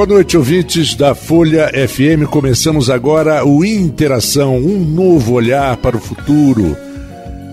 Boa 0.00 0.08
noite, 0.08 0.34
ouvintes 0.34 0.94
da 0.94 1.14
Folha 1.14 1.70
FM. 1.86 2.26
Começamos 2.30 2.88
agora 2.88 3.44
o 3.44 3.62
Interação, 3.62 4.56
um 4.56 4.82
novo 4.82 5.34
olhar 5.34 5.76
para 5.76 5.94
o 5.94 6.00
futuro. 6.00 6.74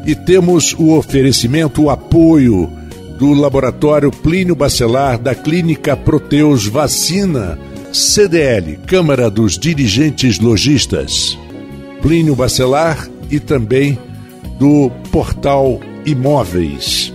E 0.05 0.16
temos 0.16 0.73
o 0.79 0.96
oferecimento, 0.97 1.83
o 1.83 1.89
apoio 1.89 2.71
do 3.20 3.33
Laboratório 3.33 4.10
Plínio 4.10 4.55
Bacelar 4.55 5.20
da 5.20 5.36
Clínica 5.36 5.97
Proteus 5.97 6.65
Vacina, 6.65 7.60
CDL, 7.91 8.79
Câmara 8.88 9.29
dos 9.29 9.57
Dirigentes 9.57 10.39
Logistas. 10.39 11.38
Plínio 12.02 12.34
Bacelar 12.34 13.09
e 13.29 13.41
também 13.41 14.00
do 14.57 14.89
Portal 15.11 15.82
Imóveis. 16.05 17.14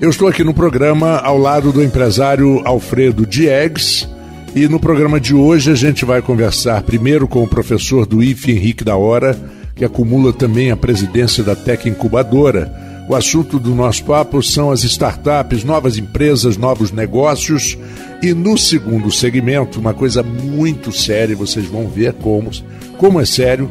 Eu 0.00 0.08
estou 0.08 0.28
aqui 0.28 0.44
no 0.44 0.54
programa 0.54 1.16
ao 1.16 1.36
lado 1.36 1.72
do 1.72 1.82
empresário 1.82 2.62
Alfredo 2.64 3.26
Diegues 3.26 4.08
e 4.54 4.66
no 4.68 4.80
programa 4.80 5.20
de 5.20 5.34
hoje 5.34 5.70
a 5.70 5.74
gente 5.74 6.04
vai 6.04 6.22
conversar 6.22 6.82
primeiro 6.82 7.28
com 7.28 7.42
o 7.42 7.48
professor 7.48 8.06
do 8.06 8.22
IFE 8.22 8.52
Henrique 8.52 8.82
da 8.82 8.96
Hora, 8.96 9.38
que 9.74 9.84
acumula 9.84 10.32
também 10.32 10.70
a 10.70 10.76
presidência 10.76 11.44
da 11.44 11.54
Tec 11.54 11.86
Incubadora. 11.86 12.72
O 13.08 13.14
assunto 13.14 13.58
do 13.58 13.74
nosso 13.74 14.04
papo 14.04 14.42
são 14.42 14.70
as 14.70 14.84
startups, 14.84 15.64
novas 15.64 15.96
empresas, 15.96 16.56
novos 16.56 16.90
negócios. 16.90 17.78
E 18.22 18.34
no 18.34 18.58
segundo 18.58 19.12
segmento, 19.12 19.78
uma 19.78 19.94
coisa 19.94 20.22
muito 20.22 20.92
séria, 20.92 21.36
vocês 21.36 21.66
vão 21.66 21.86
ver 21.86 22.14
como, 22.14 22.50
como 22.96 23.20
é 23.20 23.24
sério. 23.24 23.70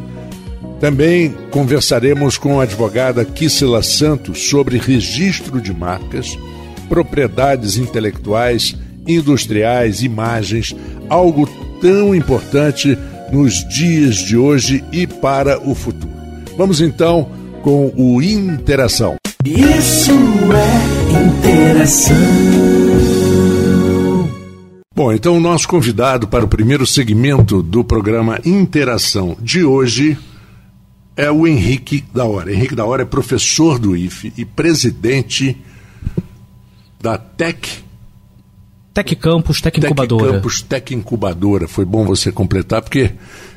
Também 0.80 1.36
conversaremos 1.52 2.38
com 2.38 2.60
a 2.60 2.64
advogada 2.64 3.26
Kissela 3.26 3.82
Santos 3.82 4.48
sobre 4.48 4.78
registro 4.78 5.60
de 5.60 5.74
marcas, 5.74 6.38
propriedades 6.88 7.78
intelectuais 7.78 8.76
industriais, 9.08 10.04
imagens, 10.04 10.76
algo 11.10 11.48
tão 11.80 12.14
importante 12.14 12.98
nos 13.32 13.68
dias 13.68 14.16
de 14.18 14.38
hoje 14.38 14.84
e 14.92 15.06
para 15.06 15.60
o 15.60 15.76
futuro. 15.76 16.14
Vamos 16.58 16.82
então 16.82 17.30
com 17.62 17.92
o 17.96 18.22
Interação. 18.22 19.16
Isso 19.46 20.12
é 20.12 20.98
interação. 21.38 22.16
Bom, 24.96 25.14
então 25.14 25.38
o 25.38 25.40
nosso 25.40 25.68
convidado 25.68 26.28
para 26.28 26.44
o 26.44 26.48
primeiro 26.48 26.86
segmento 26.88 27.62
do 27.62 27.84
programa 27.84 28.40
Interação 28.44 29.38
de 29.40 29.64
hoje 29.64 30.18
é 31.16 31.30
o 31.30 31.46
Henrique 31.46 32.04
da 32.14 32.26
Hora. 32.26 32.52
Henrique 32.52 32.76
da 32.76 32.84
Hora 32.86 33.04
é 33.04 33.06
professor 33.06 33.78
do 33.78 33.96
IFE 33.96 34.34
e 34.36 34.44
presidente 34.44 35.56
da 37.00 37.18
TEC 37.18 37.86
Tec 38.98 39.16
Campus, 39.16 39.62
Tec 39.62 39.78
Incubadora. 39.78 40.24
Tec 40.24 40.34
Campus, 40.34 40.62
Tec 40.64 40.92
Incubadora. 40.92 41.68
Foi 41.68 41.86
bom 41.86 42.04
você 42.04 42.32
completar, 42.32 42.82
porque 42.82 43.12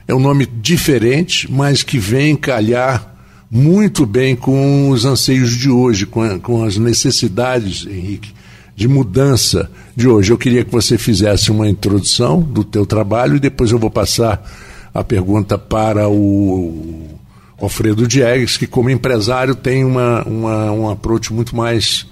é 0.07 0.15
um 0.15 0.21
nome 0.21 0.45
diferente, 0.45 1.51
mas 1.51 1.83
que 1.83 1.99
vem 1.99 2.37
calhar 2.37 3.15
muito 3.51 4.05
bem 4.05 4.37
com 4.37 4.91
os 4.91 5.07
anseios 5.07 5.57
de 5.57 5.71
hoje, 5.71 6.05
com, 6.05 6.21
a, 6.21 6.39
com 6.39 6.63
as 6.63 6.77
necessidades, 6.77 7.87
Henrique, 7.87 8.35
de 8.77 8.87
mudança 8.87 9.71
de 9.97 10.07
hoje. 10.07 10.31
Eu 10.31 10.37
queria 10.37 10.63
que 10.63 10.71
você 10.71 10.99
fizesse 10.99 11.51
uma 11.51 11.67
introdução 11.67 12.43
do 12.43 12.63
teu 12.63 12.85
trabalho 12.85 13.37
e 13.37 13.41
depois 13.41 13.71
eu 13.71 13.79
vou 13.79 13.91
passar 13.91 14.47
a 14.93 15.03
pergunta 15.03 15.57
para 15.57 16.07
o 16.07 17.19
Alfredo 17.59 18.07
Diegues, 18.07 18.59
que 18.59 18.67
como 18.67 18.91
empresário 18.91 19.55
tem 19.55 19.87
uma, 19.87 20.23
uma, 20.25 20.71
um 20.71 20.91
approach 20.91 21.33
muito 21.33 21.57
mais 21.57 22.07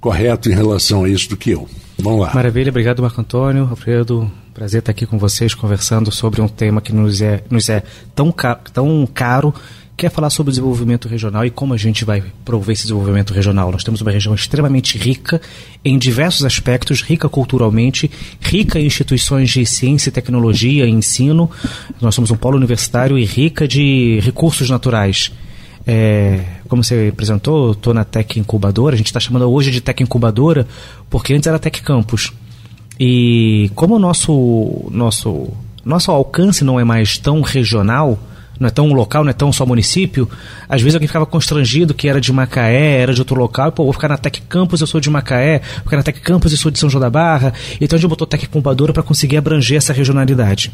correto 0.00 0.48
em 0.48 0.54
relação 0.54 1.04
a 1.04 1.10
isso 1.10 1.28
do 1.28 1.36
que 1.36 1.50
eu. 1.50 1.68
Vamos 2.00 2.20
lá. 2.20 2.32
Maravilha, 2.32 2.70
obrigado 2.70 3.02
Marco 3.02 3.20
Antônio, 3.20 3.66
Alfredo. 3.68 4.30
Prazer 4.54 4.78
estar 4.78 4.92
aqui 4.92 5.04
com 5.04 5.18
vocês 5.18 5.54
conversando 5.54 6.12
sobre 6.12 6.40
um 6.40 6.48
tema 6.48 6.80
que 6.80 6.92
nos 6.92 7.20
é, 7.20 7.42
nos 7.50 7.68
é 7.68 7.82
tão, 8.14 8.30
caro, 8.30 8.60
tão 8.72 9.08
caro, 9.12 9.52
que 9.96 10.06
é 10.06 10.10
falar 10.10 10.30
sobre 10.30 10.50
o 10.50 10.52
desenvolvimento 10.52 11.08
regional 11.08 11.44
e 11.44 11.50
como 11.50 11.74
a 11.74 11.76
gente 11.76 12.04
vai 12.04 12.22
prover 12.44 12.74
esse 12.74 12.82
desenvolvimento 12.82 13.34
regional. 13.34 13.72
Nós 13.72 13.82
temos 13.82 14.00
uma 14.00 14.12
região 14.12 14.32
extremamente 14.32 14.96
rica 14.96 15.40
em 15.84 15.98
diversos 15.98 16.44
aspectos, 16.44 17.02
rica 17.02 17.28
culturalmente, 17.28 18.08
rica 18.40 18.78
em 18.78 18.86
instituições 18.86 19.50
de 19.50 19.66
ciência, 19.66 20.12
tecnologia 20.12 20.86
e 20.86 20.90
ensino. 20.90 21.50
Nós 22.00 22.14
somos 22.14 22.30
um 22.30 22.36
polo 22.36 22.56
universitário 22.56 23.18
e 23.18 23.24
rica 23.24 23.66
de 23.66 24.20
recursos 24.22 24.70
naturais. 24.70 25.32
É, 25.90 26.44
como 26.68 26.84
você 26.84 27.08
apresentou, 27.10 27.72
estou 27.72 27.94
na 27.94 28.04
Tec 28.04 28.36
Incubadora, 28.36 28.94
a 28.94 28.98
gente 28.98 29.06
está 29.06 29.18
chamando 29.18 29.50
hoje 29.50 29.70
de 29.70 29.80
Tec 29.80 30.02
Incubadora, 30.02 30.66
porque 31.08 31.32
antes 31.32 31.46
era 31.46 31.58
Tec 31.58 31.80
Campus. 31.80 32.30
E 33.00 33.70
como 33.74 33.96
o 33.96 33.98
nosso, 33.98 34.86
nosso, 34.90 35.48
nosso 35.82 36.10
alcance 36.10 36.62
não 36.62 36.78
é 36.78 36.84
mais 36.84 37.16
tão 37.16 37.40
regional, 37.40 38.18
não 38.58 38.68
é 38.68 38.70
tão 38.70 38.92
local, 38.92 39.24
não 39.24 39.30
é 39.30 39.34
tão 39.34 39.52
só 39.52 39.64
município, 39.64 40.28
às 40.68 40.80
vezes 40.80 40.94
alguém 40.94 41.06
ficava 41.06 41.26
constrangido 41.26 41.94
que 41.94 42.08
era 42.08 42.20
de 42.20 42.32
Macaé, 42.32 43.00
era 43.00 43.14
de 43.14 43.20
outro 43.20 43.38
local, 43.38 43.68
e, 43.68 43.72
pô, 43.72 43.84
vou 43.84 43.92
ficar 43.92 44.08
na 44.08 44.18
Tec 44.18 44.40
Campus, 44.48 44.80
eu 44.80 44.86
sou 44.86 45.00
de 45.00 45.10
Macaé, 45.10 45.60
vou 45.76 45.84
ficar 45.84 45.96
na 45.98 46.02
Tec 46.02 46.20
Campus, 46.20 46.52
eu 46.52 46.58
sou 46.58 46.70
de 46.70 46.78
São 46.78 46.90
João 46.90 47.00
da 47.00 47.10
Barra, 47.10 47.52
então 47.80 47.96
a 47.96 48.00
gente 48.00 48.08
botou 48.08 48.26
Tec 48.26 48.44
Incubadora 48.44 48.92
para 48.92 49.02
conseguir 49.02 49.36
abranger 49.36 49.78
essa 49.78 49.92
regionalidade. 49.92 50.72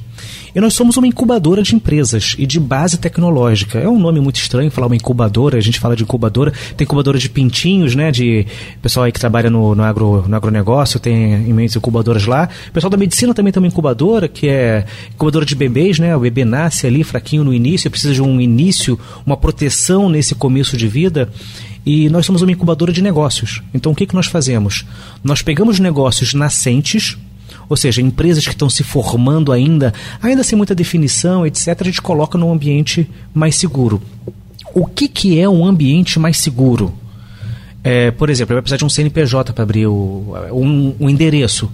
E 0.54 0.60
nós 0.60 0.74
somos 0.74 0.96
uma 0.96 1.06
incubadora 1.06 1.62
de 1.62 1.74
empresas 1.74 2.36
e 2.38 2.46
de 2.46 2.60
base 2.60 2.96
tecnológica. 2.96 3.78
É 3.78 3.88
um 3.88 3.98
nome 3.98 4.20
muito 4.20 4.36
estranho 4.36 4.70
falar 4.70 4.86
uma 4.86 4.94
incubadora, 4.94 5.58
a 5.58 5.60
gente 5.60 5.80
fala 5.80 5.96
de 5.96 6.04
incubadora, 6.04 6.52
tem 6.76 6.84
incubadora 6.84 7.18
de 7.18 7.28
pintinhos, 7.28 7.94
né, 7.96 8.12
de 8.12 8.46
pessoal 8.80 9.04
aí 9.04 9.12
que 9.12 9.18
trabalha 9.18 9.50
no, 9.50 9.74
no, 9.74 9.82
agro, 9.82 10.24
no 10.28 10.36
agronegócio, 10.36 11.00
tem 11.00 11.48
imensas 11.48 11.76
incubadoras 11.76 12.24
lá. 12.26 12.48
O 12.68 12.72
pessoal 12.72 12.90
da 12.90 12.96
medicina 12.96 13.34
também 13.34 13.52
tem 13.52 13.60
uma 13.60 13.66
incubadora, 13.66 14.28
que 14.28 14.48
é 14.48 14.84
incubadora 15.12 15.44
de 15.44 15.56
bebês, 15.56 15.98
né, 15.98 16.16
o 16.16 16.20
bebê 16.20 16.44
nasce 16.44 16.86
ali 16.86 17.02
fraquinho 17.02 17.42
no 17.42 17.52
início, 17.52 17.73
início, 17.74 17.90
precisa 17.90 18.14
de 18.14 18.22
um 18.22 18.40
início, 18.40 18.98
uma 19.26 19.36
proteção 19.36 20.08
nesse 20.08 20.34
começo 20.34 20.76
de 20.76 20.88
vida. 20.88 21.28
E 21.84 22.08
nós 22.08 22.24
somos 22.24 22.40
uma 22.40 22.52
incubadora 22.52 22.92
de 22.92 23.02
negócios. 23.02 23.62
Então 23.74 23.92
o 23.92 23.94
que, 23.94 24.06
que 24.06 24.14
nós 24.14 24.26
fazemos? 24.26 24.86
Nós 25.22 25.42
pegamos 25.42 25.78
negócios 25.78 26.32
nascentes, 26.32 27.18
ou 27.68 27.76
seja, 27.76 28.00
empresas 28.00 28.44
que 28.44 28.52
estão 28.52 28.70
se 28.70 28.82
formando 28.82 29.52
ainda, 29.52 29.92
ainda 30.22 30.42
sem 30.42 30.56
muita 30.56 30.74
definição, 30.74 31.46
etc., 31.46 31.76
a 31.80 31.84
gente 31.84 32.00
coloca 32.00 32.38
num 32.38 32.52
ambiente 32.52 33.08
mais 33.34 33.56
seguro. 33.56 34.00
O 34.72 34.86
que, 34.86 35.08
que 35.08 35.38
é 35.38 35.48
um 35.48 35.66
ambiente 35.66 36.18
mais 36.18 36.38
seguro? 36.38 36.94
É, 37.82 38.10
por 38.10 38.30
exemplo, 38.30 38.54
vai 38.54 38.62
precisar 38.62 38.78
de 38.78 38.84
um 38.84 38.88
CNPJ 38.88 39.52
para 39.52 39.62
abrir 39.62 39.86
o, 39.86 40.34
um, 40.52 40.94
um 40.98 41.10
endereço. 41.10 41.70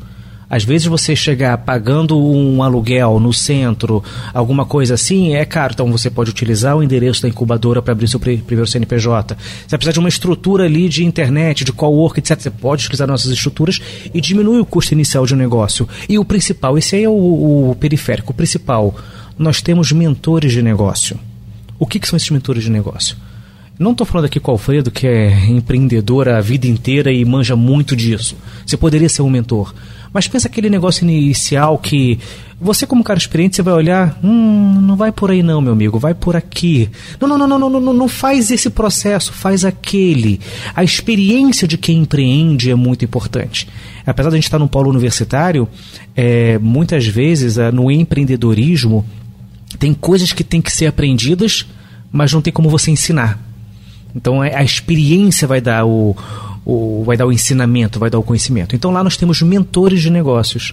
Às 0.51 0.65
vezes 0.65 0.89
você 0.89 1.15
chegar 1.15 1.57
pagando 1.59 2.19
um 2.19 2.61
aluguel 2.61 3.21
no 3.21 3.33
centro, 3.33 4.03
alguma 4.35 4.67
coisa 4.67 4.95
assim, 4.95 5.35
é 5.37 5.45
caro. 5.45 5.73
Então 5.73 5.93
você 5.93 6.11
pode 6.11 6.29
utilizar 6.31 6.77
o 6.77 6.83
endereço 6.83 7.23
da 7.23 7.29
incubadora 7.29 7.81
para 7.81 7.93
abrir 7.93 8.09
seu 8.09 8.19
primeiro 8.19 8.67
CNPJ. 8.67 9.37
Você 9.37 9.69
vai 9.69 9.79
precisar 9.79 9.93
de 9.93 10.01
uma 10.01 10.09
estrutura 10.09 10.65
ali 10.65 10.89
de 10.89 11.05
internet, 11.05 11.63
de 11.65 11.73
co-work, 11.73 12.19
etc. 12.19 12.41
Você 12.41 12.51
pode 12.51 12.83
utilizar 12.83 13.07
nossas 13.07 13.31
estruturas 13.31 13.81
e 14.13 14.21
diminui 14.21 14.59
o 14.59 14.67
custo 14.67 14.93
inicial 14.93 15.25
de 15.25 15.35
um 15.35 15.39
negócio. 15.39 15.89
E 16.09 16.19
o 16.19 16.25
principal, 16.25 16.77
esse 16.77 16.97
aí 16.97 17.05
é 17.05 17.09
o, 17.09 17.71
o 17.71 17.77
periférico, 17.79 18.33
o 18.33 18.35
principal. 18.35 18.97
Nós 19.39 19.63
temos 19.63 19.93
mentores 19.93 20.51
de 20.51 20.63
negócio. 20.63 21.17
O 21.79 21.87
que, 21.87 22.01
que 22.01 22.09
são 22.09 22.17
esses 22.17 22.31
mentores 22.31 22.65
de 22.65 22.71
negócio? 22.71 23.17
Não 23.79 23.93
estou 23.93 24.07
falando 24.07 24.27
aqui 24.27 24.39
com 24.39 24.51
o 24.51 24.53
Alfredo, 24.53 24.91
que 24.91 25.07
é 25.07 25.47
empreendedor 25.47 26.29
a 26.29 26.39
vida 26.43 26.67
inteira 26.67 27.11
e 27.11 27.25
manja 27.25 27.57
muito 27.57 27.97
disso. 27.97 28.37
Você 28.67 28.77
poderia 28.77 29.09
ser 29.09 29.23
um 29.23 29.31
mentor. 29.31 29.73
Mas 30.13 30.27
pensa 30.27 30.49
aquele 30.49 30.69
negócio 30.69 31.05
inicial 31.05 31.79
que 31.79 32.19
você, 32.61 32.87
como 32.87 33.03
cara 33.03 33.19
experiente, 33.19 33.57
você 33.57 33.63
vai 33.63 33.73
olhar, 33.73 34.19
hum, 34.23 34.81
não 34.83 34.95
vai 34.95 35.11
por 35.11 35.31
aí 35.31 35.43
não, 35.43 35.63
meu 35.63 35.73
amigo, 35.73 35.99
vai 35.99 36.13
por 36.13 36.37
aqui. 36.37 36.91
Não, 37.19 37.27
não, 37.27 37.39
não, 37.39 37.59
não, 37.59 37.71
não, 37.71 37.81
não, 37.81 37.93
não 37.95 38.09
faz 38.09 38.51
esse 38.51 38.69
processo, 38.69 39.33
faz 39.33 39.65
aquele. 39.65 40.41
A 40.75 40.85
experiência 40.85 41.67
de 41.67 41.79
quem 41.79 41.99
empreende 41.99 42.71
é 42.71 42.75
muito 42.75 43.03
importante. 43.03 43.67
Apesar 44.05 44.29
de 44.29 44.35
a 44.35 44.37
gente 44.37 44.45
estar 44.45 44.59
num 44.59 44.69
polo 44.69 44.91
universitário, 44.91 45.67
é, 46.15 46.59
muitas 46.59 47.07
vezes 47.07 47.57
é, 47.57 47.73
no 47.73 47.91
empreendedorismo 47.91 49.07
tem 49.79 49.95
coisas 49.95 50.33
que 50.33 50.45
têm 50.45 50.61
que 50.61 50.73
ser 50.73 50.87
aprendidas, 50.87 51.65
mas 52.13 52.33
não 52.33 52.43
tem 52.43 52.53
como 52.53 52.69
você 52.69 52.91
ensinar. 52.91 53.39
Então 54.15 54.45
é, 54.45 54.55
a 54.55 54.63
experiência 54.63 55.49
vai 55.49 55.63
dar 55.63 55.87
o, 55.87 56.15
o, 56.71 57.03
vai 57.05 57.17
dar 57.17 57.27
o 57.27 57.33
ensinamento, 57.33 57.99
vai 57.99 58.09
dar 58.09 58.19
o 58.19 58.23
conhecimento. 58.23 58.77
Então 58.77 58.93
lá 58.93 59.03
nós 59.03 59.17
temos 59.17 59.43
mentores 59.43 60.01
de 60.01 60.09
negócios. 60.09 60.73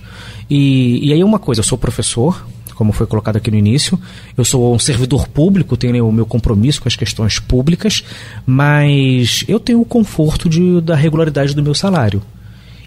E, 0.50 1.08
e 1.08 1.12
aí 1.12 1.24
uma 1.24 1.40
coisa, 1.40 1.62
eu 1.62 1.64
sou 1.64 1.78
professor, 1.78 2.46
como 2.76 2.94
foi 2.94 3.08
colocado 3.08 3.38
aqui 3.38 3.50
no 3.50 3.58
início, 3.58 4.00
eu 4.38 4.46
sou 4.46 4.76
um 4.76 4.78
servidor 4.78 5.28
público, 5.28 5.76
tenho 5.76 6.08
o 6.08 6.12
meu 6.12 6.28
compromisso 6.28 6.80
com 6.80 6.88
as 6.88 6.96
questões 6.96 7.40
públicas, 7.40 8.04
mas 8.46 9.44
eu 9.48 9.60
tenho 9.60 9.82
o 9.82 9.86
conforto 9.86 10.48
de, 10.48 10.80
da 10.82 10.96
regularidade 10.96 11.56
do 11.56 11.64
meu 11.64 11.74
salário. 11.74 12.22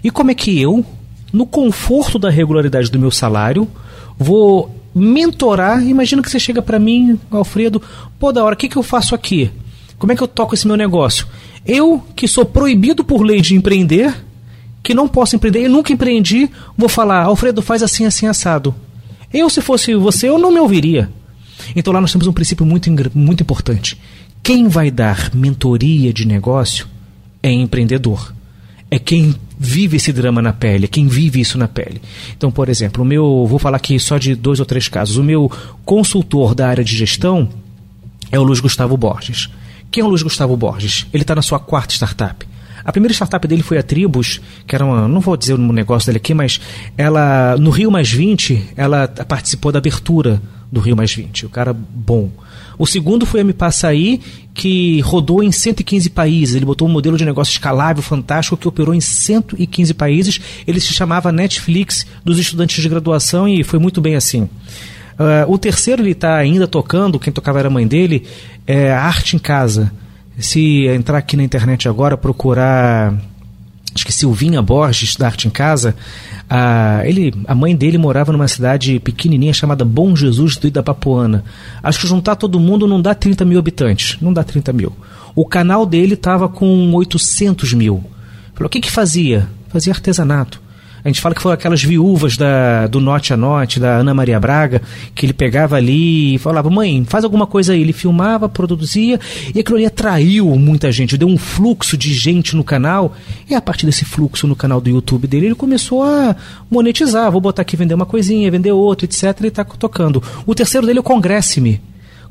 E 0.01 0.09
como 0.09 0.31
é 0.31 0.33
que 0.33 0.59
eu, 0.59 0.85
no 1.33 1.45
conforto 1.45 2.17
da 2.17 2.29
regularidade 2.29 2.89
do 2.89 2.97
meu 2.97 3.11
salário, 3.11 3.67
vou 4.17 4.73
mentorar? 4.95 5.85
Imagina 5.85 6.21
que 6.21 6.29
você 6.29 6.39
chega 6.39 6.61
para 6.61 6.79
mim, 6.79 7.19
Alfredo, 7.29 7.81
pô, 8.17 8.31
da 8.31 8.41
hora, 8.43 8.55
o 8.55 8.57
que, 8.57 8.69
que 8.69 8.77
eu 8.77 8.83
faço 8.83 9.13
aqui? 9.13 9.51
Como 10.01 10.11
é 10.11 10.15
que 10.15 10.23
eu 10.23 10.27
toco 10.27 10.55
esse 10.55 10.65
meu 10.65 10.75
negócio? 10.75 11.27
Eu, 11.63 12.03
que 12.15 12.27
sou 12.27 12.43
proibido 12.43 13.03
por 13.03 13.21
lei 13.21 13.39
de 13.39 13.53
empreender, 13.53 14.11
que 14.81 14.95
não 14.95 15.07
posso 15.07 15.35
empreender, 15.35 15.65
eu 15.65 15.69
nunca 15.69 15.93
empreendi, 15.93 16.49
vou 16.75 16.89
falar, 16.89 17.25
Alfredo, 17.25 17.61
faz 17.61 17.83
assim, 17.83 18.07
assim, 18.07 18.25
assado. 18.25 18.73
Eu, 19.31 19.47
se 19.47 19.61
fosse 19.61 19.93
você, 19.93 20.27
eu 20.27 20.39
não 20.39 20.51
me 20.51 20.59
ouviria. 20.59 21.07
Então 21.75 21.93
lá 21.93 22.01
nós 22.01 22.11
temos 22.11 22.25
um 22.25 22.33
princípio 22.33 22.65
muito, 22.65 22.89
muito 23.13 23.43
importante. 23.43 23.95
Quem 24.41 24.67
vai 24.67 24.89
dar 24.89 25.29
mentoria 25.35 26.11
de 26.11 26.25
negócio 26.25 26.87
é 27.43 27.51
empreendedor. 27.51 28.33
É 28.89 28.97
quem 28.97 29.35
vive 29.55 29.97
esse 29.97 30.11
drama 30.11 30.41
na 30.41 30.51
pele, 30.51 30.85
é 30.85 30.87
quem 30.87 31.07
vive 31.07 31.39
isso 31.39 31.59
na 31.59 31.67
pele. 31.67 32.01
Então, 32.35 32.51
por 32.51 32.69
exemplo, 32.69 33.03
o 33.03 33.05
meu, 33.05 33.45
vou 33.45 33.59
falar 33.59 33.77
aqui 33.77 33.99
só 33.99 34.17
de 34.17 34.33
dois 34.33 34.59
ou 34.59 34.65
três 34.65 34.87
casos. 34.87 35.17
O 35.17 35.23
meu 35.23 35.51
consultor 35.85 36.55
da 36.55 36.67
área 36.67 36.83
de 36.83 36.97
gestão 36.97 37.47
é 38.31 38.39
o 38.39 38.43
Luiz 38.43 38.59
Gustavo 38.59 38.97
Borges. 38.97 39.47
Quem 39.91 40.01
é 40.01 40.05
o 40.05 40.07
Luiz 40.07 40.23
Gustavo 40.23 40.55
Borges? 40.55 41.05
Ele 41.13 41.23
está 41.23 41.35
na 41.35 41.41
sua 41.41 41.59
quarta 41.59 41.93
startup. 41.93 42.47
A 42.83 42.91
primeira 42.93 43.13
startup 43.13 43.45
dele 43.45 43.61
foi 43.61 43.77
a 43.77 43.83
Tribus, 43.83 44.39
que 44.65 44.73
era 44.73 44.85
uma, 44.85 45.07
não 45.07 45.19
vou 45.19 45.35
dizer 45.35 45.53
o 45.53 45.57
negócio 45.57 46.07
dele 46.07 46.17
aqui, 46.17 46.33
mas 46.33 46.59
ela 46.97 47.57
no 47.57 47.69
Rio 47.69 47.91
Mais 47.91 48.09
20, 48.09 48.69
ela 48.75 49.07
participou 49.07 49.71
da 49.71 49.79
abertura 49.79 50.41
do 50.71 50.79
Rio 50.79 50.95
Mais 50.95 51.13
20. 51.13 51.45
O 51.45 51.49
cara 51.49 51.73
bom. 51.73 52.31
O 52.79 52.87
segundo 52.87 53.25
foi 53.25 53.41
a 53.41 53.43
Me 53.43 53.53
Passa 53.53 53.89
Aí, 53.89 54.21
que 54.53 55.01
rodou 55.01 55.43
em 55.43 55.51
115 55.51 56.09
países. 56.09 56.55
Ele 56.55 56.65
botou 56.65 56.87
um 56.87 56.91
modelo 56.91 57.17
de 57.17 57.25
negócio 57.25 57.51
escalável, 57.51 58.01
fantástico, 58.01 58.57
que 58.57 58.67
operou 58.67 58.95
em 58.95 59.01
115 59.01 59.93
países. 59.93 60.39
Ele 60.65 60.79
se 60.79 60.93
chamava 60.93 61.31
Netflix 61.31 62.07
dos 62.23 62.39
estudantes 62.39 62.81
de 62.81 62.89
graduação 62.89 63.47
e 63.47 63.63
foi 63.63 63.77
muito 63.77 63.99
bem 64.01 64.15
assim. 64.15 64.49
Uh, 65.19 65.51
o 65.51 65.57
terceiro 65.57 66.01
ele 66.01 66.11
está 66.11 66.35
ainda 66.35 66.67
tocando, 66.67 67.19
quem 67.19 67.31
tocava 67.31 67.59
era 67.59 67.67
a 67.67 67.71
mãe 67.71 67.87
dele, 67.87 68.25
é 68.65 68.91
Arte 68.91 69.35
em 69.35 69.39
Casa. 69.39 69.91
Se 70.37 70.87
entrar 70.87 71.17
aqui 71.17 71.37
na 71.37 71.43
internet 71.43 71.87
agora, 71.87 72.17
procurar 72.17 73.13
acho 73.93 74.05
que 74.05 74.13
Silvinha 74.13 74.61
Borges, 74.61 75.15
da 75.15 75.27
Arte 75.27 75.47
em 75.47 75.51
Casa, 75.51 75.95
a, 76.49 77.01
ele, 77.05 77.33
a 77.45 77.53
mãe 77.53 77.75
dele 77.75 77.97
morava 77.97 78.31
numa 78.31 78.47
cidade 78.47 78.99
pequenininha 78.99 79.53
chamada 79.53 79.83
Bom 79.83 80.15
Jesus 80.15 80.57
do 80.57 80.67
Idapapuana. 80.67 81.43
Acho 81.83 81.99
que 81.99 82.07
juntar 82.07 82.35
todo 82.35 82.59
mundo 82.59 82.87
não 82.87 83.01
dá 83.01 83.13
30 83.13 83.43
mil 83.45 83.59
habitantes, 83.59 84.17
não 84.21 84.31
dá 84.33 84.43
30 84.43 84.73
mil. 84.73 84.93
O 85.35 85.45
canal 85.45 85.85
dele 85.85 86.13
estava 86.13 86.47
com 86.47 86.91
800 86.93 87.73
mil. 87.73 88.03
Falou, 88.53 88.67
o 88.67 88.69
que 88.69 88.81
que 88.81 88.91
fazia? 88.91 89.47
Fazia 89.69 89.93
artesanato. 89.93 90.61
A 91.03 91.07
gente 91.07 91.21
fala 91.21 91.33
que 91.33 91.41
foram 91.41 91.53
aquelas 91.53 91.83
viúvas 91.83 92.37
da, 92.37 92.87
do 92.87 92.99
Norte 92.99 93.33
a 93.33 93.37
Norte, 93.37 93.79
da 93.79 93.97
Ana 93.97 94.13
Maria 94.13 94.39
Braga, 94.39 94.81
que 95.15 95.25
ele 95.25 95.33
pegava 95.33 95.75
ali 95.75 96.35
e 96.35 96.37
falava, 96.37 96.69
mãe, 96.69 97.03
faz 97.07 97.23
alguma 97.23 97.47
coisa 97.47 97.73
aí. 97.73 97.81
Ele 97.81 97.93
filmava, 97.93 98.47
produzia, 98.47 99.19
e 99.53 99.59
aquilo 99.59 99.77
ali 99.77 99.85
atraiu 99.85 100.47
muita 100.55 100.91
gente, 100.91 101.17
deu 101.17 101.27
um 101.27 101.37
fluxo 101.37 101.97
de 101.97 102.13
gente 102.13 102.55
no 102.55 102.63
canal, 102.63 103.15
e 103.49 103.55
a 103.55 103.61
partir 103.61 103.85
desse 103.85 104.05
fluxo 104.05 104.45
no 104.47 104.55
canal 104.55 104.79
do 104.79 104.89
YouTube 104.89 105.27
dele, 105.27 105.47
ele 105.47 105.55
começou 105.55 106.03
a 106.03 106.35
monetizar. 106.69 107.31
Vou 107.31 107.41
botar 107.41 107.63
aqui 107.63 107.75
vender 107.75 107.93
uma 107.93 108.05
coisinha, 108.05 108.51
vender 108.51 108.71
outra, 108.71 109.05
etc. 109.05 109.23
E 109.43 109.47
está 109.47 109.63
tocando. 109.63 110.21
O 110.45 110.53
terceiro 110.53 110.85
dele 110.85 110.99
é 110.99 111.01
o 111.01 111.03
Congresse-me. 111.03 111.81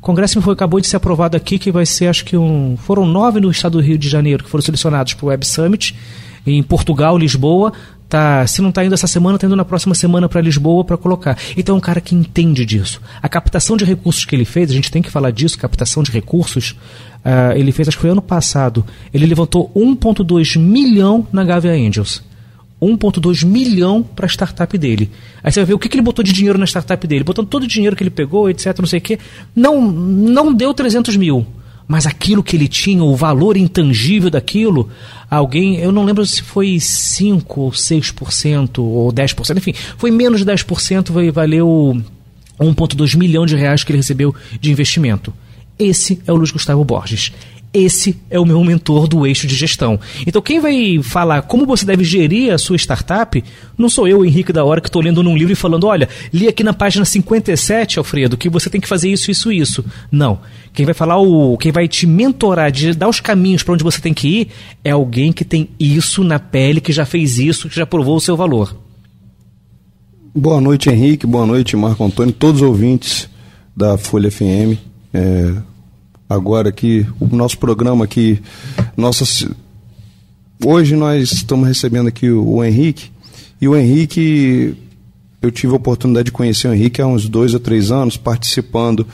Congresso 0.01 0.41
foi, 0.41 0.53
acabou 0.53 0.81
de 0.81 0.87
ser 0.87 0.95
aprovado 0.95 1.37
aqui, 1.37 1.59
que 1.59 1.71
vai 1.71 1.85
ser, 1.85 2.07
acho 2.07 2.25
que 2.25 2.35
um. 2.35 2.75
Foram 2.75 3.05
nove 3.05 3.39
no 3.39 3.51
estado 3.51 3.73
do 3.73 3.83
Rio 3.83 3.99
de 3.99 4.09
Janeiro 4.09 4.43
que 4.43 4.49
foram 4.49 4.63
selecionados 4.63 5.13
para 5.13 5.25
o 5.25 5.29
Web 5.29 5.45
Summit. 5.45 5.95
Em 6.43 6.63
Portugal, 6.63 7.19
Lisboa, 7.19 7.71
tá, 8.11 8.45
se 8.45 8.61
não 8.61 8.69
está 8.69 8.83
indo 8.83 8.93
essa 8.93 9.07
semana, 9.07 9.37
está 9.37 9.47
indo 9.47 9.55
na 9.55 9.63
próxima 9.63 9.95
semana 9.95 10.27
para 10.27 10.41
Lisboa 10.41 10.83
para 10.83 10.97
colocar. 10.97 11.37
Então 11.55 11.75
é 11.75 11.77
um 11.77 11.81
cara 11.81 12.01
que 12.01 12.13
entende 12.13 12.65
disso. 12.65 13.01
A 13.21 13.29
captação 13.29 13.77
de 13.77 13.85
recursos 13.85 14.25
que 14.25 14.35
ele 14.35 14.43
fez, 14.43 14.69
a 14.69 14.73
gente 14.73 14.91
tem 14.91 15.01
que 15.01 15.09
falar 15.09 15.31
disso, 15.31 15.57
captação 15.57 16.03
de 16.03 16.11
recursos, 16.11 16.71
uh, 17.25 17.55
ele 17.55 17.71
fez, 17.71 17.87
acho 17.87 17.97
que 17.97 18.01
foi 18.01 18.09
ano 18.09 18.21
passado, 18.21 18.85
ele 19.13 19.25
levantou 19.25 19.71
1,2 19.73 20.59
milhão 20.59 21.25
na 21.31 21.45
Gavia 21.45 21.71
Angels. 21.71 22.21
1,2 22.81 23.45
milhão 23.45 24.03
para 24.03 24.25
a 24.25 24.29
startup 24.29 24.75
dele. 24.77 25.09
Aí 25.41 25.51
você 25.51 25.59
vai 25.61 25.67
ver 25.67 25.73
o 25.75 25.79
que, 25.79 25.87
que 25.87 25.95
ele 25.95 26.01
botou 26.01 26.25
de 26.25 26.33
dinheiro 26.33 26.57
na 26.57 26.65
startup 26.65 27.07
dele. 27.07 27.23
Botando 27.23 27.47
todo 27.47 27.63
o 27.63 27.67
dinheiro 27.67 27.95
que 27.95 28.03
ele 28.03 28.09
pegou, 28.09 28.49
etc, 28.49 28.77
não 28.79 28.87
sei 28.87 28.97
o 28.99 29.01
quê. 29.01 29.19
Não, 29.55 29.79
não 29.89 30.51
deu 30.51 30.73
300 30.73 31.15
mil 31.15 31.45
mas 31.87 32.05
aquilo 32.05 32.43
que 32.43 32.55
ele 32.55 32.67
tinha, 32.67 33.03
o 33.03 33.15
valor 33.15 33.57
intangível 33.57 34.29
daquilo, 34.29 34.89
alguém, 35.29 35.77
eu 35.77 35.91
não 35.91 36.05
lembro 36.05 36.25
se 36.25 36.41
foi 36.41 36.79
5 36.79 37.61
ou 37.61 37.71
6% 37.71 38.79
ou 38.79 39.11
10%, 39.11 39.57
enfim, 39.57 39.73
foi 39.97 40.11
menos 40.11 40.43
de 40.43 40.51
10%, 40.51 41.11
vai 41.11 41.31
valer 41.31 41.61
1,2 41.61 43.17
milhão 43.17 43.45
de 43.45 43.55
reais 43.55 43.83
que 43.83 43.91
ele 43.91 43.99
recebeu 43.99 44.33
de 44.59 44.71
investimento. 44.71 45.33
Esse 45.77 46.21
é 46.27 46.31
o 46.31 46.35
Luiz 46.35 46.51
Gustavo 46.51 46.83
Borges 46.83 47.31
esse 47.73 48.17
é 48.29 48.39
o 48.39 48.45
meu 48.45 48.61
mentor 48.63 49.07
do 49.07 49.25
eixo 49.25 49.47
de 49.47 49.55
gestão. 49.55 49.99
Então, 50.27 50.41
quem 50.41 50.59
vai 50.59 50.99
falar 51.01 51.41
como 51.43 51.65
você 51.65 51.85
deve 51.85 52.03
gerir 52.03 52.53
a 52.53 52.57
sua 52.57 52.75
startup, 52.75 53.41
não 53.77 53.87
sou 53.87 54.07
eu, 54.07 54.25
Henrique 54.25 54.51
da 54.51 54.65
Hora, 54.65 54.81
que 54.81 54.89
estou 54.89 55.01
lendo 55.01 55.23
num 55.23 55.37
livro 55.37 55.53
e 55.53 55.55
falando: 55.55 55.87
olha, 55.87 56.09
li 56.33 56.47
aqui 56.47 56.63
na 56.63 56.73
página 56.73 57.05
57, 57.05 57.97
Alfredo, 57.97 58.35
que 58.35 58.49
você 58.49 58.69
tem 58.69 58.81
que 58.81 58.87
fazer 58.87 59.09
isso, 59.09 59.31
isso, 59.31 59.51
isso. 59.51 59.85
Não. 60.11 60.39
Quem 60.73 60.85
vai 60.85 60.93
falar, 60.93 61.17
o, 61.17 61.57
quem 61.57 61.71
vai 61.71 61.87
te 61.87 62.05
mentorar, 62.05 62.71
de 62.71 62.93
dar 62.93 63.07
os 63.07 63.19
caminhos 63.19 63.63
para 63.63 63.73
onde 63.73 63.83
você 63.83 64.01
tem 64.01 64.13
que 64.13 64.27
ir, 64.27 64.47
é 64.83 64.91
alguém 64.91 65.31
que 65.31 65.45
tem 65.45 65.69
isso 65.79 66.23
na 66.23 66.39
pele, 66.39 66.81
que 66.81 66.91
já 66.91 67.05
fez 67.05 67.39
isso, 67.39 67.69
que 67.69 67.75
já 67.75 67.85
provou 67.85 68.17
o 68.17 68.21
seu 68.21 68.35
valor. 68.35 68.75
Boa 70.33 70.61
noite, 70.61 70.89
Henrique. 70.89 71.25
Boa 71.25 71.45
noite, 71.45 71.75
Marco 71.75 72.03
Antônio, 72.03 72.33
todos 72.33 72.61
os 72.61 72.67
ouvintes 72.67 73.29
da 73.75 73.97
Folha 73.97 74.31
FM. 74.31 74.77
É, 75.13 75.55
agora 76.33 76.69
aqui, 76.69 77.05
o 77.19 77.35
nosso 77.35 77.57
programa 77.57 78.05
aqui, 78.05 78.41
nossa, 78.95 79.25
hoje 80.63 80.95
nós 80.95 81.31
estamos 81.31 81.67
recebendo 81.67 82.07
aqui 82.07 82.29
o, 82.29 82.55
o 82.55 82.63
Henrique, 82.63 83.11
e 83.59 83.67
o 83.67 83.75
Henrique, 83.75 84.75
eu 85.41 85.51
tive 85.51 85.73
a 85.73 85.75
oportunidade 85.75 86.25
de 86.25 86.31
conhecer 86.31 86.67
o 86.67 86.73
Henrique 86.73 87.01
há 87.01 87.07
uns 87.07 87.27
dois 87.27 87.53
ou 87.53 87.59
três 87.59 87.91
anos, 87.91 88.17
participando, 88.17 89.05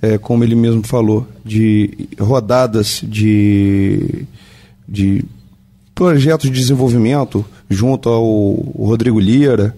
é, 0.00 0.18
como 0.18 0.44
ele 0.44 0.54
mesmo 0.54 0.86
falou, 0.86 1.26
de 1.44 2.08
rodadas 2.20 3.00
de, 3.02 4.26
de 4.86 5.24
projetos 5.94 6.50
de 6.50 6.56
desenvolvimento 6.56 7.44
junto 7.68 8.08
ao 8.08 8.22
Rodrigo 8.76 9.18
Lira 9.18 9.74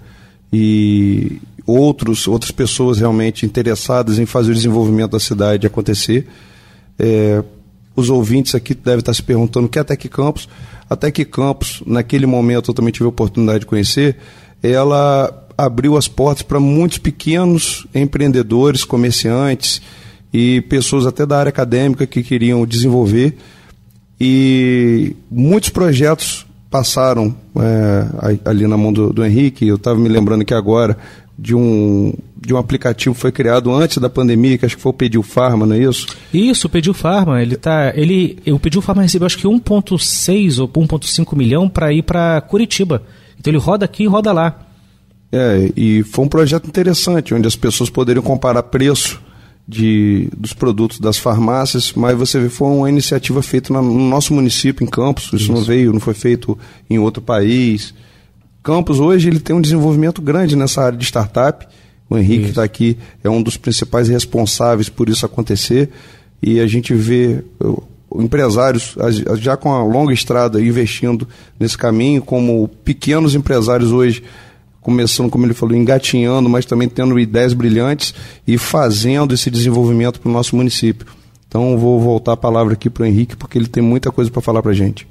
e 0.53 1.41
outros, 1.67 2.27
outras 2.27 2.51
pessoas 2.51 2.99
realmente 2.99 3.47
interessadas 3.47 4.19
em 4.19 4.27
fazer 4.27 4.51
o 4.51 4.55
desenvolvimento 4.55 5.13
da 5.13 5.21
cidade 5.21 5.67
acontecer. 5.67 6.27
É, 7.01 7.43
os 7.97 8.11
ouvintes 8.11 8.55
aqui 8.55 8.75
devem 8.75 9.01
estar 9.01 9.15
se 9.15 9.23
perguntando 9.23 9.69
que 9.69 9.79
é 9.79 9.83
a 9.83 9.85
Tec 9.85 10.05
Campus. 10.09 10.49
A 10.89 10.95
Tec 10.95 11.25
Campus, 11.25 11.83
naquele 11.87 12.27
momento 12.27 12.71
eu 12.71 12.75
também 12.75 12.93
tive 12.93 13.07
a 13.07 13.09
oportunidade 13.09 13.61
de 13.61 13.67
conhecer, 13.67 14.17
ela 14.63 15.47
abriu 15.57 15.97
as 15.97 16.09
portas 16.09 16.43
para 16.43 16.61
muitos 16.61 16.99
pequenos 16.99 17.87
empreendedores, 17.95 18.85
comerciantes 18.85 19.81
e 20.33 20.61
pessoas 20.63 21.07
até 21.07 21.27
da 21.27 21.39
área 21.39 21.51
acadêmica 21.51 22.07
que 22.07 22.23
queriam 22.23 22.65
desenvolver. 22.67 23.37
E 24.21 25.17
muitos 25.31 25.71
projetos 25.71 26.47
passaram 26.71 27.35
é, 27.57 28.39
ali 28.45 28.67
na 28.67 28.77
mão 28.77 28.93
do, 28.93 29.13
do 29.13 29.25
Henrique. 29.25 29.67
Eu 29.67 29.77
estava 29.77 29.99
me 29.99 30.09
lembrando 30.09 30.43
aqui 30.43 30.55
agora 30.55 30.97
de 31.39 31.55
um, 31.55 32.13
de 32.41 32.55
um 32.55 32.57
aplicativo 32.57 33.15
que 33.15 33.21
foi 33.21 33.31
criado 33.31 33.71
antes 33.71 33.99
da 33.99 34.09
pandemia, 34.09 34.57
que 34.57 34.65
acho 34.65 34.77
que 34.77 34.83
foi 34.83 34.91
o 34.91 34.95
Pediu 34.95 35.23
Farma, 35.23 35.67
não 35.67 35.77
é 35.77 35.81
isso? 35.81 36.07
Isso, 36.33 36.67
o 36.67 36.71
Pediu 36.71 36.95
Farma, 36.95 37.43
ele 37.43 37.55
tá, 37.55 37.93
ele, 37.95 38.39
o 38.47 38.59
Pediu 38.59 38.81
Farma 38.81 39.03
recebeu 39.03 39.27
acho 39.27 39.37
que 39.37 39.47
1.6 39.47 40.59
ou 40.59 40.67
1.5 40.67 41.37
milhão 41.37 41.69
para 41.69 41.93
ir 41.93 42.03
para 42.03 42.41
Curitiba. 42.41 43.03
Então 43.39 43.51
ele 43.51 43.59
roda 43.59 43.85
aqui 43.85 44.05
e 44.05 44.07
roda 44.07 44.33
lá. 44.33 44.59
É, 45.31 45.71
e 45.77 46.03
foi 46.03 46.25
um 46.25 46.29
projeto 46.29 46.67
interessante, 46.67 47.35
onde 47.35 47.47
as 47.47 47.55
pessoas 47.55 47.91
poderiam 47.91 48.23
comparar 48.23 48.63
preço 48.65 49.21
de, 49.69 50.29
dos 50.37 50.53
produtos 50.53 50.99
das 50.99 51.19
farmácias, 51.19 51.93
mas 51.93 52.19
você 52.19 52.41
vê, 52.41 52.49
foi 52.49 52.69
uma 52.69 52.89
iniciativa 52.89 53.41
feita 53.43 53.73
no 53.73 53.83
nosso 53.83 54.35
município, 54.35 54.83
em 54.83 54.89
Campos, 54.89 55.27
isso, 55.27 55.37
isso. 55.37 55.53
não 55.53 55.63
veio, 55.63 55.93
não 55.93 56.01
foi 56.01 56.15
feito 56.15 56.59
em 56.89 56.99
outro 56.99 57.23
país. 57.23 57.95
Campos 58.63 58.99
hoje 58.99 59.29
ele 59.29 59.39
tem 59.41 59.55
um 59.55 59.61
desenvolvimento 59.61 60.21
grande 60.21 60.57
nessa 60.57 60.83
área 60.83 60.99
de 60.99 61.05
startup. 61.05 61.67
O 62.11 62.19
Henrique 62.19 62.49
está 62.49 62.65
aqui, 62.65 62.99
é 63.23 63.31
um 63.31 63.41
dos 63.41 63.57
principais 63.57 64.09
responsáveis 64.09 64.89
por 64.89 65.09
isso 65.09 65.25
acontecer. 65.25 65.89
E 66.43 66.59
a 66.59 66.67
gente 66.67 66.93
vê 66.93 67.45
empresários 68.17 68.97
já 69.39 69.57
com 69.57 69.73
a 69.73 69.85
longa 69.85 70.13
estrada 70.13 70.61
investindo 70.61 71.29
nesse 71.59 71.79
caminho, 71.79 72.21
como 72.21 72.67
pequenos 72.85 73.37
empresários 73.37 73.93
hoje 73.93 74.25
começando, 74.81 75.31
como 75.31 75.47
ele 75.47 75.55
falou, 75.55 75.77
engatinhando, 75.77 76.49
mas 76.49 76.67
também 76.67 76.89
tendo 76.89 77.19
ideias 77.21 77.53
brilhantes 77.53 78.13
e 78.47 78.59
fazendo 78.59 79.33
esse 79.33 79.51
desenvolvimento 79.51 80.19
para 80.21 80.29
o 80.29 80.33
nosso 80.33 80.57
município. 80.57 81.07
Então 81.47 81.79
vou 81.79 82.01
voltar 82.01 82.33
a 82.33 82.37
palavra 82.37 82.73
aqui 82.73 82.91
para 82.91 83.05
o 83.05 83.07
Henrique, 83.07 83.37
porque 83.37 83.59
ele 83.59 83.69
tem 83.69 83.83
muita 83.83 84.11
coisa 84.11 84.31
para 84.31 84.41
falar 84.41 84.63
para 84.63 84.73
a 84.73 84.75
gente. 84.75 85.07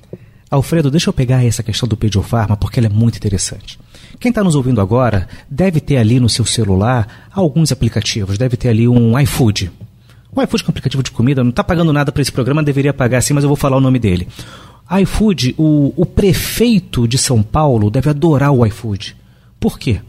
Alfredo, 0.49 0.89
deixa 0.89 1.09
eu 1.09 1.13
pegar 1.13 1.45
essa 1.45 1.61
questão 1.61 1.87
do 1.87 1.95
Pediofarma 1.95 2.57
porque 2.57 2.79
ela 2.79 2.87
é 2.87 2.89
muito 2.89 3.17
interessante. 3.17 3.79
Quem 4.19 4.29
está 4.29 4.43
nos 4.43 4.55
ouvindo 4.55 4.81
agora 4.81 5.27
deve 5.49 5.79
ter 5.79 5.97
ali 5.97 6.19
no 6.19 6.27
seu 6.27 6.43
celular 6.43 7.29
alguns 7.31 7.71
aplicativos, 7.71 8.37
deve 8.37 8.57
ter 8.57 8.69
ali 8.69 8.87
um 8.87 9.17
iFood. 9.19 9.71
O 10.33 10.41
iFood 10.41 10.63
é 10.63 10.67
um 10.67 10.69
aplicativo 10.69 11.03
de 11.03 11.11
comida, 11.11 11.43
não 11.43 11.51
está 11.51 11.63
pagando 11.63 11.93
nada 11.93 12.11
para 12.11 12.21
esse 12.21 12.31
programa, 12.31 12.63
deveria 12.63 12.93
pagar 12.93 13.21
sim, 13.21 13.33
mas 13.33 13.43
eu 13.43 13.47
vou 13.47 13.55
falar 13.55 13.77
o 13.77 13.81
nome 13.81 13.99
dele. 13.99 14.27
iFood, 15.01 15.53
o, 15.57 15.93
o 15.95 16.05
prefeito 16.05 17.07
de 17.07 17.17
São 17.17 17.43
Paulo 17.43 17.91
deve 17.91 18.09
adorar 18.09 18.51
o 18.51 18.65
iFood. 18.65 19.15
Por 19.59 19.77
quê? 19.77 20.01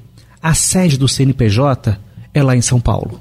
A 0.43 0.55
sede 0.55 0.99
do 0.99 1.07
CNPJ 1.07 1.99
é 2.33 2.43
lá 2.43 2.57
em 2.57 2.63
São 2.63 2.81
Paulo. 2.81 3.21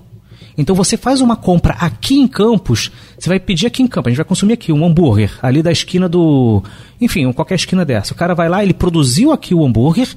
Então 0.60 0.75
você 0.75 0.98
faz 0.98 1.22
uma 1.22 1.38
compra 1.38 1.74
aqui 1.80 2.16
em 2.20 2.28
Campos, 2.28 2.92
você 3.18 3.30
vai 3.30 3.39
pedir 3.39 3.66
aqui 3.66 3.82
em 3.82 3.88
Campos, 3.88 4.08
a 4.08 4.12
gente 4.12 4.18
vai 4.18 4.25
consumir 4.25 4.54
aqui 4.54 4.74
um 4.74 4.86
hambúrguer, 4.86 5.32
ali 5.42 5.63
da 5.63 5.72
esquina 5.72 6.10
do. 6.10 6.62
Enfim, 7.00 7.32
qualquer 7.32 7.56
esquina 7.56 7.86
dessa. 7.86 8.13
O 8.13 8.16
cara 8.16 8.36
vai 8.36 8.50
lá, 8.50 8.62
ele 8.62 8.74
produziu 8.74 9.32
aqui 9.32 9.56
o 9.56 9.66
hambúrguer, 9.66 10.10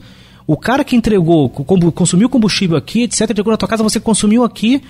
o 0.45 0.57
cara 0.57 0.83
que 0.83 0.97
entregou, 0.97 1.49
consumiu 1.49 2.29
combustível 2.29 2.77
aqui, 2.77 3.05
etc., 3.05 3.31
entregou 3.31 3.53
na 3.53 3.57
tua 3.57 3.69
casa, 3.69 3.85
você 3.85 4.01
consumiu 4.01 4.43
aqui, 4.43 4.83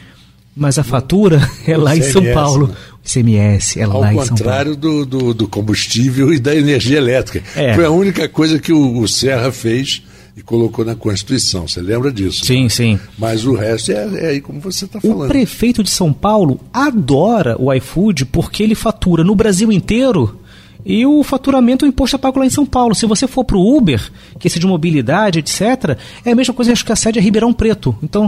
mas 0.56 0.78
a 0.78 0.82
fatura 0.82 1.38
é 1.68 1.76
lá 1.76 1.94
em 1.94 2.00
São 2.00 2.24
Paulo. 2.32 2.68
Né? 2.68 2.74
ICMS 3.04 3.78
é 3.78 3.82
Ao 3.82 4.00
lá 4.00 4.14
em 4.14 4.16
São 4.16 4.16
Paulo. 4.16 4.20
Ao 4.22 4.28
contrário 4.28 4.76
do, 4.76 5.04
do, 5.04 5.34
do, 5.34 5.48
combustível 5.48 6.32
e 6.32 6.38
da 6.38 6.54
energia 6.54 6.96
elétrica. 6.96 7.42
É. 7.54 7.74
Foi 7.74 7.84
a 7.84 7.90
única 7.90 8.26
coisa 8.26 8.58
que 8.58 8.72
o, 8.72 9.00
o 9.00 9.06
Serra 9.06 9.52
fez 9.52 10.02
e 10.36 10.42
colocou 10.42 10.84
na 10.84 10.94
Constituição. 10.94 11.68
Você 11.68 11.80
lembra 11.80 12.12
disso? 12.12 12.44
Sim, 12.44 12.64
né? 12.64 12.68
sim. 12.68 13.00
Mas 13.18 13.44
o 13.44 13.54
resto 13.54 13.92
é, 13.92 14.08
é 14.14 14.26
aí 14.28 14.40
como 14.40 14.60
você 14.60 14.86
está 14.86 15.00
falando. 15.00 15.24
O 15.24 15.28
prefeito 15.28 15.82
de 15.82 15.90
São 15.90 16.12
Paulo 16.12 16.60
adora 16.72 17.56
o 17.60 17.72
iFood 17.72 18.26
porque 18.26 18.62
ele 18.62 18.74
fatura 18.74 19.22
no 19.22 19.34
Brasil 19.34 19.70
inteiro 19.70 20.38
e 20.84 21.06
o 21.06 21.22
faturamento, 21.22 21.84
o 21.84 21.88
imposto 21.88 22.16
é 22.16 22.18
pago 22.18 22.40
lá 22.40 22.46
em 22.46 22.50
São 22.50 22.66
Paulo. 22.66 22.94
Se 22.94 23.06
você 23.06 23.26
for 23.26 23.44
para 23.44 23.56
o 23.56 23.76
Uber, 23.76 24.10
que 24.38 24.48
é 24.48 24.50
de 24.50 24.66
mobilidade, 24.66 25.38
etc., 25.38 25.96
é 26.24 26.32
a 26.32 26.34
mesma 26.34 26.52
coisa, 26.52 26.72
acho 26.72 26.84
que 26.84 26.92
a 26.92 26.96
sede 26.96 27.18
é 27.18 27.22
Ribeirão 27.22 27.52
Preto. 27.52 27.96
Então, 28.02 28.26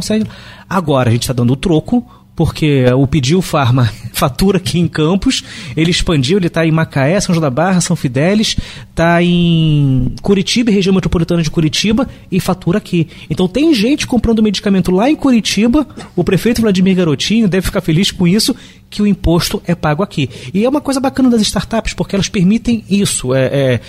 agora 0.68 1.08
a 1.08 1.12
gente 1.12 1.22
está 1.22 1.32
dando 1.32 1.52
o 1.52 1.56
troco 1.56 2.04
porque 2.36 2.84
o 2.96 3.06
Pediu 3.06 3.40
Farma 3.40 3.90
fatura 4.12 4.58
aqui 4.58 4.78
em 4.78 4.88
Campos, 4.88 5.44
ele 5.76 5.90
expandiu, 5.90 6.38
ele 6.38 6.46
está 6.46 6.66
em 6.66 6.70
Macaé, 6.70 7.20
São 7.20 7.34
João 7.34 7.42
da 7.42 7.50
Barra, 7.50 7.80
São 7.80 7.96
Fidélis, 7.96 8.56
está 8.90 9.22
em 9.22 10.14
Curitiba, 10.22 10.70
região 10.70 10.94
metropolitana 10.94 11.42
de 11.42 11.50
Curitiba, 11.50 12.08
e 12.30 12.40
fatura 12.40 12.78
aqui. 12.78 13.08
Então 13.28 13.46
tem 13.46 13.72
gente 13.74 14.06
comprando 14.06 14.42
medicamento 14.42 14.90
lá 14.90 15.10
em 15.10 15.16
Curitiba, 15.16 15.86
o 16.16 16.24
prefeito 16.24 16.60
Vladimir 16.60 16.96
Garotinho 16.96 17.48
deve 17.48 17.66
ficar 17.66 17.80
feliz 17.80 18.10
com 18.10 18.26
isso, 18.26 18.54
que 18.88 19.02
o 19.02 19.06
imposto 19.06 19.62
é 19.66 19.74
pago 19.74 20.02
aqui. 20.02 20.30
E 20.52 20.64
é 20.64 20.68
uma 20.68 20.80
coisa 20.80 21.00
bacana 21.00 21.28
das 21.28 21.40
startups, 21.42 21.94
porque 21.94 22.14
elas 22.14 22.28
permitem 22.28 22.84
isso. 22.88 23.34
É, 23.34 23.46
é, 23.46 23.80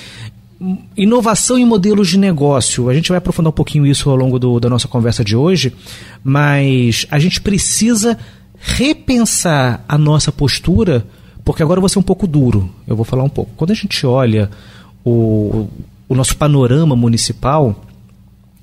inovação 0.96 1.58
em 1.58 1.66
modelos 1.66 2.08
de 2.08 2.18
negócio. 2.18 2.90
A 2.90 2.94
gente 2.94 3.10
vai 3.10 3.18
aprofundar 3.18 3.50
um 3.50 3.56
pouquinho 3.56 3.86
isso 3.86 4.10
ao 4.10 4.16
longo 4.16 4.40
do, 4.40 4.60
da 4.60 4.70
nossa 4.70 4.88
conversa 4.88 5.24
de 5.24 5.36
hoje, 5.36 5.74
mas 6.24 7.06
a 7.12 7.20
gente 7.20 7.42
precisa 7.42 8.18
repensar 8.58 9.84
a 9.88 9.98
nossa 9.98 10.32
postura, 10.32 11.06
porque 11.44 11.62
agora 11.62 11.78
eu 11.78 11.82
vou 11.82 11.90
ser 11.90 12.00
um 12.00 12.04
pouco 12.04 12.26
duro. 12.26 12.70
Eu 12.88 12.96
vou 12.96 13.06
falar 13.06 13.24
um 13.24 13.30
pouco. 13.30 13.52
Quando 13.56 13.72
a 13.72 13.76
gente 13.76 14.06
olha 14.06 14.50
o, 15.04 15.68
o 16.10 16.16
nosso 16.16 16.36
panorama 16.36 16.96
municipal, 16.96 17.84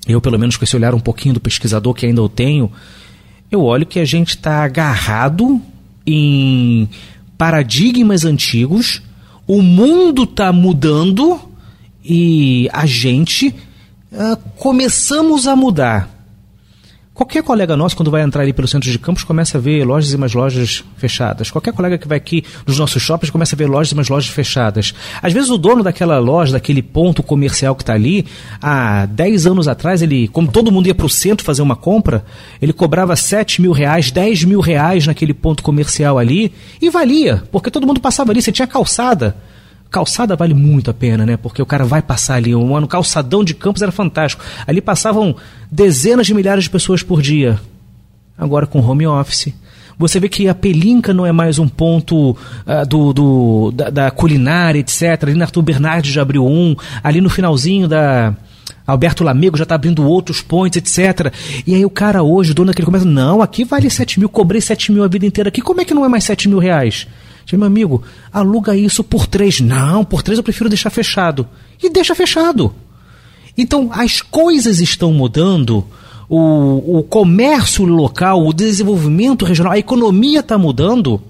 eu 0.07 0.19
pelo 0.19 0.37
menos 0.37 0.57
com 0.57 0.63
esse 0.63 0.75
olhar 0.75 0.93
um 0.93 0.99
pouquinho 0.99 1.33
do 1.33 1.39
pesquisador 1.39 1.93
que 1.93 2.05
ainda 2.05 2.21
eu 2.21 2.29
tenho, 2.29 2.71
eu 3.49 3.61
olho 3.61 3.85
que 3.85 3.99
a 3.99 4.05
gente 4.05 4.29
está 4.29 4.63
agarrado 4.63 5.61
em 6.05 6.89
paradigmas 7.37 8.25
antigos, 8.25 9.01
o 9.47 9.61
mundo 9.61 10.23
está 10.23 10.51
mudando 10.51 11.39
e 12.03 12.69
a 12.73 12.85
gente 12.85 13.55
uh, 14.11 14.37
começamos 14.57 15.47
a 15.47 15.55
mudar. 15.55 16.13
Qualquer 17.13 17.43
colega 17.43 17.77
nosso, 17.77 17.95
quando 17.95 18.09
vai 18.09 18.23
entrar 18.23 18.41
ali 18.41 18.51
pelo 18.51 18.67
centro 18.67 18.89
de 18.89 18.97
campos, 18.97 19.23
começa 19.23 19.59
a 19.59 19.61
ver 19.61 19.85
lojas 19.85 20.11
e 20.11 20.17
mais 20.17 20.33
lojas 20.33 20.83
fechadas. 20.97 21.51
Qualquer 21.51 21.71
colega 21.71 21.95
que 21.95 22.07
vai 22.07 22.17
aqui 22.17 22.43
nos 22.65 22.79
nossos 22.79 23.03
shoppings 23.03 23.29
começa 23.29 23.55
a 23.55 23.57
ver 23.57 23.67
lojas 23.67 23.91
e 23.91 23.95
mais 23.95 24.09
lojas 24.09 24.31
fechadas. 24.31 24.95
Às 25.21 25.31
vezes 25.31 25.51
o 25.51 25.57
dono 25.59 25.83
daquela 25.83 26.17
loja, 26.17 26.53
daquele 26.53 26.81
ponto 26.81 27.21
comercial 27.21 27.75
que 27.75 27.83
está 27.83 27.93
ali, 27.93 28.25
há 28.59 29.05
10 29.05 29.45
anos 29.45 29.67
atrás, 29.67 30.01
ele, 30.01 30.27
como 30.27 30.51
todo 30.51 30.71
mundo 30.71 30.87
ia 30.87 30.95
para 30.95 31.05
o 31.05 31.09
centro 31.09 31.45
fazer 31.45 31.61
uma 31.61 31.75
compra, 31.75 32.25
ele 32.59 32.73
cobrava 32.73 33.15
7 33.15 33.61
mil 33.61 33.73
reais, 33.73 34.09
10 34.09 34.45
mil 34.45 34.59
reais 34.59 35.05
naquele 35.05 35.35
ponto 35.35 35.61
comercial 35.61 36.17
ali 36.17 36.51
e 36.81 36.89
valia, 36.89 37.43
porque 37.51 37.69
todo 37.69 37.85
mundo 37.85 38.01
passava 38.01 38.31
ali, 38.31 38.41
você 38.41 38.51
tinha 38.51 38.67
calçada 38.67 39.35
calçada 39.93 40.35
vale 40.35 40.55
muito 40.55 40.89
a 40.89 40.93
pena, 40.93 41.23
né? 41.23 41.37
Porque 41.37 41.61
o 41.61 41.65
cara 41.67 41.85
vai 41.85 42.01
passar 42.01 42.35
ali. 42.35 42.55
Um 42.55 42.75
ano, 42.75 42.87
calçadão 42.87 43.43
de 43.43 43.53
campos 43.53 43.83
era 43.83 43.91
fantástico. 43.91 44.43
Ali 44.65 44.81
passavam 44.81 45.35
dezenas 45.71 46.25
de 46.25 46.33
milhares 46.33 46.63
de 46.63 46.69
pessoas 46.71 47.03
por 47.03 47.21
dia. 47.21 47.59
Agora 48.35 48.65
com 48.65 48.79
home 48.79 49.05
office. 49.05 49.53
Você 49.95 50.19
vê 50.19 50.27
que 50.27 50.49
a 50.49 50.55
Pelinca 50.55 51.13
não 51.13 51.27
é 51.27 51.31
mais 51.31 51.59
um 51.59 51.67
ponto 51.67 52.31
uh, 52.31 52.85
do, 52.89 53.13
do 53.13 53.71
da, 53.71 53.91
da, 53.91 54.11
culinária, 54.11 54.79
etc. 54.79 55.03
Ali 55.21 55.35
na 55.35 55.45
Arthur 55.45 55.61
Bernardes 55.61 56.11
já 56.11 56.23
abriu 56.23 56.43
um. 56.43 56.75
Ali 57.03 57.21
no 57.21 57.29
finalzinho 57.29 57.87
da. 57.87 58.33
Alberto 58.87 59.23
Lamego 59.23 59.55
já 59.55 59.63
está 59.63 59.75
abrindo 59.75 60.03
outros 60.05 60.41
pontos, 60.41 60.77
etc. 60.77 61.31
E 61.67 61.75
aí 61.75 61.85
o 61.85 61.89
cara 61.89 62.23
hoje, 62.23 62.51
o 62.51 62.55
dono 62.55 62.67
daquele 62.67 62.87
comércio, 62.87 63.09
não, 63.09 63.41
aqui 63.41 63.63
vale 63.63 63.89
7 63.89 64.19
mil, 64.19 64.27
cobrei 64.27 64.59
7 64.59 64.91
mil 64.91 65.03
a 65.03 65.07
vida 65.07 65.25
inteira 65.25 65.47
aqui, 65.47 65.61
como 65.61 65.79
é 65.79 65.85
que 65.85 65.93
não 65.93 66.03
é 66.03 66.09
mais 66.09 66.25
7 66.25 66.49
mil 66.49 66.59
reais? 66.59 67.07
Diz, 67.45 67.57
meu 67.57 67.67
amigo, 67.67 68.03
aluga 68.31 68.75
isso 68.75 69.03
por 69.03 69.27
três. 69.27 69.59
Não, 69.59 70.03
por 70.03 70.21
três 70.21 70.37
eu 70.37 70.43
prefiro 70.43 70.69
deixar 70.69 70.89
fechado. 70.89 71.47
E 71.81 71.89
deixa 71.89 72.15
fechado. 72.15 72.73
Então, 73.57 73.89
as 73.91 74.21
coisas 74.21 74.79
estão 74.79 75.13
mudando, 75.13 75.85
o, 76.27 76.99
o 76.99 77.03
comércio 77.03 77.85
local, 77.85 78.45
o 78.45 78.53
desenvolvimento 78.53 79.45
regional, 79.45 79.73
a 79.73 79.77
economia 79.77 80.39
está 80.39 80.57
mudando, 80.57 81.21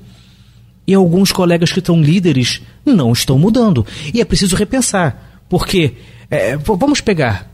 e 0.87 0.93
alguns 0.93 1.31
colegas 1.31 1.71
que 1.71 1.79
estão 1.79 2.01
líderes 2.01 2.61
não 2.85 3.11
estão 3.11 3.37
mudando. 3.37 3.85
E 4.13 4.21
é 4.21 4.25
preciso 4.25 4.55
repensar. 4.55 5.41
Porque, 5.49 5.93
é, 6.29 6.57
vamos 6.57 7.01
pegar 7.01 7.52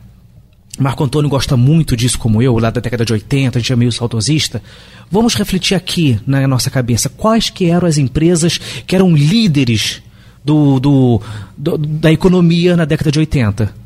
Marco 0.78 1.04
Antônio 1.04 1.28
gosta 1.28 1.56
muito 1.56 1.96
disso, 1.96 2.18
como 2.18 2.40
eu, 2.40 2.58
lá 2.58 2.70
da 2.70 2.80
década 2.80 3.04
de 3.04 3.12
80, 3.12 3.58
a 3.58 3.60
gente 3.60 3.72
é 3.72 3.76
meio 3.76 3.92
saudosista. 3.92 4.62
Vamos 5.10 5.34
refletir 5.34 5.74
aqui 5.74 6.18
na 6.26 6.46
nossa 6.46 6.70
cabeça 6.70 7.08
quais 7.08 7.50
que 7.50 7.66
eram 7.66 7.86
as 7.86 7.98
empresas 7.98 8.58
que 8.86 8.94
eram 8.94 9.14
líderes 9.14 10.02
do, 10.44 10.80
do, 10.80 11.20
do 11.56 11.76
da 11.76 12.10
economia 12.12 12.76
na 12.76 12.84
década 12.84 13.10
de 13.10 13.18
80. 13.18 13.80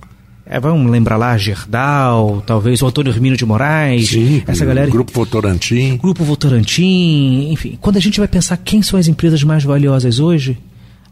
É, 0.47 0.61
vamos 0.61 0.91
lembrar 0.91 1.17
lá, 1.17 1.37
Gerdau, 1.39 2.43
talvez 2.47 2.83
o 2.83 2.87
Antônio 2.87 3.11
Hermínio 3.11 3.37
de 3.37 3.47
Moraes, 3.47 4.11
Sim, 4.11 4.43
essa 4.47 4.65
galera. 4.65 4.91
Grupo 4.91 5.11
Votorantim. 5.13 5.97
Grupo 5.97 6.23
Votorantim, 6.23 7.49
enfim. 7.51 7.79
Quando 7.81 7.97
a 7.97 8.01
gente 8.01 8.19
vai 8.19 8.29
pensar 8.29 8.59
quem 8.59 8.83
são 8.83 8.99
as 8.99 9.09
empresas 9.09 9.43
mais 9.43 9.65
valiosas 9.65 10.21
hoje, 10.21 10.59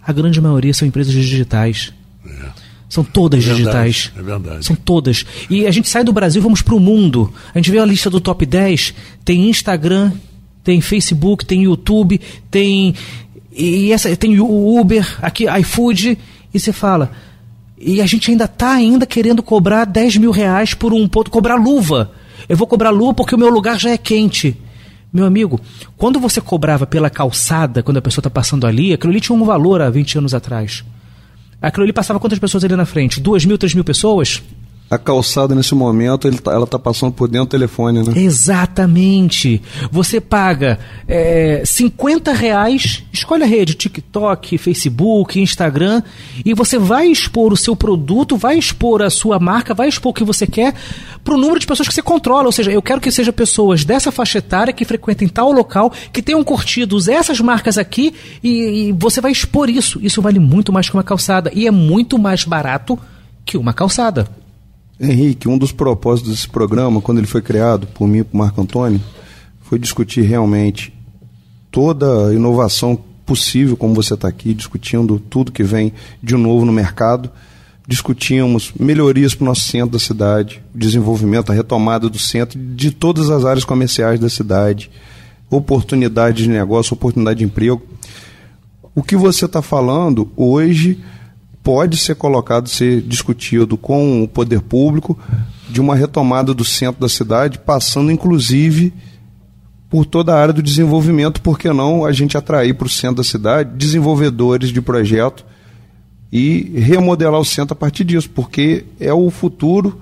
a 0.07 0.13
grande 0.13 0.39
maioria 0.39 0.75
são 0.75 0.87
empresas 0.87 1.15
digitais. 1.15 1.95
É. 2.27 2.62
São 2.93 3.03
todas 3.03 3.43
é 3.43 3.55
verdade, 3.55 3.89
digitais. 3.89 4.13
É 4.15 4.23
verdade. 4.23 4.67
São 4.67 4.77
todas. 4.77 5.25
E 5.49 5.67
a 5.67 5.71
gente 5.71 5.89
sai 5.89 6.05
do 6.05 6.13
Brasil 6.13 6.43
vamos 6.43 6.61
para 6.61 6.75
o 6.75 6.79
mundo. 6.79 7.33
A 7.55 7.59
gente 7.59 7.71
vê 7.71 7.79
a 7.79 7.87
lista 7.87 8.11
do 8.11 8.21
top 8.21 8.45
10, 8.45 8.93
tem 9.25 9.49
Instagram, 9.49 10.13
tem 10.63 10.79
Facebook, 10.83 11.47
tem 11.47 11.63
YouTube, 11.63 12.21
tem 12.51 12.95
e 13.51 13.91
essa 13.93 14.15
tem 14.15 14.39
o 14.39 14.79
Uber, 14.79 15.09
aqui 15.23 15.47
iFood, 15.61 16.19
e 16.53 16.61
você 16.61 16.71
fala. 16.71 17.11
E 17.79 18.03
a 18.03 18.05
gente 18.05 18.31
ainda 18.31 18.45
está 18.45 18.73
ainda 18.73 19.07
querendo 19.07 19.43
cobrar 19.43 19.87
10 19.87 20.19
mil 20.19 20.31
reais 20.31 20.75
por 20.75 20.93
um 20.93 21.09
ponto, 21.09 21.31
cobrar 21.31 21.55
luva. 21.55 22.13
Eu 22.47 22.59
vou 22.59 22.67
cobrar 22.67 22.91
luva 22.91 23.15
porque 23.15 23.35
o 23.35 23.39
meu 23.39 23.49
lugar 23.49 23.81
já 23.81 23.89
é 23.89 23.97
quente. 23.97 24.55
Meu 25.11 25.25
amigo, 25.25 25.59
quando 25.97 26.21
você 26.21 26.43
cobrava 26.43 26.87
pela 26.87 27.09
calçada, 27.09 27.83
quando 27.83 27.97
a 27.97 28.03
pessoa 28.03 28.21
está 28.21 28.29
passando 28.29 28.67
ali, 28.67 28.93
aquilo 28.93 29.13
ali 29.13 29.21
tinha 29.23 29.35
um 29.35 29.47
valor 29.47 29.81
há 29.81 29.89
20 29.89 30.19
anos 30.19 30.35
atrás. 30.35 30.85
Aquilo 31.63 31.85
ali 31.85 31.93
passava 31.93 32.19
quantas 32.19 32.41
pessoas 32.41 32.65
ali 32.65 32.75
na 32.75 32.85
frente? 32.85 33.21
Duas 33.21 33.45
mil, 33.45 33.57
três 33.57 33.73
mil 33.73 33.85
pessoas? 33.85 34.43
A 34.93 34.99
calçada 34.99 35.55
nesse 35.55 35.75
momento 35.75 36.31
tá, 36.43 36.53
ela 36.53 36.65
está 36.65 36.79
passando 36.79 37.15
por 37.15 37.27
dentro 37.27 37.47
do 37.47 37.51
telefone, 37.51 38.03
né? 38.03 38.13
Exatamente. 38.15 39.63
Você 39.91 40.21
paga 40.21 40.79
é, 41.09 41.63
50 41.65 42.31
reais, 42.35 43.03
escolhe 43.11 43.43
a 43.43 43.47
rede, 43.47 43.73
TikTok, 43.73 44.59
Facebook, 44.59 45.41
Instagram, 45.41 46.03
e 46.45 46.53
você 46.53 46.79
vai 46.79 47.07
expor 47.07 47.55
o 47.55 47.57
seu 47.57 47.75
produto, 47.75 48.37
vai 48.37 48.59
expor 48.59 49.01
a 49.01 49.09
sua 49.09 49.39
marca, 49.39 49.73
vai 49.73 49.89
expor 49.89 50.11
o 50.11 50.15
que 50.15 50.25
você 50.25 50.47
quer 50.47 50.75
para 51.25 51.33
o 51.33 51.39
número 51.39 51.59
de 51.59 51.67
pessoas 51.67 51.89
que 51.89 51.95
você 51.95 52.03
controla. 52.03 52.45
Ou 52.45 52.53
seja, 52.53 52.71
eu 52.71 52.83
quero 52.83 53.01
que 53.01 53.11
sejam 53.11 53.33
pessoas 53.33 53.87
dessa 53.87 54.13
faixa 54.13 54.41
etária 54.41 54.75
que 54.75 54.85
frequentem 54.85 55.27
tal 55.27 55.51
local, 55.53 55.91
que 56.13 56.21
tenham 56.21 56.45
curtido 56.45 56.99
essas 57.11 57.41
marcas 57.41 57.79
aqui, 57.79 58.13
e, 58.45 58.89
e 58.89 58.93
você 58.93 59.23
vai 59.23 59.33
expor 59.33 59.71
isso. 59.71 59.99
Isso 60.03 60.21
vale 60.21 60.39
muito 60.39 60.71
mais 60.71 60.91
que 60.91 60.95
uma 60.95 61.03
calçada. 61.03 61.51
E 61.55 61.67
é 61.67 61.71
muito 61.71 62.19
mais 62.19 62.45
barato 62.45 62.99
que 63.43 63.57
uma 63.57 63.73
calçada. 63.73 64.42
Henrique, 65.03 65.49
um 65.49 65.59
dos 65.59 65.73
propósitos 65.73 66.31
desse 66.31 66.49
programa, 66.49 67.01
quando 67.01 67.19
ele 67.19 67.27
foi 67.27 67.43
criado 67.43 67.89
por 67.89 68.07
mim 68.07 68.19
e 68.19 68.25
por 68.25 68.37
Marco 68.37 68.61
Antônio, 68.61 69.01
foi 69.63 69.77
discutir 69.77 70.23
realmente 70.23 70.95
toda 71.73 72.29
a 72.29 72.33
inovação 72.33 72.97
possível, 73.27 73.77
como 73.77 73.95
você 73.95 74.15
está 74.15 74.29
aqui, 74.29 74.55
discutindo 74.55 75.19
tudo 75.19 75.51
que 75.51 75.65
vem 75.65 75.93
de 76.23 76.37
novo 76.37 76.65
no 76.65 76.73
mercado. 76.73 77.31
Discutimos 77.85 78.73
melhorias 78.79 79.35
para 79.35 79.43
o 79.43 79.47
nosso 79.47 79.63
centro 79.63 79.91
da 79.91 79.99
cidade, 79.99 80.63
desenvolvimento, 80.73 81.51
a 81.51 81.55
retomada 81.55 82.09
do 82.09 82.19
centro, 82.19 82.57
de 82.57 82.93
todas 82.93 83.29
as 83.29 83.45
áreas 83.45 83.65
comerciais 83.65 84.21
da 84.21 84.29
cidade, 84.29 84.89
oportunidade 85.51 86.45
de 86.45 86.49
negócio, 86.49 86.95
oportunidade 86.95 87.41
de 87.41 87.45
emprego. 87.45 87.83
O 88.95 89.03
que 89.03 89.17
você 89.17 89.47
está 89.47 89.61
falando 89.61 90.31
hoje 90.37 91.01
pode 91.63 91.97
ser 91.97 92.17
colocado, 92.17 92.69
ser 92.69 93.01
discutido 93.03 93.77
com 93.77 94.23
o 94.23 94.29
poder 94.29 94.61
público 94.61 95.19
de 95.69 95.81
uma 95.81 95.95
retomada 95.95 96.53
do 96.53 96.65
centro 96.65 97.01
da 97.01 97.09
cidade, 97.09 97.59
passando 97.59 98.11
inclusive 98.11 98.93
por 99.89 100.07
toda 100.07 100.35
a 100.35 100.41
área 100.41 100.55
do 100.55 100.63
desenvolvimento, 100.63 101.41
por 101.41 101.59
que 101.59 101.71
não 101.71 102.05
a 102.05 102.13
gente 102.13 102.37
atrair 102.37 102.75
para 102.75 102.87
o 102.87 102.91
centro 102.91 103.17
da 103.17 103.25
cidade 103.25 103.77
desenvolvedores 103.77 104.71
de 104.71 104.81
projeto 104.81 105.45
e 106.33 106.81
remodelar 106.81 107.39
o 107.39 107.45
centro 107.45 107.75
a 107.75 107.77
partir 107.77 108.05
disso, 108.05 108.31
porque 108.31 108.87
é 108.99 109.13
o 109.13 109.31
futuro 109.31 110.01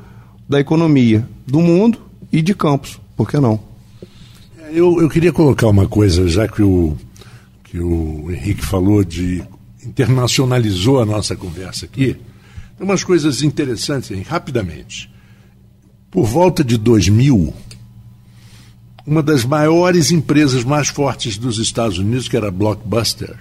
da 0.48 0.60
economia 0.60 1.28
do 1.46 1.60
mundo 1.60 1.98
e 2.32 2.40
de 2.40 2.54
Campos, 2.54 3.00
por 3.16 3.28
que 3.28 3.38
não? 3.38 3.58
Eu, 4.72 5.00
eu 5.00 5.08
queria 5.08 5.32
colocar 5.32 5.66
uma 5.66 5.88
coisa, 5.88 6.28
já 6.28 6.46
que 6.46 6.62
o, 6.62 6.96
que 7.64 7.80
o 7.80 8.30
Henrique 8.30 8.64
falou 8.64 9.02
de 9.02 9.42
internacionalizou 9.84 11.00
a 11.00 11.06
nossa 11.06 11.34
conversa 11.36 11.86
aqui, 11.86 12.16
tem 12.76 12.86
umas 12.86 13.04
coisas 13.04 13.42
interessantes, 13.42 14.10
hein? 14.10 14.22
rapidamente. 14.26 15.10
Por 16.10 16.24
volta 16.24 16.64
de 16.64 16.76
2000, 16.76 17.54
uma 19.06 19.22
das 19.22 19.44
maiores 19.44 20.10
empresas 20.10 20.64
mais 20.64 20.88
fortes 20.88 21.36
dos 21.36 21.58
Estados 21.58 21.98
Unidos, 21.98 22.28
que 22.28 22.36
era 22.36 22.48
a 22.48 22.50
Blockbuster, 22.50 23.36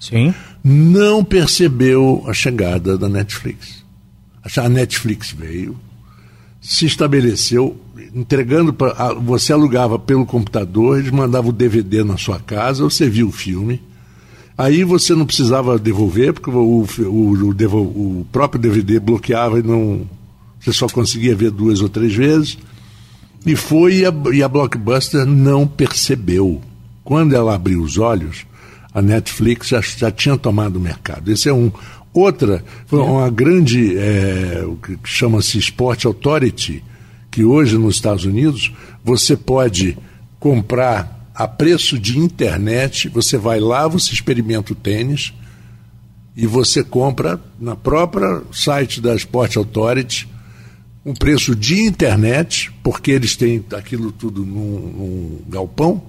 Sim. 0.00 0.34
não 0.62 1.24
percebeu 1.24 2.24
a 2.26 2.32
chegada 2.32 2.96
da 2.96 3.08
Netflix. 3.08 3.84
A 4.56 4.68
Netflix 4.68 5.32
veio, 5.32 5.76
se 6.60 6.86
estabeleceu, 6.86 7.80
entregando 8.14 8.72
para. 8.72 9.14
Você 9.14 9.52
alugava 9.52 9.98
pelo 9.98 10.26
computador, 10.26 10.98
eles 10.98 11.10
mandavam 11.10 11.50
o 11.50 11.52
DVD 11.52 12.04
na 12.04 12.16
sua 12.16 12.38
casa, 12.38 12.84
você 12.84 13.08
via 13.08 13.26
o 13.26 13.32
filme. 13.32 13.82
Aí 14.56 14.84
você 14.84 15.14
não 15.14 15.26
precisava 15.26 15.78
devolver, 15.78 16.32
porque 16.32 16.50
o, 16.50 16.54
o, 16.54 16.86
o, 17.08 18.20
o 18.20 18.26
próprio 18.30 18.60
DVD 18.60 19.00
bloqueava 19.00 19.58
e 19.58 19.62
não. 19.62 20.08
Você 20.60 20.72
só 20.72 20.86
conseguia 20.88 21.34
ver 21.34 21.50
duas 21.50 21.80
ou 21.80 21.88
três 21.88 22.14
vezes. 22.14 22.56
E 23.44 23.54
foi 23.56 23.96
e 23.96 24.06
a, 24.06 24.12
e 24.32 24.42
a 24.42 24.48
Blockbuster 24.48 25.26
não 25.26 25.66
percebeu. 25.66 26.62
Quando 27.02 27.34
ela 27.34 27.54
abriu 27.54 27.82
os 27.82 27.98
olhos, 27.98 28.46
a 28.94 29.02
Netflix 29.02 29.68
já, 29.68 29.80
já 29.80 30.10
tinha 30.10 30.38
tomado 30.38 30.76
o 30.76 30.80
mercado. 30.80 31.30
Esse 31.30 31.48
é 31.48 31.52
um. 31.52 31.70
Outra, 32.12 32.64
foi 32.86 33.00
uma 33.00 33.28
grande, 33.28 33.98
é, 33.98 34.62
o 34.64 34.76
que 34.76 34.96
chama-se 35.02 35.58
Sport 35.58 36.04
Authority, 36.04 36.82
que 37.28 37.44
hoje 37.44 37.76
nos 37.76 37.96
Estados 37.96 38.24
Unidos 38.24 38.72
você 39.02 39.36
pode 39.36 39.98
comprar 40.38 41.13
a 41.34 41.48
preço 41.48 41.98
de 41.98 42.18
internet, 42.18 43.08
você 43.08 43.36
vai 43.36 43.58
lá, 43.58 43.88
você 43.88 44.12
experimenta 44.12 44.72
o 44.72 44.76
tênis 44.76 45.32
e 46.36 46.46
você 46.46 46.84
compra 46.84 47.40
na 47.58 47.74
própria 47.74 48.42
site 48.52 49.00
da 49.00 49.14
Sport 49.14 49.56
Authority 49.56 50.28
um 51.04 51.12
preço 51.12 51.54
de 51.54 51.82
internet, 51.82 52.72
porque 52.82 53.10
eles 53.10 53.36
têm 53.36 53.62
aquilo 53.76 54.10
tudo 54.10 54.44
num, 54.44 54.78
num 54.78 55.38
galpão, 55.48 56.02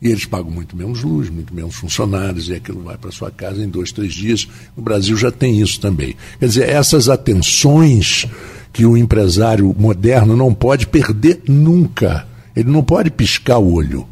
e 0.00 0.08
eles 0.08 0.24
pagam 0.24 0.50
muito 0.50 0.76
menos 0.76 1.02
luz, 1.02 1.28
muito 1.28 1.52
menos 1.52 1.74
funcionários, 1.74 2.48
e 2.48 2.54
aquilo 2.54 2.82
vai 2.82 2.96
para 2.96 3.10
sua 3.10 3.30
casa 3.30 3.62
em 3.62 3.68
dois, 3.68 3.92
três 3.92 4.14
dias. 4.14 4.48
O 4.76 4.80
Brasil 4.80 5.16
já 5.16 5.30
tem 5.30 5.60
isso 5.60 5.80
também. 5.80 6.16
Quer 6.38 6.46
dizer, 6.46 6.68
essas 6.68 7.08
atenções 7.08 8.26
que 8.72 8.86
o 8.86 8.96
empresário 8.96 9.74
moderno 9.78 10.36
não 10.36 10.54
pode 10.54 10.86
perder 10.86 11.42
nunca. 11.46 12.26
Ele 12.56 12.70
não 12.70 12.82
pode 12.82 13.10
piscar 13.10 13.58
o 13.58 13.74
olho. 13.74 14.06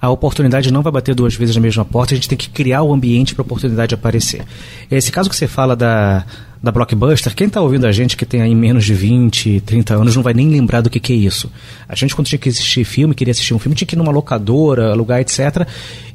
A 0.00 0.10
oportunidade 0.10 0.70
não 0.70 0.82
vai 0.82 0.92
bater 0.92 1.14
duas 1.14 1.34
vezes 1.34 1.56
na 1.56 1.62
mesma 1.62 1.84
porta, 1.84 2.12
a 2.12 2.16
gente 2.16 2.28
tem 2.28 2.36
que 2.36 2.50
criar 2.50 2.82
o 2.82 2.92
ambiente 2.92 3.34
para 3.34 3.42
a 3.42 3.46
oportunidade 3.46 3.94
aparecer. 3.94 4.44
Esse 4.90 5.10
caso 5.10 5.30
que 5.30 5.34
você 5.34 5.46
fala 5.46 5.74
da, 5.74 6.24
da 6.62 6.70
Blockbuster, 6.70 7.34
quem 7.34 7.46
está 7.46 7.62
ouvindo 7.62 7.86
a 7.86 7.92
gente 7.92 8.16
que 8.16 8.26
tem 8.26 8.42
aí 8.42 8.54
menos 8.54 8.84
de 8.84 8.92
20, 8.92 9.62
30 9.62 9.94
anos 9.94 10.14
não 10.14 10.22
vai 10.22 10.34
nem 10.34 10.50
lembrar 10.50 10.82
do 10.82 10.90
que, 10.90 11.00
que 11.00 11.14
é 11.14 11.16
isso. 11.16 11.50
A 11.88 11.94
gente, 11.94 12.14
quando 12.14 12.26
tinha 12.26 12.38
que 12.38 12.48
assistir 12.48 12.84
filme, 12.84 13.14
queria 13.14 13.32
assistir 13.32 13.54
um 13.54 13.58
filme, 13.58 13.74
tinha 13.74 13.86
que 13.86 13.94
ir 13.94 13.98
numa 13.98 14.12
locadora, 14.12 14.92
alugar, 14.92 15.20
etc. 15.20 15.66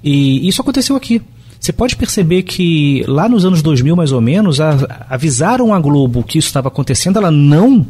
E 0.03 0.47
isso 0.47 0.61
aconteceu 0.61 0.95
aqui. 0.95 1.21
Você 1.59 1.71
pode 1.71 1.95
perceber 1.95 2.43
que 2.43 3.03
lá 3.07 3.29
nos 3.29 3.45
anos 3.45 3.61
2000, 3.61 3.95
mais 3.95 4.11
ou 4.11 4.19
menos, 4.19 4.59
a, 4.59 5.05
avisaram 5.09 5.73
a 5.73 5.79
Globo 5.79 6.23
que 6.23 6.37
isso 6.37 6.47
estava 6.47 6.69
acontecendo, 6.69 7.17
ela 7.17 7.29
não, 7.29 7.85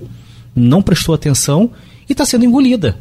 não 0.56 0.82
prestou 0.82 1.16
atenção 1.16 1.72
e 2.08 2.12
está 2.12 2.26
sendo 2.26 2.46
engolida. 2.46 2.98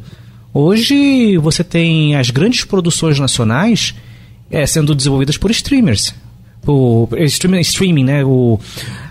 Hoje 0.52 1.36
você 1.38 1.62
tem 1.62 2.16
as 2.16 2.30
grandes 2.30 2.64
produções 2.64 3.18
nacionais 3.18 3.94
é, 4.50 4.66
sendo 4.66 4.94
desenvolvidas 4.94 5.36
por 5.36 5.50
streamers. 5.50 6.12
Por 6.62 7.08
streaming, 7.20 7.60
streaming 7.60 8.04
né? 8.04 8.24
O, 8.24 8.58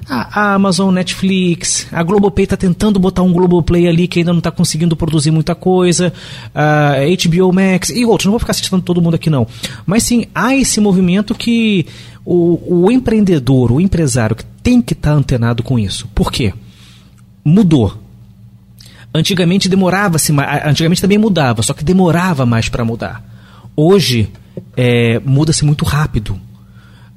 a 0.07 0.53
Amazon, 0.53 0.93
Netflix, 0.93 1.87
a 1.91 2.03
Globopay 2.03 2.43
está 2.43 2.57
tentando 2.57 2.99
botar 2.99 3.21
um 3.21 3.31
Globoplay 3.31 3.87
ali 3.87 4.07
que 4.07 4.19
ainda 4.19 4.31
não 4.31 4.39
está 4.39 4.51
conseguindo 4.51 4.95
produzir 4.95 5.31
muita 5.31 5.55
coisa, 5.55 6.11
a 6.53 6.95
HBO 7.27 7.53
Max 7.53 7.89
e 7.89 8.05
outros. 8.05 8.25
Não 8.25 8.31
vou 8.31 8.39
ficar 8.39 8.53
citando 8.53 8.83
todo 8.83 9.01
mundo 9.01 9.15
aqui 9.15 9.29
não. 9.29 9.47
Mas 9.85 10.03
sim, 10.03 10.25
há 10.35 10.55
esse 10.55 10.81
movimento 10.81 11.33
que 11.33 11.85
o, 12.25 12.85
o 12.85 12.91
empreendedor, 12.91 13.71
o 13.71 13.79
empresário 13.79 14.35
que 14.35 14.45
tem 14.61 14.81
que 14.81 14.93
estar 14.93 15.11
tá 15.11 15.15
antenado 15.15 15.63
com 15.63 15.79
isso. 15.79 16.07
Por 16.13 16.31
quê? 16.31 16.53
Mudou. 17.45 18.08
Antigamente 19.13 19.67
demorava-se, 19.67 20.33
antigamente 20.65 21.01
também 21.01 21.17
mudava, 21.17 21.61
só 21.63 21.73
que 21.73 21.83
demorava 21.83 22.45
mais 22.45 22.69
para 22.69 22.85
mudar. 22.85 23.23
Hoje 23.75 24.29
é, 24.77 25.19
muda-se 25.25 25.65
muito 25.65 25.83
rápido 25.83 26.39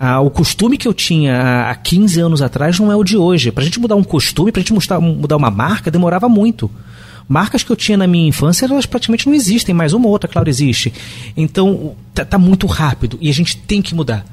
ah, 0.05 0.19
o 0.19 0.31
costume 0.31 0.77
que 0.77 0.89
eu 0.89 0.93
tinha 0.93 1.71
há 1.71 1.77
15 1.77 2.21
anos 2.21 2.43
atrás 2.43 2.77
não 2.81 2.91
é 2.91 2.97
o 2.97 3.05
de 3.05 3.17
hoje. 3.17 3.53
Para 3.53 3.63
a 3.63 3.65
gente 3.65 3.79
mudar 3.79 3.95
um 3.95 4.03
costume, 4.03 4.51
para 4.51 4.59
a 4.59 4.65
gente 4.65 4.73
mudar, 4.73 5.37
uma 5.37 5.49
marca, 5.49 5.93
demorava 5.93 6.29
muito. 6.29 6.69
Marcas 7.29 7.63
que 7.63 7.71
eu 7.71 7.77
tinha 7.77 7.97
na 7.97 8.09
minha 8.09 8.27
infância, 8.27 8.67
elas 8.67 8.85
praticamente 8.85 9.29
não 9.29 9.33
existem, 9.33 9.73
mas 9.73 9.93
uma 9.93 10.07
ou 10.07 10.11
outra, 10.11 10.29
claro, 10.29 10.51
existe. 10.51 10.93
Então, 11.37 11.95
tá, 12.13 12.25
tá 12.25 12.37
muito 12.37 12.67
rápido 12.67 13.17
e 13.21 13.31
a 13.31 13.33
gente 13.33 13.57
tem 13.57 13.81
que 13.81 13.95
mudar. 13.95 14.27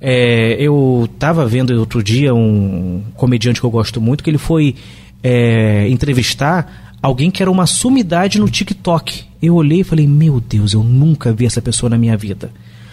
É, 0.00 0.56
eu 0.58 1.06
estava 1.12 1.44
vendo 1.44 1.78
outro 1.78 2.02
dia 2.02 2.34
um 2.34 3.02
comediante 3.14 3.60
que 3.60 3.66
eu 3.66 3.70
gosto 3.70 4.00
muito, 4.00 4.24
que 4.24 4.30
ele 4.30 4.38
foi 4.38 4.76
é, 5.22 5.90
entrevistar 5.90 6.91
alguém 7.02 7.30
que 7.30 7.42
era 7.42 7.50
uma 7.50 7.66
sumidade 7.66 8.38
no 8.38 8.48
TikTok. 8.48 9.24
Eu 9.42 9.56
olhei 9.56 9.80
e 9.80 9.84
falei, 9.84 10.06
meu 10.06 10.40
Deus, 10.40 10.72
eu 10.72 10.84
nunca 10.84 11.32
vi 11.32 11.44
essa 11.44 11.60
pessoa 11.60 11.90
na 11.90 11.98
minha 11.98 12.16
vida. 12.16 12.52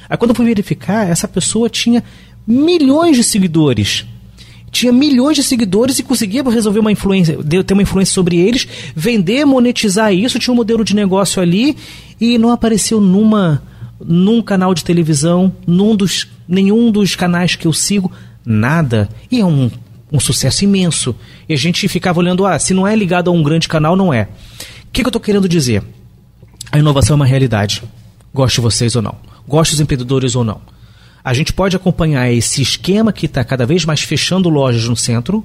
Aí 0.10 0.18
quando 0.18 0.32
eu 0.32 0.36
fui 0.36 0.46
verificar, 0.46 1.08
essa 1.08 1.28
pessoa 1.28 1.70
tinha 1.70 2.04
milhões 2.46 3.16
de 3.16 3.24
seguidores. 3.24 4.06
Tinha 4.72 4.92
milhões 4.92 5.36
de 5.36 5.44
seguidores 5.44 6.00
e 6.00 6.04
conseguia 6.04 6.44
resolver 6.44 6.80
uma 6.80 6.92
influência, 6.92 7.38
ter 7.64 7.74
uma 7.74 7.84
influência 7.84 8.14
sobre 8.14 8.38
eles, 8.38 8.68
vender, 8.96 9.46
monetizar 9.46 10.14
isso, 10.14 10.40
tinha 10.40 10.54
um 10.54 10.58
modelo 10.58 10.84
de 10.84 10.96
negócio 10.96 11.42
ali 11.42 11.76
e 12.20 12.38
não 12.38 12.52
apareceu 12.52 13.00
numa 13.00 13.62
num 14.04 14.42
canal 14.42 14.74
de 14.74 14.84
televisão, 14.84 15.54
num 15.68 15.96
dos, 15.96 16.28
nenhum 16.48 16.90
dos 16.92 17.16
canais 17.16 17.56
que 17.56 17.68
eu 17.68 17.74
sigo, 17.74 18.12
nada. 18.46 19.10
E 19.30 19.42
é 19.42 19.46
um, 19.46 19.70
um 20.12 20.20
sucesso 20.20 20.64
imenso. 20.64 21.16
E 21.50 21.54
a 21.54 21.58
gente 21.58 21.88
ficava 21.90 22.20
olhando, 22.20 22.46
ah, 22.46 22.58
se 22.60 22.74
não 22.74 22.88
é 22.88 22.96
ligado 22.96 23.30
a 23.30 23.34
um 23.34 23.44
grande 23.44 23.68
canal, 23.68 23.96
não 23.96 24.14
é. 24.14 24.24
O 24.24 24.92
que, 24.94 25.02
que 25.02 25.08
eu 25.08 25.10
estou 25.10 25.22
querendo 25.22 25.50
dizer? 25.50 25.84
A 26.72 26.78
inovação 26.78 27.16
é 27.16 27.18
uma 27.18 27.26
realidade. 27.26 27.84
Goste 28.32 28.62
vocês 28.62 28.96
ou 28.96 29.02
não 29.02 29.30
goste 29.50 29.74
dos 29.74 29.82
empreendedores 29.82 30.36
ou 30.36 30.44
não. 30.44 30.62
A 31.24 31.34
gente 31.34 31.52
pode 31.52 31.76
acompanhar 31.76 32.32
esse 32.32 32.62
esquema 32.62 33.12
que 33.12 33.26
está 33.26 33.44
cada 33.44 33.66
vez 33.66 33.84
mais 33.84 34.02
fechando 34.02 34.48
lojas 34.48 34.88
no 34.88 34.96
centro. 34.96 35.44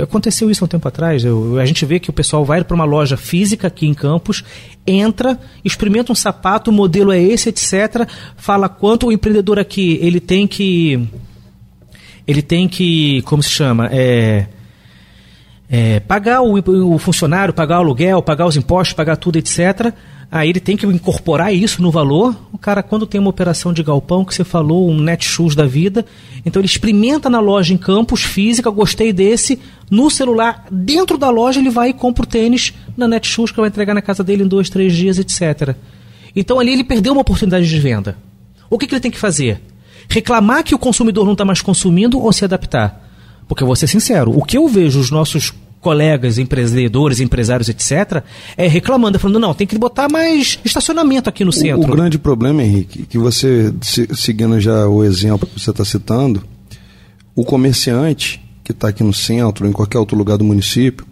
Aconteceu 0.00 0.48
isso 0.48 0.62
há 0.62 0.66
um 0.66 0.68
tempo 0.68 0.86
atrás. 0.86 1.24
Eu, 1.24 1.58
a 1.58 1.66
gente 1.66 1.84
vê 1.84 1.98
que 1.98 2.08
o 2.08 2.12
pessoal 2.12 2.44
vai 2.44 2.62
para 2.62 2.74
uma 2.74 2.84
loja 2.84 3.16
física 3.16 3.66
aqui 3.66 3.84
em 3.84 3.94
Campos, 3.94 4.44
entra, 4.86 5.40
experimenta 5.64 6.12
um 6.12 6.14
sapato, 6.14 6.70
o 6.70 6.72
modelo 6.72 7.10
é 7.10 7.20
esse, 7.20 7.48
etc. 7.48 8.08
Fala 8.36 8.68
quanto 8.68 9.08
o 9.08 9.12
empreendedor 9.12 9.58
aqui 9.58 9.98
ele 10.00 10.20
tem 10.20 10.46
que. 10.46 11.08
Ele 12.24 12.42
tem 12.42 12.68
que. 12.68 13.22
Como 13.22 13.42
se 13.42 13.50
chama? 13.50 13.88
É, 13.90 14.46
é, 15.70 16.00
pagar 16.00 16.40
o, 16.40 16.54
o 16.94 16.98
funcionário, 16.98 17.52
pagar 17.52 17.78
o 17.78 17.82
aluguel, 17.82 18.22
pagar 18.22 18.46
os 18.46 18.56
impostos, 18.56 18.94
pagar 18.94 19.16
tudo, 19.16 19.36
etc. 19.36 19.92
Aí 20.30 20.48
ele 20.48 20.60
tem 20.60 20.76
que 20.76 20.86
incorporar 20.86 21.54
isso 21.54 21.80
no 21.82 21.90
valor. 21.90 22.36
O 22.52 22.58
cara, 22.58 22.82
quando 22.82 23.06
tem 23.06 23.20
uma 23.20 23.30
operação 23.30 23.72
de 23.72 23.82
galpão, 23.82 24.24
que 24.24 24.34
você 24.34 24.44
falou, 24.44 24.88
um 24.90 24.98
Netshoes 24.98 25.54
da 25.54 25.66
vida, 25.66 26.04
então 26.44 26.60
ele 26.60 26.66
experimenta 26.66 27.30
na 27.30 27.40
loja 27.40 27.72
em 27.72 27.78
campus, 27.78 28.22
física, 28.22 28.70
gostei 28.70 29.12
desse, 29.12 29.58
no 29.90 30.10
celular, 30.10 30.66
dentro 30.70 31.16
da 31.16 31.30
loja, 31.30 31.60
ele 31.60 31.70
vai 31.70 31.90
e 31.90 31.94
compra 31.94 32.24
o 32.24 32.26
tênis 32.26 32.74
na 32.96 33.08
Netshoes, 33.08 33.50
que 33.50 33.60
vai 33.60 33.68
entregar 33.68 33.94
na 33.94 34.02
casa 34.02 34.22
dele 34.24 34.44
em 34.44 34.48
dois, 34.48 34.68
três 34.68 34.94
dias, 34.94 35.18
etc. 35.18 35.74
Então 36.36 36.60
ali 36.60 36.72
ele 36.72 36.84
perdeu 36.84 37.12
uma 37.12 37.22
oportunidade 37.22 37.68
de 37.68 37.78
venda. 37.78 38.16
O 38.70 38.78
que, 38.78 38.86
que 38.86 38.94
ele 38.94 39.00
tem 39.00 39.10
que 39.10 39.18
fazer? 39.18 39.62
Reclamar 40.10 40.62
que 40.62 40.74
o 40.74 40.78
consumidor 40.78 41.24
não 41.24 41.32
está 41.32 41.44
mais 41.44 41.62
consumindo 41.62 42.18
ou 42.18 42.32
se 42.32 42.44
adaptar? 42.44 43.07
Porque 43.48 43.62
eu 43.62 43.66
vou 43.66 43.74
ser 43.74 43.86
sincero, 43.86 44.30
o 44.36 44.44
que 44.44 44.58
eu 44.58 44.68
vejo 44.68 45.00
os 45.00 45.10
nossos 45.10 45.52
colegas, 45.80 46.38
empreendedores, 46.38 47.20
empresários, 47.20 47.68
etc., 47.68 48.22
é 48.56 48.66
reclamando, 48.66 49.18
falando, 49.18 49.38
não, 49.38 49.54
tem 49.54 49.66
que 49.66 49.78
botar 49.78 50.08
mais 50.08 50.58
estacionamento 50.64 51.28
aqui 51.28 51.44
no 51.44 51.52
centro. 51.52 51.88
O, 51.88 51.92
o 51.92 51.96
grande 51.96 52.18
problema, 52.18 52.62
Henrique, 52.62 53.06
que 53.06 53.16
você, 53.16 53.72
seguindo 54.14 54.60
já 54.60 54.86
o 54.86 55.02
exemplo 55.02 55.48
que 55.48 55.58
você 55.58 55.70
está 55.70 55.84
citando, 55.84 56.42
o 57.34 57.44
comerciante 57.44 58.42
que 58.62 58.72
está 58.72 58.88
aqui 58.88 59.02
no 59.02 59.14
centro, 59.14 59.66
em 59.66 59.72
qualquer 59.72 59.98
outro 59.98 60.16
lugar 60.16 60.36
do 60.36 60.44
município, 60.44 61.06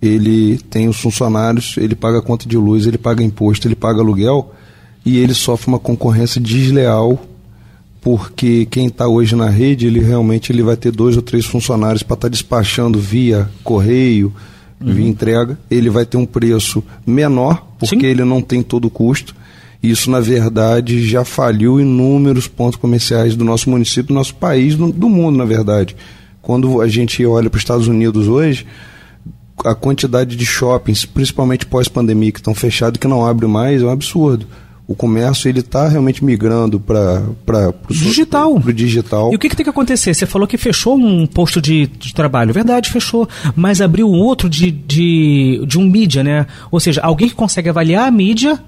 ele 0.00 0.58
tem 0.70 0.88
os 0.88 0.98
funcionários, 0.98 1.74
ele 1.76 1.94
paga 1.94 2.22
conta 2.22 2.48
de 2.48 2.56
luz, 2.56 2.86
ele 2.86 2.98
paga 2.98 3.22
imposto, 3.22 3.66
ele 3.66 3.74
paga 3.74 4.00
aluguel 4.00 4.54
e 5.04 5.18
ele 5.18 5.34
sofre 5.34 5.68
uma 5.68 5.78
concorrência 5.78 6.40
desleal 6.40 7.20
porque 8.00 8.66
quem 8.66 8.86
está 8.86 9.06
hoje 9.06 9.36
na 9.36 9.50
rede, 9.50 9.86
ele 9.86 10.00
realmente 10.00 10.50
ele 10.50 10.62
vai 10.62 10.76
ter 10.76 10.90
dois 10.90 11.16
ou 11.16 11.22
três 11.22 11.44
funcionários 11.44 12.02
para 12.02 12.14
estar 12.14 12.28
tá 12.28 12.30
despachando 12.30 12.98
via 12.98 13.48
correio, 13.62 14.32
uhum. 14.80 14.94
via 14.94 15.08
entrega. 15.08 15.58
Ele 15.70 15.90
vai 15.90 16.06
ter 16.06 16.16
um 16.16 16.24
preço 16.24 16.82
menor, 17.06 17.66
porque 17.78 18.00
Sim. 18.00 18.06
ele 18.06 18.24
não 18.24 18.40
tem 18.40 18.62
todo 18.62 18.86
o 18.86 18.90
custo. 18.90 19.34
Isso, 19.82 20.10
na 20.10 20.20
verdade, 20.20 21.06
já 21.06 21.24
faliu 21.24 21.80
inúmeros 21.80 22.46
pontos 22.46 22.78
comerciais 22.78 23.36
do 23.36 23.44
nosso 23.44 23.68
município, 23.68 24.08
do 24.08 24.14
nosso 24.14 24.34
país, 24.34 24.76
do 24.76 25.08
mundo, 25.08 25.36
na 25.36 25.44
verdade. 25.44 25.96
Quando 26.42 26.80
a 26.80 26.88
gente 26.88 27.24
olha 27.24 27.48
para 27.48 27.58
os 27.58 27.62
Estados 27.62 27.86
Unidos 27.86 28.28
hoje, 28.28 28.66
a 29.64 29.74
quantidade 29.74 30.36
de 30.36 30.46
shoppings, 30.46 31.04
principalmente 31.04 31.66
pós-pandemia, 31.66 32.32
que 32.32 32.38
estão 32.38 32.54
fechados 32.54 32.96
e 32.96 33.00
que 33.00 33.08
não 33.08 33.26
abrem 33.26 33.50
mais, 33.50 33.82
é 33.82 33.84
um 33.84 33.90
absurdo 33.90 34.46
o 34.90 34.94
comércio 34.96 35.48
ele 35.48 35.60
está 35.60 35.86
realmente 35.86 36.24
migrando 36.24 36.80
para 36.80 37.22
o 37.88 37.94
digital. 37.94 38.60
Pro 38.60 38.72
digital. 38.72 39.32
E 39.32 39.36
o 39.36 39.38
que, 39.38 39.48
que, 39.48 39.54
tem 39.54 39.62
que 39.62 39.70
acontecer? 39.70 40.12
Você 40.12 40.26
falou 40.26 40.48
que 40.48 40.58
fechou 40.58 40.96
um 40.96 41.28
posto 41.28 41.62
de, 41.62 41.86
de 41.86 42.12
trabalho. 42.12 42.52
Verdade, 42.52 42.90
fechou. 42.90 43.28
Mas 43.54 43.80
abriu 43.80 44.10
um 44.10 44.18
outro 44.18 44.50
de, 44.50 44.72
de, 44.72 45.64
de 45.64 45.78
um 45.78 45.84
mídia, 45.84 46.24
né? 46.24 46.44
Ou 46.72 46.80
seja, 46.80 47.00
alguém 47.02 47.28
que 47.28 47.36
consegue 47.36 47.68
avaliar 47.68 48.08
a 48.08 48.10
mídia 48.10 48.58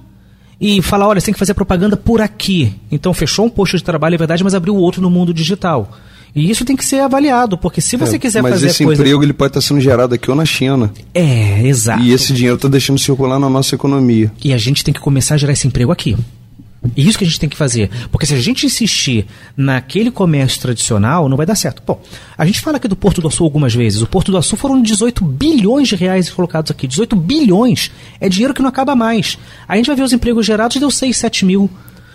e 0.60 0.80
falar, 0.80 1.08
olha, 1.08 1.18
você 1.18 1.26
tem 1.26 1.32
que 1.32 1.40
fazer 1.40 1.54
propaganda 1.54 1.96
por 1.96 2.20
aqui. 2.20 2.72
Então 2.88 3.12
fechou 3.12 3.46
um 3.46 3.50
posto 3.50 3.76
de 3.76 3.82
trabalho, 3.82 4.14
é 4.14 4.18
verdade, 4.18 4.44
mas 4.44 4.54
abriu 4.54 4.76
outro 4.76 5.02
no 5.02 5.10
mundo 5.10 5.34
digital. 5.34 5.90
E 6.34 6.50
isso 6.50 6.64
tem 6.64 6.74
que 6.74 6.84
ser 6.84 7.00
avaliado, 7.00 7.58
porque 7.58 7.80
se 7.80 7.96
você 7.96 8.16
é, 8.16 8.18
quiser 8.18 8.42
mas 8.42 8.52
fazer 8.52 8.68
esse 8.68 8.84
coisa... 8.84 9.02
emprego 9.02 9.22
ele 9.22 9.34
pode 9.34 9.50
estar 9.50 9.60
sendo 9.60 9.80
gerado 9.80 10.14
aqui 10.14 10.30
ou 10.30 10.36
na 10.36 10.46
China. 10.46 10.90
É, 11.12 11.66
exato. 11.66 12.02
E 12.02 12.12
esse 12.12 12.32
dinheiro 12.32 12.56
está 12.56 12.68
deixando 12.68 12.98
circular 12.98 13.38
na 13.38 13.50
nossa 13.50 13.74
economia. 13.74 14.32
E 14.42 14.52
a 14.52 14.56
gente 14.56 14.82
tem 14.82 14.94
que 14.94 15.00
começar 15.00 15.34
a 15.34 15.38
gerar 15.38 15.52
esse 15.52 15.66
emprego 15.66 15.92
aqui. 15.92 16.16
E 16.96 17.06
isso 17.08 17.16
que 17.16 17.24
a 17.24 17.26
gente 17.26 17.38
tem 17.38 17.48
que 17.48 17.56
fazer. 17.56 17.90
Porque 18.10 18.26
se 18.26 18.34
a 18.34 18.40
gente 18.40 18.66
insistir 18.66 19.26
naquele 19.56 20.10
comércio 20.10 20.60
tradicional, 20.60 21.28
não 21.28 21.36
vai 21.36 21.46
dar 21.46 21.54
certo. 21.54 21.82
Bom, 21.86 22.00
a 22.36 22.44
gente 22.44 22.60
fala 22.60 22.78
aqui 22.78 22.88
do 22.88 22.96
Porto 22.96 23.20
do 23.20 23.28
Açu 23.28 23.44
algumas 23.44 23.74
vezes. 23.74 24.02
O 24.02 24.06
Porto 24.06 24.32
do 24.32 24.38
Açu 24.38 24.56
foram 24.56 24.82
18 24.82 25.24
bilhões 25.24 25.88
de 25.88 25.94
reais 25.94 26.28
colocados 26.28 26.70
aqui. 26.70 26.88
18 26.88 27.14
bilhões 27.14 27.90
é 28.20 28.28
dinheiro 28.28 28.52
que 28.52 28.62
não 28.62 28.68
acaba 28.68 28.96
mais. 28.96 29.38
A 29.68 29.76
gente 29.76 29.86
vai 29.86 29.96
ver 29.96 30.02
os 30.02 30.12
empregos 30.12 30.44
gerados, 30.44 30.76
deu 30.78 30.90
6, 30.90 31.16
7 31.16 31.44
mil. 31.44 31.70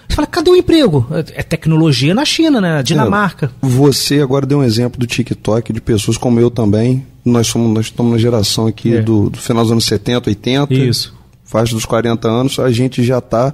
Você 0.08 0.16
fala, 0.16 0.28
cadê 0.28 0.50
o 0.50 0.56
emprego? 0.56 1.06
É 1.36 1.44
tecnologia 1.44 2.14
na 2.14 2.26
China, 2.26 2.62
na 2.62 2.82
Dinamarca. 2.82 3.52
É, 3.62 3.68
você 3.68 4.22
agora 4.22 4.46
deu 4.46 4.60
um 4.60 4.64
exemplo 4.64 5.00
do 5.00 5.06
TikTok, 5.06 5.74
de 5.74 5.82
pessoas 5.82 6.18
como 6.18 6.40
eu 6.40 6.50
também. 6.50 7.06
Nós, 7.24 7.48
somos, 7.48 7.74
nós 7.74 7.86
estamos 7.88 8.14
na 8.14 8.18
geração 8.18 8.68
aqui 8.68 8.96
é. 8.96 9.02
do, 9.02 9.30
do, 9.30 9.38
final 9.38 9.64
dos 9.64 9.72
anos 9.72 9.86
70, 9.86 10.30
80. 10.30 10.74
Isso. 10.74 11.14
Faixa 11.44 11.74
dos 11.74 11.86
40 11.86 12.28
anos, 12.28 12.60
a 12.60 12.72
gente 12.72 13.04
já 13.04 13.20
está. 13.20 13.54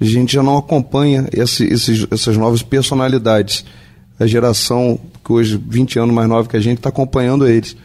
A 0.00 0.04
gente 0.04 0.32
já 0.32 0.42
não 0.42 0.56
acompanha 0.56 1.28
esse, 1.32 1.64
esses, 1.64 2.06
essas 2.10 2.36
novas 2.36 2.62
personalidades. 2.62 3.64
A 4.18 4.26
geração 4.26 4.98
que 5.24 5.32
hoje, 5.32 5.60
20 5.68 5.98
anos 5.98 6.14
mais 6.14 6.28
nova 6.28 6.48
que 6.48 6.56
a 6.56 6.60
gente, 6.60 6.78
está 6.78 6.88
acompanhando 6.88 7.46
eles. 7.46 7.76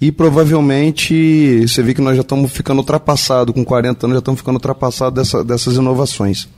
E 0.00 0.10
provavelmente 0.10 1.64
você 1.66 1.82
vê 1.82 1.94
que 1.94 2.00
nós 2.00 2.16
já 2.16 2.22
estamos 2.22 2.50
ficando 2.50 2.78
ultrapassados, 2.78 3.54
com 3.54 3.64
40 3.64 4.06
anos 4.06 4.14
já 4.16 4.18
estamos 4.18 4.40
ficando 4.40 4.56
ultrapassados 4.56 5.14
dessa, 5.14 5.44
dessas 5.44 5.76
inovações. 5.76 6.48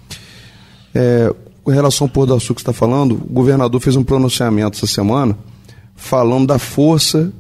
É, 0.95 1.35
com 1.63 1.71
relação 1.71 2.07
ao 2.07 2.09
Pôr 2.09 2.27
do 2.27 2.35
Açúcar 2.35 2.55
que 2.55 2.61
está 2.61 2.73
falando, 2.73 3.13
o 3.13 3.33
governador 3.33 3.81
fez 3.81 3.97
um 3.97 4.05
pronunciamento 4.05 4.77
essa 4.77 4.87
semana 4.87 5.37
falando 5.97 6.47
da 6.47 6.59
força 6.59 7.33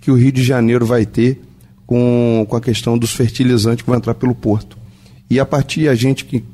que 0.00 0.10
o 0.10 0.14
Rio 0.14 0.32
de 0.32 0.42
Janeiro 0.42 0.86
vai 0.86 1.04
ter 1.04 1.40
com, 1.86 2.46
com 2.48 2.56
a 2.56 2.60
questão 2.60 2.96
dos 2.96 3.12
fertilizantes 3.12 3.82
que 3.82 3.88
vão 3.88 3.96
entrar 3.96 4.14
pelo 4.14 4.34
porto. 4.34 4.78
E 5.28 5.40
a 5.40 5.44
partir 5.44 5.88
a 5.88 5.94
gente 5.94 6.24
que, 6.24 6.44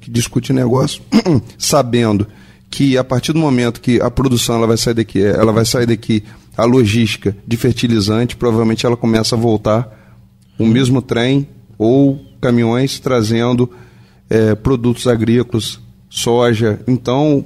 que 0.00 0.10
discute 0.10 0.52
negócio, 0.52 1.02
sabendo 1.58 2.26
que 2.70 2.96
a 2.96 3.04
partir 3.04 3.32
do 3.32 3.38
momento 3.38 3.80
que 3.80 4.00
a 4.00 4.10
produção 4.10 4.56
ela 4.56 4.66
vai 4.66 4.76
sair 4.76 4.94
daqui, 4.94 5.22
ela 5.22 5.52
vai 5.52 5.64
sair 5.64 5.86
daqui, 5.86 6.22
a 6.56 6.64
logística 6.64 7.36
de 7.46 7.56
fertilizante, 7.56 8.36
provavelmente 8.36 8.84
ela 8.84 8.96
começa 8.96 9.36
a 9.36 9.38
voltar 9.38 10.16
o 10.58 10.66
mesmo 10.66 11.00
trem 11.00 11.48
ou 11.78 12.20
caminhões 12.40 12.98
trazendo 12.98 13.70
é, 14.28 14.54
produtos 14.54 15.06
agrícolas 15.06 15.80
soja. 16.08 16.80
Então, 16.86 17.44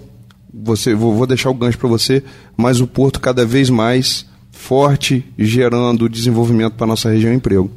você, 0.53 0.95
vou, 0.95 1.27
deixar 1.27 1.51
o 1.51 1.55
gancho 1.55 1.79
para 1.79 1.89
você, 1.89 2.23
mas 2.57 2.81
o 2.81 2.87
porto 2.87 3.21
cada 3.21 3.45
vez 3.45 3.71
mais 3.71 4.27
forte, 4.51 5.25
gerando 5.39 6.09
desenvolvimento 6.09 6.75
para 6.75 6.87
nossa 6.87 7.11
região 7.11 7.33
e 7.33 7.37
emprego. 7.37 7.71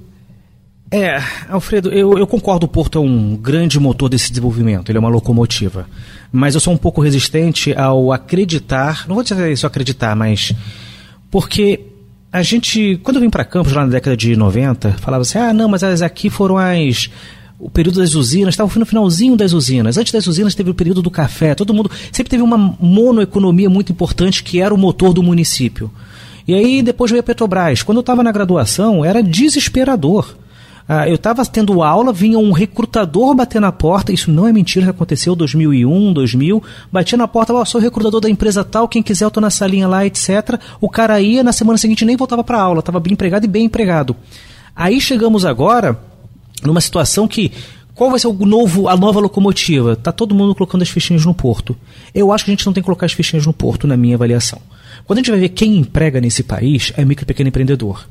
É, 0.91 1.19
Alfredo, 1.49 1.89
eu, 1.89 2.17
eu, 2.17 2.27
concordo, 2.27 2.65
o 2.67 2.69
Porto 2.69 2.99
é 2.99 3.01
um 3.01 3.35
grande 3.35 3.79
motor 3.79 4.07
desse 4.07 4.29
desenvolvimento, 4.29 4.89
ele 4.89 4.97
é 4.97 4.99
uma 4.99 5.09
locomotiva. 5.09 5.87
Mas 6.31 6.53
eu 6.53 6.61
sou 6.61 6.73
um 6.73 6.77
pouco 6.77 7.01
resistente 7.01 7.73
ao 7.73 8.11
acreditar, 8.11 9.05
não 9.07 9.15
vou 9.15 9.23
dizer 9.23 9.51
isso 9.51 9.65
acreditar, 9.65 10.15
mas. 10.15 10.53
Porque 11.31 11.81
a 12.31 12.43
gente, 12.43 12.99
quando 13.03 13.17
eu 13.17 13.21
vim 13.21 13.29
para 13.29 13.43
Campos 13.43 13.73
lá 13.73 13.81
na 13.81 13.91
década 13.91 14.15
de 14.15 14.35
90, 14.35 14.93
falava 14.93 15.23
assim: 15.23 15.39
ah, 15.39 15.53
não, 15.53 15.67
mas 15.67 15.83
as 15.83 16.01
aqui 16.01 16.29
foram 16.29 16.57
as 16.57 17.09
o 17.57 17.69
período 17.69 17.99
das 17.99 18.15
usinas, 18.15 18.53
estava 18.53 18.71
no 18.77 18.85
finalzinho 18.85 19.35
das 19.35 19.53
usinas. 19.53 19.97
Antes 19.97 20.11
das 20.11 20.27
usinas 20.27 20.55
teve 20.55 20.69
o 20.69 20.73
período 20.73 21.01
do 21.01 21.09
café. 21.09 21.55
Todo 21.55 21.73
mundo 21.73 21.89
sempre 22.11 22.29
teve 22.29 22.43
uma 22.43 22.57
monoeconomia 22.57 23.69
muito 23.69 23.91
importante 23.91 24.43
que 24.43 24.59
era 24.59 24.73
o 24.73 24.77
motor 24.77 25.13
do 25.13 25.23
município. 25.23 25.89
E 26.47 26.53
aí 26.53 26.81
depois 26.81 27.09
veio 27.09 27.21
a 27.21 27.23
Petrobras. 27.23 27.81
Quando 27.81 27.97
eu 27.97 28.01
estava 28.01 28.21
na 28.21 28.31
graduação, 28.31 29.03
era 29.03 29.23
desesperador. 29.23 30.35
Ah, 30.87 31.09
eu 31.09 31.15
estava 31.15 31.43
tendo 31.45 31.81
aula, 31.81 32.13
vinha 32.13 32.37
um 32.37 32.51
recrutador 32.51 33.33
bater 33.33 33.59
na 33.59 33.71
porta, 33.71 34.13
isso 34.13 34.29
não 34.29 34.47
é 34.47 34.53
mentira, 34.53 34.91
aconteceu 34.91 35.35
2001, 35.35 36.13
2000, 36.13 36.61
batia 36.91 37.17
na 37.17 37.27
porta, 37.27 37.51
oh, 37.51 37.65
sou 37.65 37.81
recrutador 37.81 38.21
da 38.21 38.29
empresa 38.29 38.63
tal, 38.63 38.87
quem 38.87 39.01
quiser 39.01 39.25
eu 39.25 39.29
estou 39.29 39.41
na 39.41 39.49
salinha 39.49 39.87
lá, 39.87 40.05
etc. 40.05 40.59
O 40.79 40.87
cara 40.87 41.19
ia, 41.19 41.43
na 41.43 41.51
semana 41.51 41.79
seguinte 41.79 42.05
nem 42.05 42.15
voltava 42.15 42.43
para 42.43 42.61
aula, 42.61 42.81
estava 42.81 42.99
bem 42.99 43.13
empregado 43.13 43.45
e 43.45 43.47
bem 43.47 43.65
empregado. 43.65 44.15
Aí 44.75 45.01
chegamos 45.01 45.43
agora 45.43 45.99
numa 46.63 46.81
situação 46.81 47.27
que 47.27 47.51
qual 47.95 48.09
vai 48.09 48.19
ser 48.19 48.27
o 48.27 48.33
novo, 48.33 48.89
a 48.89 48.97
nova 48.97 49.21
locomotiva? 49.21 49.95
Tá 49.95 50.11
todo 50.11 50.35
mundo 50.35 50.53
colocando 50.53 50.81
as 50.81 50.89
fichinhas 50.89 51.25
no 51.25 51.33
porto. 51.33 51.77
Eu 52.13 52.31
acho 52.31 52.43
que 52.43 52.51
a 52.51 52.53
gente 52.53 52.65
não 52.65 52.73
tem 52.73 52.83
que 52.83 52.85
colocar 52.85 53.05
as 53.05 53.13
fichinhas 53.13 53.45
no 53.45 53.53
porto, 53.53 53.87
na 53.87 53.95
minha 53.95 54.15
avaliação. 54.15 54.61
Quando 55.05 55.19
a 55.19 55.21
gente 55.21 55.31
vai 55.31 55.39
ver 55.39 55.49
quem 55.49 55.77
emprega 55.77 56.19
nesse 56.19 56.43
país, 56.43 56.91
é 56.97 57.05
micro 57.05 57.23
e 57.23 57.25
pequeno 57.25 57.47
empreendedor. 57.47 58.05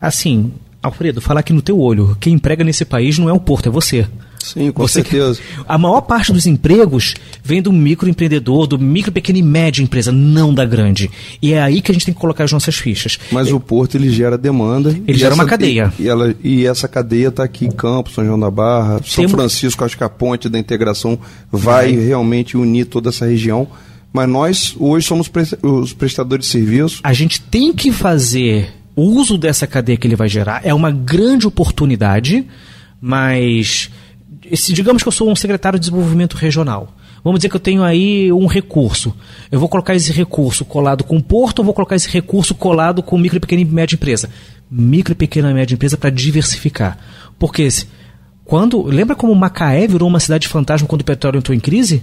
Assim, 0.00 0.52
Alfredo, 0.82 1.20
falar 1.20 1.40
aqui 1.40 1.52
no 1.52 1.60
teu 1.60 1.78
olho, 1.78 2.16
quem 2.18 2.32
emprega 2.32 2.64
nesse 2.64 2.84
país 2.86 3.18
não 3.18 3.28
é 3.28 3.32
o 3.32 3.40
porto, 3.40 3.68
é 3.68 3.70
você. 3.70 4.08
Sim, 4.52 4.70
com 4.70 4.82
Você 4.82 5.02
certeza. 5.02 5.40
A 5.66 5.76
maior 5.76 6.00
parte 6.02 6.32
dos 6.32 6.46
empregos 6.46 7.14
vem 7.42 7.60
do 7.60 7.72
microempreendedor, 7.72 8.66
do 8.66 8.78
micro, 8.78 9.12
pequena 9.12 9.38
e 9.38 9.42
média 9.42 9.82
empresa, 9.82 10.12
não 10.12 10.54
da 10.54 10.64
grande. 10.64 11.10
E 11.42 11.52
é 11.52 11.60
aí 11.60 11.80
que 11.80 11.90
a 11.90 11.94
gente 11.94 12.06
tem 12.06 12.14
que 12.14 12.20
colocar 12.20 12.44
as 12.44 12.52
nossas 12.52 12.76
fichas. 12.76 13.18
Mas 13.30 13.48
é, 13.48 13.54
o 13.54 13.60
porto 13.60 13.96
ele 13.96 14.10
gera 14.10 14.38
demanda. 14.38 14.90
Ele 15.06 15.18
gera 15.18 15.32
essa, 15.32 15.42
uma 15.42 15.48
cadeia. 15.48 15.92
E, 15.98 16.08
ela, 16.08 16.34
e 16.42 16.66
essa 16.66 16.86
cadeia 16.86 17.28
está 17.28 17.44
aqui 17.44 17.66
em 17.66 17.70
Campos, 17.70 18.14
São 18.14 18.24
João 18.24 18.38
da 18.38 18.50
Barra, 18.50 19.00
São. 19.04 19.28
Francisco, 19.28 19.84
acho 19.84 19.96
que 19.96 20.04
a 20.04 20.08
ponte 20.08 20.48
da 20.48 20.58
integração 20.58 21.18
vai, 21.50 21.92
vai 21.94 22.04
realmente 22.04 22.56
unir 22.56 22.86
toda 22.86 23.08
essa 23.10 23.26
região. 23.26 23.68
Mas 24.12 24.28
nós 24.28 24.76
hoje 24.78 25.06
somos 25.06 25.30
os 25.62 25.92
prestadores 25.92 26.46
de 26.46 26.52
serviço. 26.52 27.00
A 27.02 27.12
gente 27.12 27.40
tem 27.40 27.72
que 27.72 27.92
fazer 27.92 28.72
uso 28.96 29.36
dessa 29.36 29.66
cadeia 29.66 29.98
que 29.98 30.06
ele 30.06 30.16
vai 30.16 30.28
gerar. 30.28 30.62
É 30.64 30.72
uma 30.72 30.90
grande 30.90 31.46
oportunidade, 31.46 32.46
mas 33.00 33.90
esse, 34.50 34.72
digamos 34.72 35.02
que 35.02 35.08
eu 35.08 35.12
sou 35.12 35.30
um 35.30 35.36
secretário 35.36 35.78
de 35.78 35.88
desenvolvimento 35.88 36.34
regional. 36.34 36.92
Vamos 37.22 37.40
dizer 37.40 37.48
que 37.48 37.56
eu 37.56 37.60
tenho 37.60 37.82
aí 37.82 38.32
um 38.32 38.46
recurso. 38.46 39.14
Eu 39.50 39.58
vou 39.58 39.68
colocar 39.68 39.94
esse 39.94 40.12
recurso 40.12 40.64
colado 40.64 41.02
com 41.02 41.16
o 41.16 41.22
porto 41.22 41.58
ou 41.58 41.64
vou 41.64 41.74
colocar 41.74 41.96
esse 41.96 42.08
recurso 42.08 42.54
colado 42.54 43.02
com 43.02 43.18
micro, 43.18 43.40
pequena 43.40 43.62
e 43.62 43.64
média 43.64 43.96
empresa? 43.96 44.30
Micro, 44.70 45.14
pequena 45.14 45.50
e 45.50 45.54
média 45.54 45.74
empresa 45.74 45.96
para 45.96 46.10
diversificar. 46.10 46.98
Porque 47.38 47.68
quando. 48.44 48.82
Lembra 48.82 49.16
como 49.16 49.34
Macaé 49.34 49.86
virou 49.86 50.08
uma 50.08 50.20
cidade 50.20 50.46
fantasma 50.46 50.86
quando 50.86 51.00
o 51.00 51.04
petróleo 51.04 51.38
entrou 51.38 51.54
em 51.54 51.60
crise? 51.60 52.02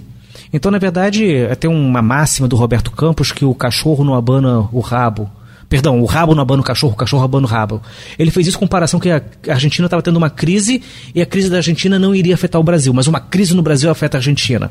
Então, 0.52 0.70
na 0.70 0.78
verdade, 0.78 1.24
tem 1.58 1.70
uma 1.70 2.02
máxima 2.02 2.46
do 2.46 2.56
Roberto 2.56 2.90
Campos 2.90 3.32
que 3.32 3.44
o 3.44 3.54
cachorro 3.54 4.04
não 4.04 4.14
abana 4.14 4.68
o 4.72 4.80
rabo. 4.80 5.30
Perdão, 5.74 6.00
o 6.00 6.04
rabo 6.04 6.36
não 6.36 6.42
abana 6.42 6.62
o 6.62 6.64
cachorro, 6.64 6.92
o 6.92 6.96
cachorro 6.96 7.24
abana 7.24 7.48
o 7.48 7.50
rabo. 7.50 7.82
Ele 8.16 8.30
fez 8.30 8.46
isso 8.46 8.56
com 8.56 8.64
comparação 8.64 9.00
que 9.00 9.10
a 9.10 9.20
Argentina 9.48 9.88
estava 9.88 10.00
tendo 10.00 10.16
uma 10.16 10.30
crise 10.30 10.80
e 11.12 11.20
a 11.20 11.26
crise 11.26 11.50
da 11.50 11.56
Argentina 11.56 11.98
não 11.98 12.14
iria 12.14 12.32
afetar 12.32 12.60
o 12.60 12.64
Brasil, 12.64 12.94
mas 12.94 13.08
uma 13.08 13.18
crise 13.18 13.56
no 13.56 13.60
Brasil 13.60 13.90
afeta 13.90 14.16
a 14.16 14.20
Argentina. 14.20 14.70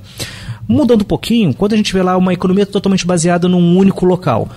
Mudando 0.66 1.02
um 1.02 1.04
pouquinho, 1.04 1.54
quando 1.54 1.74
a 1.74 1.76
gente 1.76 1.92
vê 1.92 2.02
lá 2.02 2.16
uma 2.16 2.34
economia 2.34 2.66
totalmente 2.66 3.06
baseada 3.06 3.50
num 3.50 3.78
único 3.78 4.06
local. 4.06 4.48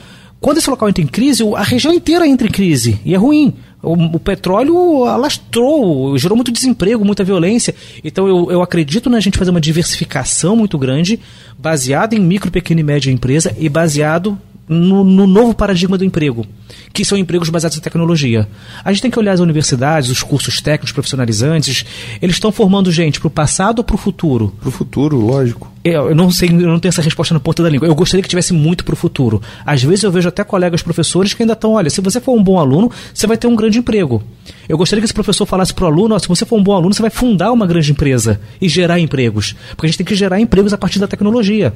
Quando 0.41 0.59
esse 0.59 0.71
local 0.71 0.89
entra 0.89 1.03
em 1.03 1.09
crise, 1.09 1.43
a 1.57 1.65
região 1.65 1.93
inteira 1.93 2.25
entra 2.29 2.47
em 2.47 2.53
crise. 2.53 3.01
E 3.05 3.13
é 3.13 3.17
ruim. 3.17 3.53
O, 3.83 3.95
o 3.95 4.21
petróleo 4.21 5.05
alastrou, 5.05 6.17
gerou 6.17 6.37
muito 6.37 6.53
desemprego, 6.53 7.05
muita 7.05 7.25
violência. 7.25 7.75
Então 8.05 8.29
eu, 8.29 8.53
eu 8.53 8.63
acredito 8.63 9.11
na 9.11 9.19
gente 9.19 9.37
fazer 9.37 9.51
uma 9.51 9.61
diversificação 9.61 10.55
muito 10.55 10.79
grande, 10.79 11.19
baseada 11.59 12.15
em 12.15 12.21
micro, 12.21 12.53
pequena 12.53 12.81
e 12.83 12.85
média 12.85 13.11
empresa 13.11 13.53
e 13.59 13.69
baseado 13.69 14.39
no, 14.69 15.05
no, 15.05 15.27
novo 15.27 15.55
paradigma 15.55 15.97
do 15.97 16.05
emprego, 16.05 16.45
que 16.93 17.05
são 17.05 17.17
empregos 17.17 17.49
baseados 17.49 17.79
em 17.79 17.81
tecnologia. 17.81 18.49
A 18.85 18.93
gente 18.93 19.03
tem 19.03 19.11
que 19.11 19.19
olhar 19.19 19.33
as 19.33 19.41
universidades, 19.41 20.11
os 20.11 20.23
cursos 20.23 20.61
técnicos 20.61 20.93
profissionalizantes, 20.93 21.85
eles 22.21 22.37
estão 22.37 22.51
formando 22.51 22.91
gente 22.91 23.21
para 23.21 23.29
o 23.29 23.31
passado 23.31 23.79
ou 23.79 23.85
para 23.85 23.95
o 23.95 23.99
futuro? 23.99 24.55
Para 24.61 24.69
o 24.69 24.73
futuro, 24.73 25.17
lógico. 25.19 25.71
Eu, 25.85 26.09
eu, 26.09 26.15
não 26.17 26.33
sei, 26.33 26.49
eu 26.49 26.69
não 26.69 26.81
tenho 26.81 26.91
essa 26.91 27.01
resposta 27.01 27.33
na 27.33 27.39
ponta 27.39 27.63
da 27.63 27.71
língua. 27.71 27.87
Eu 27.87 27.95
gostaria 27.95 28.21
que 28.21 28.29
tivesse 28.29 28.53
muito 28.53 28.85
para 28.85 28.95
o 28.95 28.97
futuro. 28.97 29.41
Às 29.65 29.85
vezes 29.85 30.03
eu 30.03 30.11
vejo 30.11 30.29
até 30.29 30.43
colegas 30.43 30.83
professores 30.83 31.33
que 31.33 31.45
ainda 31.45 31.53
estão, 31.53 31.75
olha, 31.75 31.89
se 31.89 32.01
você 32.01 32.21
for 32.21 32.37
um 32.37 32.43
bom 32.43 32.59
aluno, 32.59 32.91
você 33.15 33.27
vai 33.27 33.37
ter 33.37 33.47
um 33.47 33.55
grande 33.55 33.79
emprego. 33.79 34.21
Eu 34.69 34.77
gostaria 34.77 35.01
que 35.01 35.05
esse 35.05 35.15
professor 35.15 35.47
falasse 35.47 35.73
para 35.73 35.85
o 35.85 35.87
aluno, 35.87 36.19
se 36.19 36.27
você 36.27 36.45
for 36.45 36.59
um 36.59 36.63
bom 36.63 36.75
aluno, 36.75 36.93
você 36.93 37.03
vai 37.03 37.11
fundar 37.11 37.53
uma 37.53 37.69
grande 37.69 37.93
empresa 37.93 38.41
e 38.61 38.69
gerar 38.69 38.99
empregos. 38.99 39.55
Porque 39.71 39.87
a 39.87 39.89
gente 39.89 39.99
tem 39.99 40.07
que 40.07 40.17
gerar 40.17 40.41
empregos 40.41 40.73
a 40.73 40.79
partir 40.79 40.99
da 40.99 41.07
tecnologia. 41.07 41.73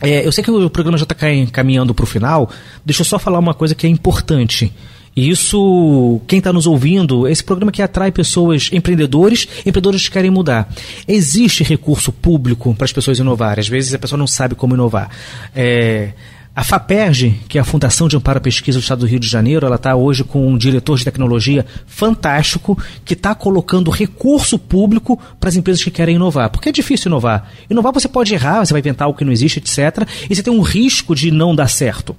É, 0.00 0.26
eu 0.26 0.32
sei 0.32 0.42
que 0.42 0.50
o 0.50 0.70
programa 0.70 0.96
já 0.96 1.04
está 1.04 1.14
caminhando 1.52 1.94
para 1.94 2.02
o 2.02 2.06
final. 2.06 2.50
Deixa 2.84 3.02
eu 3.02 3.04
só 3.04 3.18
falar 3.18 3.38
uma 3.38 3.54
coisa 3.54 3.74
que 3.74 3.86
é 3.86 3.90
importante. 3.90 4.72
Isso, 5.14 6.20
quem 6.26 6.38
está 6.38 6.52
nos 6.52 6.66
ouvindo, 6.66 7.26
esse 7.26 7.42
programa 7.42 7.72
que 7.72 7.82
atrai 7.82 8.12
pessoas, 8.12 8.70
empreendedores, 8.72 9.46
empreendedores 9.60 10.06
que 10.06 10.12
querem 10.12 10.30
mudar. 10.30 10.72
Existe 11.06 11.64
recurso 11.64 12.12
público 12.12 12.74
para 12.74 12.84
as 12.84 12.92
pessoas 12.92 13.18
inovarem. 13.18 13.60
Às 13.60 13.68
vezes 13.68 13.92
a 13.92 13.98
pessoa 13.98 14.18
não 14.18 14.26
sabe 14.26 14.54
como 14.54 14.74
inovar. 14.74 15.10
É, 15.54 16.12
a 16.54 16.64
FAPERJ, 16.64 17.40
que 17.48 17.58
é 17.58 17.60
a 17.60 17.64
Fundação 17.64 18.08
de 18.08 18.16
Amparo 18.16 18.38
à 18.38 18.40
Pesquisa 18.40 18.78
do 18.78 18.82
Estado 18.82 19.00
do 19.00 19.06
Rio 19.06 19.20
de 19.20 19.28
Janeiro, 19.28 19.64
ela 19.64 19.76
está 19.76 19.94
hoje 19.94 20.24
com 20.24 20.48
um 20.48 20.58
diretor 20.58 20.98
de 20.98 21.04
tecnologia 21.04 21.64
fantástico 21.86 22.76
que 23.04 23.14
está 23.14 23.34
colocando 23.36 23.90
recurso 23.90 24.58
público 24.58 25.18
para 25.38 25.48
as 25.48 25.56
empresas 25.56 25.82
que 25.82 25.90
querem 25.92 26.16
inovar. 26.16 26.50
Porque 26.50 26.68
é 26.68 26.72
difícil 26.72 27.08
inovar. 27.08 27.48
Inovar 27.70 27.92
você 27.92 28.08
pode 28.08 28.34
errar, 28.34 28.64
você 28.64 28.72
vai 28.72 28.80
inventar 28.80 29.06
algo 29.06 29.16
que 29.16 29.24
não 29.24 29.32
existe, 29.32 29.58
etc. 29.58 30.06
E 30.28 30.34
você 30.34 30.42
tem 30.42 30.52
um 30.52 30.60
risco 30.60 31.14
de 31.14 31.30
não 31.30 31.54
dar 31.54 31.68
certo. 31.68 32.16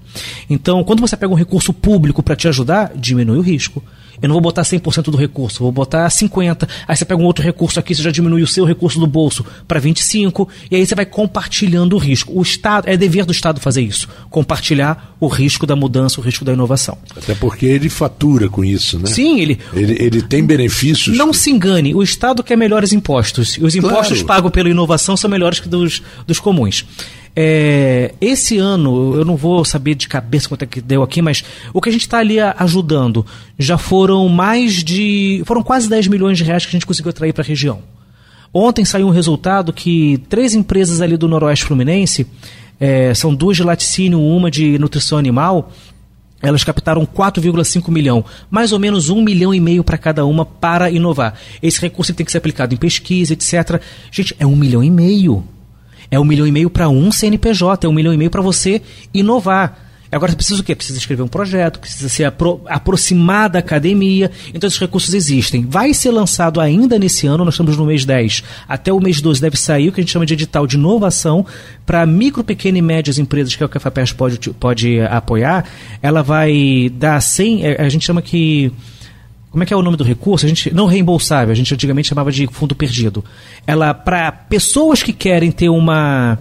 Então, 0.49 0.81
quando 0.83 1.01
você 1.01 1.17
pega 1.17 1.31
um 1.31 1.37
recurso 1.37 1.73
público 1.73 2.23
para 2.23 2.35
te 2.35 2.47
ajudar, 2.47 2.93
diminui 2.95 3.37
o 3.37 3.41
risco. 3.41 3.83
Eu 4.21 4.27
não 4.27 4.35
vou 4.35 4.41
botar 4.41 4.61
100% 4.61 5.05
do 5.05 5.17
recurso, 5.17 5.59
vou 5.59 5.71
botar 5.71 6.07
50%. 6.07 6.67
Aí 6.87 6.95
você 6.95 7.05
pega 7.05 7.21
um 7.21 7.25
outro 7.25 7.43
recurso 7.43 7.79
aqui, 7.79 7.95
você 7.95 8.03
já 8.03 8.11
diminui 8.11 8.43
o 8.43 8.47
seu 8.47 8.65
recurso 8.65 8.99
do 8.99 9.07
bolso 9.07 9.45
para 9.67 9.81
25%, 9.81 10.47
e 10.69 10.75
aí 10.75 10.85
você 10.85 10.93
vai 10.95 11.05
compartilhando 11.05 11.93
o 11.93 11.97
risco. 11.97 12.31
O 12.37 12.41
Estado, 12.41 12.87
é 12.87 12.95
dever 12.95 13.25
do 13.25 13.31
Estado 13.31 13.59
fazer 13.59 13.81
isso, 13.81 14.07
compartilhar 14.29 15.15
o 15.19 15.27
risco 15.27 15.65
da 15.65 15.75
mudança, 15.75 16.19
o 16.19 16.23
risco 16.23 16.45
da 16.45 16.53
inovação. 16.53 16.97
Até 17.15 17.33
porque 17.35 17.65
ele 17.65 17.89
fatura 17.89 18.49
com 18.49 18.63
isso, 18.63 18.99
né? 18.99 19.07
Sim, 19.07 19.39
ele. 19.39 19.59
Ele, 19.73 19.97
ele 19.99 20.21
tem 20.21 20.43
benefícios. 20.43 21.15
Não 21.17 21.33
se 21.33 21.49
engane, 21.49 21.93
o 21.95 22.03
Estado 22.03 22.43
quer 22.43 22.55
melhores 22.55 22.93
impostos. 22.93 23.57
E 23.57 23.63
os 23.63 23.75
impostos 23.75 24.21
claro. 24.21 24.27
pagos 24.27 24.51
pela 24.51 24.69
inovação 24.69 25.17
são 25.17 25.29
melhores 25.29 25.59
que 25.59 25.67
dos, 25.67 26.01
dos 26.25 26.39
comuns. 26.39 26.85
É, 27.35 28.13
esse 28.19 28.57
ano, 28.57 29.15
eu 29.15 29.23
não 29.23 29.35
vou 29.35 29.63
saber 29.63 29.95
de 29.95 30.07
cabeça 30.07 30.49
quanto 30.49 30.63
é 30.63 30.65
que 30.65 30.81
deu 30.81 31.01
aqui, 31.01 31.21
mas 31.21 31.43
o 31.73 31.81
que 31.81 31.89
a 31.89 31.91
gente 31.91 32.01
está 32.01 32.19
ali 32.19 32.39
ajudando 32.39 33.25
já 33.57 33.77
foram 33.77 34.27
mais 34.27 34.83
de. 34.83 35.41
foram 35.45 35.63
quase 35.63 35.89
10 35.89 36.07
milhões 36.07 36.37
de 36.37 36.43
reais 36.43 36.65
que 36.65 36.69
a 36.69 36.73
gente 36.73 36.85
conseguiu 36.85 37.09
atrair 37.09 37.33
para 37.33 37.43
a 37.43 37.47
região. 37.47 37.79
Ontem 38.53 38.83
saiu 38.83 39.07
um 39.07 39.11
resultado 39.11 39.71
que 39.71 40.21
três 40.27 40.53
empresas 40.53 40.99
ali 40.99 41.15
do 41.15 41.27
Noroeste 41.27 41.65
Fluminense, 41.65 42.27
é, 42.79 43.13
são 43.13 43.33
duas 43.33 43.55
de 43.55 43.63
laticínio, 43.63 44.19
uma 44.21 44.51
de 44.51 44.77
nutrição 44.77 45.17
animal, 45.17 45.71
elas 46.41 46.63
captaram 46.63 47.05
4,5 47.05 47.89
milhão, 47.89 48.25
mais 48.49 48.71
ou 48.73 48.79
menos 48.79 49.09
um 49.09 49.21
milhão 49.21 49.53
e 49.53 49.59
meio 49.59 49.83
para 49.83 49.97
cada 49.97 50.25
uma 50.25 50.43
para 50.43 50.89
inovar. 50.89 51.35
Esse 51.61 51.79
recurso 51.79 52.13
tem 52.13 52.25
que 52.25 52.31
ser 52.31 52.39
aplicado 52.39 52.73
em 52.73 52.77
pesquisa, 52.77 53.33
etc. 53.33 53.79
Gente, 54.11 54.35
é 54.39 54.45
um 54.45 54.55
milhão 54.55 54.83
e 54.83 54.89
meio. 54.89 55.43
É 56.11 56.19
um 56.19 56.25
milhão 56.25 56.45
e 56.45 56.51
meio 56.51 56.69
para 56.69 56.89
um 56.89 57.11
CNPJ, 57.11 57.87
é 57.87 57.89
um 57.89 57.93
milhão 57.93 58.13
e 58.13 58.17
meio 58.17 58.29
para 58.29 58.41
você 58.41 58.81
inovar. 59.13 59.87
Agora 60.11 60.35
precisa 60.35 60.59
o 60.59 60.63
quê? 60.63 60.75
Precisa 60.75 60.99
escrever 60.99 61.23
um 61.23 61.27
projeto, 61.27 61.79
precisa 61.79 62.09
se 62.09 62.25
apro 62.25 62.61
aproximar 62.65 63.49
da 63.49 63.59
academia. 63.59 64.29
Então 64.53 64.67
esses 64.67 64.77
recursos 64.77 65.13
existem. 65.13 65.65
Vai 65.65 65.93
ser 65.93 66.11
lançado 66.11 66.59
ainda 66.59 66.99
nesse 66.99 67.27
ano, 67.27 67.45
nós 67.45 67.53
estamos 67.53 67.77
no 67.77 67.85
mês 67.85 68.03
10. 68.03 68.43
Até 68.67 68.91
o 68.91 68.99
mês 68.99 69.21
12 69.21 69.39
deve 69.39 69.55
sair 69.55 69.87
o 69.87 69.91
que 69.93 70.01
a 70.01 70.03
gente 70.03 70.11
chama 70.11 70.25
de 70.25 70.33
edital 70.33 70.67
de 70.67 70.75
inovação 70.75 71.45
para 71.85 72.05
micro, 72.05 72.43
pequena 72.43 72.77
e 72.77 72.81
médias 72.81 73.17
empresas 73.17 73.55
que 73.55 73.63
é 73.63 73.65
o 73.65 73.69
que 73.69 73.77
a 73.77 73.79
FAPES 73.79 74.11
pode, 74.11 74.49
pode 74.51 74.99
apoiar. 74.99 75.65
Ela 76.01 76.21
vai 76.21 76.91
dar 76.93 77.21
100, 77.21 77.65
é, 77.65 77.81
a 77.81 77.87
gente 77.87 78.05
chama 78.05 78.21
que 78.21 78.69
como 79.51 79.63
é 79.63 79.65
que 79.65 79.73
é 79.73 79.77
o 79.77 79.81
nome 79.81 79.97
do 79.97 80.03
recurso? 80.03 80.45
A 80.45 80.49
gente 80.49 80.73
não 80.73 80.85
reembolsável, 80.85 81.51
a 81.51 81.55
gente 81.55 81.73
antigamente 81.73 82.07
chamava 82.07 82.31
de 82.31 82.47
fundo 82.47 82.73
perdido. 82.73 83.23
Ela 83.67 83.93
para 83.93 84.31
pessoas 84.31 85.03
que 85.03 85.11
querem 85.11 85.51
ter 85.51 85.67
uma 85.67 86.39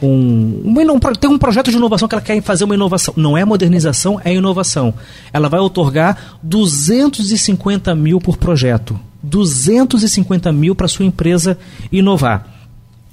um, 0.00 0.62
um, 0.64 0.98
tem 1.18 1.30
um 1.30 1.38
projeto 1.38 1.70
de 1.70 1.76
inovação 1.76 2.06
que 2.06 2.14
ela 2.14 2.22
quer 2.22 2.40
fazer 2.42 2.64
uma 2.64 2.74
inovação. 2.74 3.12
Não 3.16 3.36
é 3.36 3.44
modernização, 3.44 4.20
é 4.24 4.32
inovação. 4.32 4.94
Ela 5.32 5.48
vai 5.48 5.58
otorgar 5.58 6.38
250 6.42 7.92
mil 7.94 8.20
por 8.20 8.36
projeto. 8.36 8.98
250 9.22 10.52
mil 10.52 10.76
para 10.76 10.86
sua 10.86 11.04
empresa 11.04 11.58
inovar. 11.90 12.46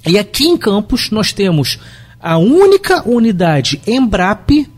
E 0.06 0.18
aqui 0.18 0.44
em 0.44 0.56
Campos 0.56 1.10
nós 1.10 1.32
temos 1.32 1.80
a 2.20 2.38
única 2.38 3.08
unidade 3.08 3.80
Embrap 3.86 4.68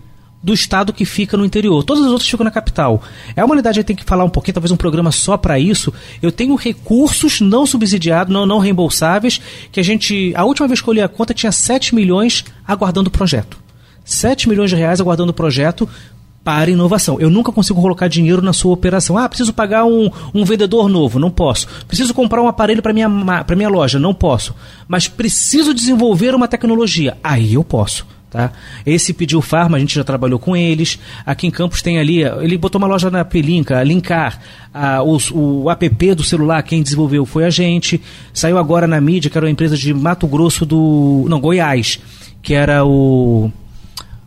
do 0.44 0.52
estado 0.52 0.92
que 0.92 1.06
fica 1.06 1.38
no 1.38 1.44
interior. 1.44 1.82
Todas 1.82 2.04
as 2.04 2.10
outras 2.10 2.28
ficam 2.28 2.44
na 2.44 2.50
capital. 2.50 3.02
É 3.34 3.42
uma 3.42 3.54
unidade 3.54 3.80
que 3.80 3.84
tem 3.86 3.96
que 3.96 4.04
falar 4.04 4.24
um 4.24 4.28
pouquinho, 4.28 4.52
talvez 4.52 4.70
um 4.70 4.76
programa 4.76 5.10
só 5.10 5.38
para 5.38 5.58
isso. 5.58 5.90
Eu 6.20 6.30
tenho 6.30 6.54
recursos 6.54 7.40
não 7.40 7.64
subsidiados, 7.64 8.30
não, 8.30 8.44
não 8.44 8.58
reembolsáveis, 8.58 9.40
que 9.72 9.80
a 9.80 9.82
gente. 9.82 10.34
A 10.36 10.44
última 10.44 10.68
vez 10.68 10.82
que 10.82 10.88
eu 10.88 10.92
li 10.92 11.00
a 11.00 11.08
conta 11.08 11.32
tinha 11.32 11.50
7 11.50 11.94
milhões 11.94 12.44
aguardando 12.68 13.08
o 13.08 13.10
projeto. 13.10 13.56
7 14.04 14.46
milhões 14.46 14.68
de 14.68 14.76
reais 14.76 15.00
aguardando 15.00 15.30
o 15.30 15.34
projeto 15.34 15.88
para 16.44 16.70
inovação. 16.70 17.18
Eu 17.18 17.30
nunca 17.30 17.50
consigo 17.50 17.80
colocar 17.80 18.06
dinheiro 18.06 18.42
na 18.42 18.52
sua 18.52 18.74
operação. 18.74 19.16
Ah, 19.16 19.26
preciso 19.26 19.54
pagar 19.54 19.86
um, 19.86 20.10
um 20.34 20.44
vendedor 20.44 20.90
novo, 20.90 21.18
não 21.18 21.30
posso. 21.30 21.66
Preciso 21.88 22.12
comprar 22.12 22.42
um 22.42 22.48
aparelho 22.48 22.82
para 22.82 22.92
minha 22.92 23.08
minha 23.08 23.68
loja, 23.70 23.98
não 23.98 24.12
posso. 24.12 24.54
Mas 24.86 25.08
preciso 25.08 25.72
desenvolver 25.72 26.34
uma 26.34 26.46
tecnologia, 26.46 27.16
aí 27.24 27.54
eu 27.54 27.64
posso. 27.64 28.06
Tá? 28.34 28.50
Esse 28.84 29.12
pediu 29.12 29.40
Farma, 29.40 29.76
a 29.76 29.80
gente 29.80 29.94
já 29.94 30.02
trabalhou 30.02 30.40
com 30.40 30.56
eles. 30.56 30.98
Aqui 31.24 31.46
em 31.46 31.52
Campos 31.52 31.80
tem 31.80 32.00
ali, 32.00 32.24
ele 32.24 32.58
botou 32.58 32.80
uma 32.80 32.88
loja 32.88 33.08
na 33.08 33.24
Pelinca, 33.24 33.80
Linkar, 33.84 34.40
a, 34.74 35.04
o, 35.04 35.16
o 35.32 35.70
app 35.70 36.14
do 36.16 36.24
celular, 36.24 36.60
quem 36.64 36.82
desenvolveu 36.82 37.24
foi 37.24 37.44
a 37.44 37.50
gente. 37.50 38.02
Saiu 38.32 38.58
agora 38.58 38.88
na 38.88 39.00
mídia, 39.00 39.30
que 39.30 39.38
era 39.38 39.46
uma 39.46 39.52
empresa 39.52 39.76
de 39.76 39.94
Mato 39.94 40.26
Grosso 40.26 40.66
do. 40.66 41.24
Não, 41.28 41.40
Goiás, 41.40 42.00
que 42.42 42.54
era 42.54 42.84
o. 42.84 43.52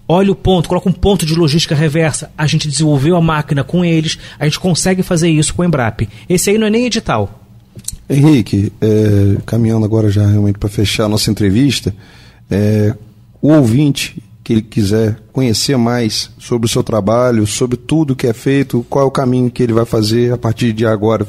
Olha 0.08 0.32
o 0.32 0.36
ponto, 0.36 0.70
coloca 0.70 0.88
um 0.88 0.94
ponto 0.94 1.26
de 1.26 1.36
logística 1.36 1.76
reversa. 1.76 2.32
A 2.38 2.48
gente 2.48 2.70
desenvolveu 2.70 3.18
a 3.18 3.22
máquina 3.22 3.62
com 3.62 3.84
eles, 3.84 4.18
a 4.40 4.46
gente 4.46 4.58
consegue 4.58 5.04
fazer 5.04 5.30
isso 5.30 5.54
com 5.54 5.64
o 5.64 5.66
Embrap. 5.66 6.08
Esse 6.30 6.50
aí 6.50 6.58
não 6.58 6.68
é 6.68 6.70
nem 6.70 6.86
edital. 6.86 7.44
Henrique, 8.10 8.72
é, 8.80 9.36
caminhando 9.46 9.84
agora 9.84 10.10
já 10.10 10.26
realmente 10.26 10.58
para 10.58 10.70
fechar 10.70 11.04
a 11.04 11.10
nossa 11.10 11.30
entrevista, 11.30 11.94
é, 12.50 12.96
o 13.42 13.50
ouvinte 13.50 14.24
que 14.44 14.54
ele 14.54 14.62
quiser 14.62 15.20
conhecer 15.34 15.76
mais 15.78 16.30
sobre 16.40 16.68
o 16.68 16.70
seu 16.70 16.82
trabalho, 16.82 17.46
sobre 17.46 17.76
tudo 17.76 18.16
que 18.16 18.28
é 18.28 18.34
feito, 18.34 18.86
qual 18.90 19.04
é 19.04 19.08
o 19.08 19.12
caminho 19.12 19.52
que 19.52 19.62
ele 19.62 19.74
vai 19.74 19.84
fazer 19.84 20.32
a 20.32 20.38
partir 20.38 20.72
de 20.72 20.86
agora, 20.86 21.28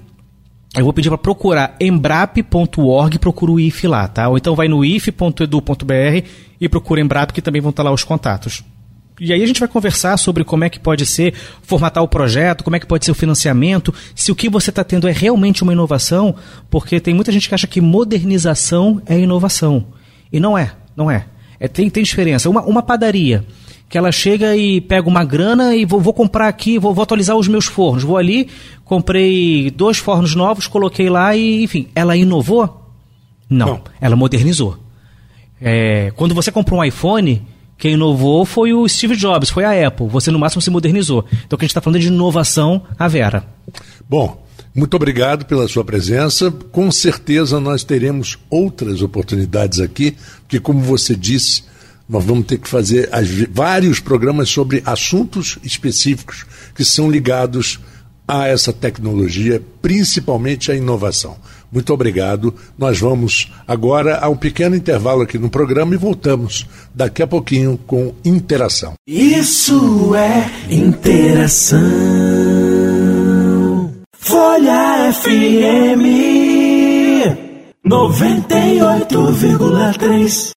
eu 0.75 0.83
vou 0.83 0.93
pedir 0.93 1.09
para 1.09 1.17
procurar 1.17 1.75
embrap.org, 1.79 3.17
procura 3.19 3.51
o 3.51 3.59
IF 3.59 3.87
lá, 3.87 4.07
tá? 4.07 4.29
Ou 4.29 4.37
então 4.37 4.55
vai 4.55 4.67
no 4.67 4.85
if.edu.br 4.85 6.27
e 6.59 6.69
procura 6.69 7.01
Embrap 7.01 7.31
que 7.31 7.41
também 7.41 7.61
vão 7.61 7.71
estar 7.71 7.83
lá 7.83 7.91
os 7.91 8.03
contatos. 8.03 8.63
E 9.19 9.33
aí 9.33 9.41
a 9.41 9.47
gente 9.47 9.59
vai 9.59 9.67
conversar 9.67 10.15
sobre 10.17 10.43
como 10.43 10.63
é 10.63 10.69
que 10.69 10.79
pode 10.79 11.03
ser 11.03 11.33
formatar 11.63 12.03
o 12.03 12.07
projeto, 12.07 12.63
como 12.63 12.75
é 12.75 12.79
que 12.79 12.85
pode 12.85 13.03
ser 13.03 13.09
o 13.09 13.15
financiamento, 13.15 13.91
se 14.13 14.31
o 14.31 14.35
que 14.35 14.47
você 14.47 14.69
está 14.69 14.83
tendo 14.83 15.07
é 15.07 15.11
realmente 15.11 15.63
uma 15.63 15.73
inovação, 15.73 16.35
porque 16.69 16.99
tem 16.99 17.15
muita 17.15 17.31
gente 17.31 17.49
que 17.49 17.55
acha 17.55 17.65
que 17.65 17.81
modernização 17.81 19.01
é 19.07 19.19
inovação. 19.19 19.87
E 20.31 20.39
não 20.39 20.55
é. 20.55 20.73
Não 20.97 21.09
é. 21.11 21.25
é 21.59 21.67
tem, 21.67 21.89
tem 21.89 22.03
diferença. 22.03 22.49
Uma, 22.49 22.63
uma 22.63 22.81
padaria 22.81 23.45
que 23.87 23.97
ela 23.97 24.11
chega 24.11 24.57
e 24.57 24.81
pega 24.81 25.07
uma 25.07 25.23
grana 25.23 25.75
e 25.75 25.85
vou, 25.85 26.01
vou 26.01 26.13
comprar 26.13 26.47
aqui, 26.47 26.77
vou, 26.77 26.93
vou, 26.93 27.03
atualizar 27.03 27.37
os 27.37 27.47
meus 27.47 27.65
fornos. 27.65 28.03
Vou 28.03 28.17
ali, 28.17 28.49
comprei 28.83 29.71
dois 29.71 29.97
fornos 29.97 30.35
novos, 30.35 30.67
coloquei 30.67 31.09
lá 31.09 31.35
e, 31.35 31.63
enfim, 31.63 31.87
ela 31.95 32.17
inovou? 32.17 32.91
Não, 33.49 33.67
Não. 33.67 33.81
ela 34.01 34.15
modernizou. 34.15 34.77
É, 35.61 36.11
quando 36.15 36.35
você 36.35 36.51
compra 36.51 36.75
um 36.75 36.83
iPhone, 36.83 37.41
Quem 37.77 37.93
inovou 37.93 38.43
foi 38.43 38.73
o 38.73 38.87
Steve 38.87 39.15
Jobs, 39.15 39.51
foi 39.51 39.63
a 39.63 39.87
Apple. 39.87 40.07
Você 40.07 40.31
no 40.31 40.39
máximo 40.39 40.61
se 40.61 40.71
modernizou. 40.71 41.23
Então 41.45 41.55
o 41.55 41.57
que 41.57 41.63
a 41.63 41.67
gente 41.67 41.71
está 41.71 41.81
falando 41.81 41.97
é 41.97 42.01
de 42.01 42.07
inovação, 42.07 42.81
a 42.97 43.07
Vera. 43.07 43.45
Bom, 44.09 44.43
muito 44.77 44.93
obrigado 44.95 45.45
pela 45.45 45.67
sua 45.67 45.83
presença. 45.83 46.51
Com 46.71 46.91
certeza 46.91 47.59
nós 47.59 47.83
teremos 47.83 48.37
outras 48.47 49.01
oportunidades 49.01 49.79
aqui, 49.79 50.15
porque 50.41 50.59
como 50.59 50.81
você 50.81 51.15
disse, 51.15 51.63
nós 52.07 52.23
vamos 52.23 52.45
ter 52.45 52.59
que 52.59 52.69
fazer 52.69 53.09
as, 53.11 53.27
vários 53.51 53.99
programas 53.99 54.49
sobre 54.49 54.83
assuntos 54.85 55.57
específicos 55.63 56.45
que 56.75 56.85
são 56.85 57.09
ligados 57.09 57.79
a 58.27 58.47
essa 58.47 58.71
tecnologia, 58.71 59.59
principalmente 59.81 60.71
a 60.71 60.75
inovação. 60.75 61.37
Muito 61.71 61.91
obrigado. 61.91 62.53
Nós 62.77 62.99
vamos 62.99 63.51
agora 63.67 64.19
a 64.19 64.29
um 64.29 64.37
pequeno 64.37 64.75
intervalo 64.75 65.23
aqui 65.23 65.39
no 65.39 65.49
programa 65.49 65.95
e 65.95 65.97
voltamos 65.97 66.67
daqui 66.93 67.23
a 67.23 67.27
pouquinho 67.27 67.79
com 67.87 68.13
interação. 68.23 68.93
Isso 69.07 70.13
é 70.13 70.51
interação. 70.69 72.46
Folha 74.19 75.11
FM 75.13 76.03
98,3. 77.83 80.56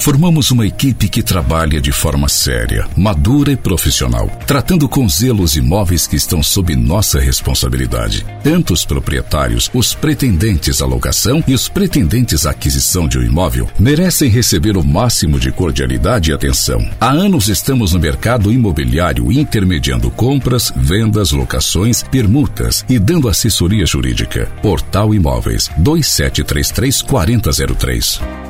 Formamos 0.00 0.50
uma 0.50 0.66
equipe 0.66 1.10
que 1.10 1.22
trabalha 1.22 1.78
de 1.78 1.92
forma 1.92 2.26
séria, 2.26 2.88
madura 2.96 3.52
e 3.52 3.56
profissional, 3.56 4.28
tratando 4.46 4.88
com 4.88 5.06
zelo 5.06 5.42
os 5.42 5.56
imóveis 5.56 6.06
que 6.06 6.16
estão 6.16 6.42
sob 6.42 6.74
nossa 6.74 7.20
responsabilidade. 7.20 8.24
Tanto 8.42 8.72
os 8.72 8.86
proprietários, 8.86 9.70
os 9.74 9.94
pretendentes 9.94 10.80
à 10.80 10.86
locação 10.86 11.44
e 11.46 11.52
os 11.52 11.68
pretendentes 11.68 12.46
à 12.46 12.52
aquisição 12.52 13.06
de 13.06 13.18
um 13.18 13.22
imóvel 13.22 13.68
merecem 13.78 14.30
receber 14.30 14.74
o 14.78 14.82
máximo 14.82 15.38
de 15.38 15.52
cordialidade 15.52 16.30
e 16.30 16.32
atenção. 16.32 16.80
Há 16.98 17.10
anos 17.10 17.48
estamos 17.48 17.92
no 17.92 18.00
mercado 18.00 18.50
imobiliário 18.50 19.30
intermediando 19.30 20.10
compras, 20.10 20.72
vendas, 20.74 21.30
locações, 21.30 22.02
permutas 22.04 22.86
e 22.88 22.98
dando 22.98 23.28
assessoria 23.28 23.84
jurídica. 23.84 24.50
Portal 24.62 25.14
Imóveis 25.14 25.70
2733 25.76 27.02
4003. 27.02 28.49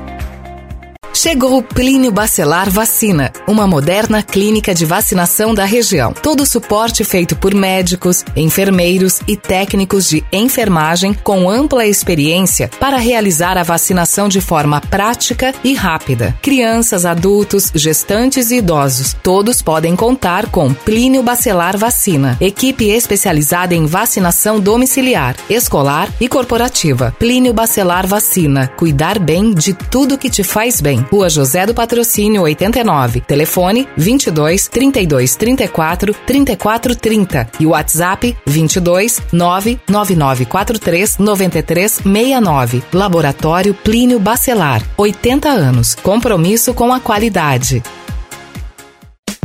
Chegou 1.12 1.58
o 1.58 1.62
Plínio 1.62 2.10
Bacelar 2.12 2.70
Vacina, 2.70 3.32
uma 3.46 3.66
moderna 3.66 4.22
clínica 4.22 4.72
de 4.74 4.86
vacinação 4.86 5.52
da 5.52 5.64
região. 5.64 6.12
Todo 6.12 6.44
o 6.44 6.46
suporte 6.46 7.04
feito 7.04 7.36
por 7.36 7.52
médicos, 7.52 8.24
enfermeiros 8.34 9.20
e 9.26 9.36
técnicos 9.36 10.08
de 10.08 10.24
enfermagem 10.32 11.12
com 11.12 11.50
ampla 11.50 11.84
experiência 11.84 12.70
para 12.80 12.96
realizar 12.96 13.58
a 13.58 13.62
vacinação 13.62 14.28
de 14.28 14.40
forma 14.40 14.80
prática 14.80 15.52
e 15.64 15.74
rápida. 15.74 16.34
Crianças, 16.40 17.04
adultos, 17.04 17.70
gestantes 17.74 18.50
e 18.50 18.56
idosos, 18.56 19.14
todos 19.22 19.60
podem 19.60 19.96
contar 19.96 20.46
com 20.46 20.72
Plínio 20.72 21.22
Bacelar 21.22 21.76
Vacina, 21.76 22.38
equipe 22.40 22.88
especializada 22.88 23.74
em 23.74 23.84
vacinação 23.84 24.60
domiciliar, 24.60 25.36
escolar 25.50 26.08
e 26.20 26.28
corporativa. 26.28 27.14
Plínio 27.18 27.52
Bacelar 27.52 28.06
Vacina, 28.06 28.68
cuidar 28.68 29.18
bem 29.18 29.52
de 29.52 29.74
tudo 29.74 30.16
que 30.16 30.30
te 30.30 30.42
faz 30.42 30.80
bem. 30.80 30.99
Rua 31.10 31.28
José 31.28 31.66
do 31.66 31.74
Patrocínio 31.74 32.42
89. 32.42 33.20
Telefone 33.20 33.88
22 33.96 34.68
32 34.68 35.36
34 35.36 36.14
34 36.14 36.96
30 36.96 37.48
e 37.60 37.66
WhatsApp 37.66 38.36
22 38.46 39.22
99943 39.32 41.18
93 41.18 41.92
69. 41.92 42.82
Laboratório 42.92 43.74
Plínio 43.74 44.18
Bacelar. 44.18 44.82
80 44.96 45.48
anos. 45.48 45.94
Compromisso 45.94 46.74
com 46.74 46.92
a 46.92 47.00
qualidade. 47.00 47.82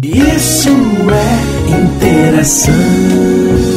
Isso 0.02 0.70
é 1.10 1.72
interação. 1.72 3.75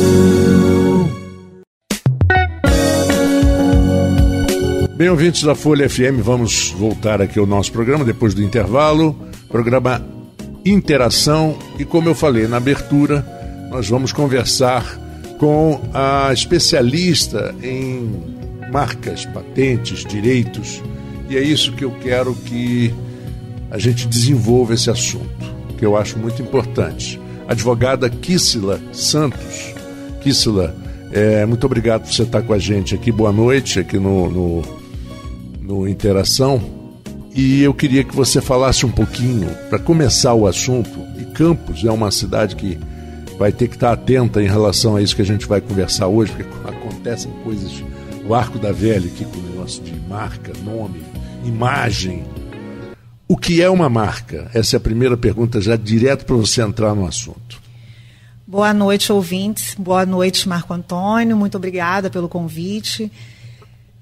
Bem, 4.99 5.09
ouvintes 5.11 5.45
da 5.45 5.55
Folha 5.55 5.89
FM, 5.89 6.21
vamos 6.25 6.73
voltar 6.73 7.23
aqui 7.23 7.39
ao 7.39 7.47
nosso 7.47 7.71
programa 7.71 8.05
depois 8.05 8.35
do 8.35 8.43
intervalo. 8.43 9.17
Programa 9.49 10.05
Interação. 10.65 11.57
E 11.79 11.85
como 11.85 12.09
eu 12.09 12.17
falei 12.17 12.49
na 12.49 12.57
abertura, 12.57 13.25
nós 13.71 13.89
vamos 13.89 14.11
conversar 14.11 14.99
com 15.39 15.81
a 15.95 16.33
especialista 16.33 17.55
em 17.63 18.11
marcas, 18.73 19.25
patentes, 19.25 20.05
direitos. 20.05 20.83
E 21.31 21.37
é 21.37 21.43
isso 21.45 21.75
que 21.75 21.85
eu 21.85 21.93
quero 22.03 22.35
que 22.35 22.93
a 23.71 23.79
gente 23.79 24.05
desenvolva 24.05 24.75
esse 24.75 24.91
assunto, 24.91 25.55
que 25.79 25.87
eu 25.87 25.97
acho 25.97 26.19
muito 26.19 26.43
importante. 26.43 27.21
Advogada 27.47 28.11
Kissila 28.11 28.81
Santos. 28.93 29.75
Kissila, 30.23 30.75
é, 31.13 31.47
muito 31.47 31.65
obrigado 31.65 32.03
por 32.03 32.13
você 32.13 32.25
estar 32.25 32.43
com 32.43 32.53
a 32.53 32.59
gente 32.59 32.97
aqui. 32.97 33.13
Boa 33.13 33.31
noite 33.31 33.79
aqui 33.79 33.97
no, 33.97 34.29
no 34.29 34.78
no 35.69 35.87
Interação 35.87 36.63
e 37.35 37.63
eu 37.63 37.75
queria 37.75 38.03
que 38.03 38.17
você 38.17 38.41
falasse 38.41 38.87
um 38.87 38.91
pouquinho, 38.91 39.55
para 39.69 39.79
começar 39.79 40.33
o 40.33 40.47
assunto, 40.47 40.99
e 41.21 41.25
Campos 41.27 41.85
é 41.85 41.91
uma 41.91 42.11
cidade 42.11 42.57
que 42.57 42.79
vai 43.39 43.53
ter 43.53 43.69
que 43.69 43.77
estar 43.77 43.93
atenta 43.93 44.43
em 44.43 44.49
relação 44.49 44.97
a 44.97 45.03
isso 45.03 45.15
que 45.15 45.23
a 45.23 45.27
gente 45.27 45.47
vai 45.47 45.61
conversar 45.61 46.09
hoje, 46.09 46.33
porque 46.33 46.69
acontecem 46.69 47.31
coisas, 47.45 47.71
o 48.27 48.35
arco 48.35 48.59
da 48.59 48.73
velha 48.73 49.07
aqui 49.07 49.27
com 49.27 49.39
o 49.39 49.43
negócio 49.43 49.85
de 49.85 49.95
marca, 50.09 50.53
nome, 50.65 51.03
imagem. 51.45 52.25
O 53.29 53.37
que 53.37 53.63
é 53.63 53.69
uma 53.69 53.91
marca? 53.91 54.51
Essa 54.55 54.77
é 54.77 54.79
a 54.79 54.81
primeira 54.81 55.19
pergunta, 55.19 55.61
já 55.61 55.77
direto 55.77 56.25
para 56.25 56.35
você 56.35 56.63
entrar 56.63 56.95
no 56.95 57.07
assunto. 57.07 57.61
Boa 58.47 58.73
noite, 58.73 59.13
ouvintes. 59.13 59.77
Boa 59.79 60.07
noite, 60.07 60.49
Marco 60.49 60.73
Antônio. 60.73 61.37
Muito 61.37 61.59
obrigada 61.59 62.09
pelo 62.09 62.29
convite. 62.29 63.13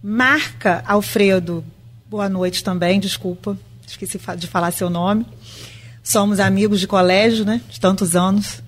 Marca 0.09 0.85
Alfredo, 0.87 1.65
boa 2.09 2.29
noite 2.29 2.63
também, 2.63 3.01
desculpa, 3.01 3.59
esqueci 3.85 4.21
de 4.39 4.47
falar 4.47 4.71
seu 4.71 4.89
nome. 4.89 5.27
Somos 6.01 6.39
amigos 6.39 6.79
de 6.79 6.87
colégio, 6.87 7.45
né, 7.45 7.61
de 7.69 7.81
tantos 7.81 8.15
anos, 8.15 8.63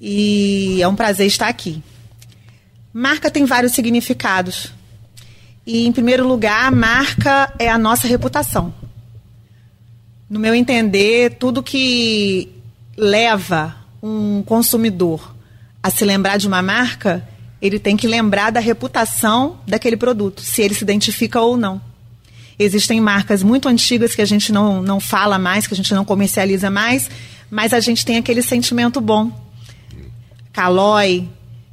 e 0.00 0.82
é 0.82 0.88
um 0.88 0.96
prazer 0.96 1.28
estar 1.28 1.46
aqui. 1.46 1.80
Marca 2.92 3.30
tem 3.30 3.44
vários 3.44 3.70
significados. 3.70 4.72
E, 5.64 5.86
em 5.86 5.92
primeiro 5.92 6.26
lugar, 6.26 6.72
marca 6.72 7.54
é 7.56 7.70
a 7.70 7.78
nossa 7.78 8.08
reputação. 8.08 8.74
No 10.28 10.40
meu 10.40 10.56
entender, 10.56 11.36
tudo 11.38 11.62
que 11.62 12.50
leva 12.96 13.76
um 14.02 14.42
consumidor 14.42 15.36
a 15.80 15.88
se 15.88 16.04
lembrar 16.04 16.36
de 16.36 16.48
uma 16.48 16.62
marca, 16.62 17.24
ele 17.64 17.78
tem 17.78 17.96
que 17.96 18.06
lembrar 18.06 18.50
da 18.50 18.60
reputação 18.60 19.56
daquele 19.66 19.96
produto, 19.96 20.42
se 20.42 20.60
ele 20.60 20.74
se 20.74 20.84
identifica 20.84 21.40
ou 21.40 21.56
não. 21.56 21.80
Existem 22.58 23.00
marcas 23.00 23.42
muito 23.42 23.70
antigas 23.70 24.14
que 24.14 24.20
a 24.20 24.26
gente 24.26 24.52
não, 24.52 24.82
não 24.82 25.00
fala 25.00 25.38
mais, 25.38 25.66
que 25.66 25.72
a 25.72 25.76
gente 25.76 25.94
não 25.94 26.04
comercializa 26.04 26.70
mais, 26.70 27.08
mas 27.50 27.72
a 27.72 27.80
gente 27.80 28.04
tem 28.04 28.18
aquele 28.18 28.42
sentimento 28.42 29.00
bom. 29.00 29.32
Calói, 30.52 31.26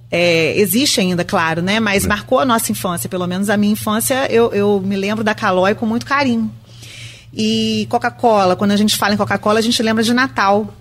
é, 0.09 0.57
existe 0.57 1.01
ainda, 1.01 1.25
claro, 1.25 1.61
né? 1.61 1.81
Mas 1.81 2.05
é. 2.05 2.07
marcou 2.07 2.39
a 2.39 2.45
nossa 2.45 2.71
infância, 2.71 3.09
pelo 3.09 3.27
menos 3.27 3.49
a 3.49 3.57
minha 3.57 3.73
infância, 3.73 4.31
eu, 4.31 4.53
eu 4.53 4.79
me 4.79 4.95
lembro 4.95 5.25
da 5.25 5.35
Calói 5.35 5.75
com 5.75 5.85
muito 5.85 6.05
carinho. 6.05 6.49
E 7.33 7.85
Coca-Cola, 7.89 8.55
quando 8.55 8.71
a 8.71 8.77
gente 8.77 8.95
fala 8.95 9.13
em 9.13 9.17
Coca-Cola, 9.17 9.59
a 9.59 9.61
gente 9.61 9.83
lembra 9.83 10.03
de 10.03 10.13
Natal. 10.13 10.73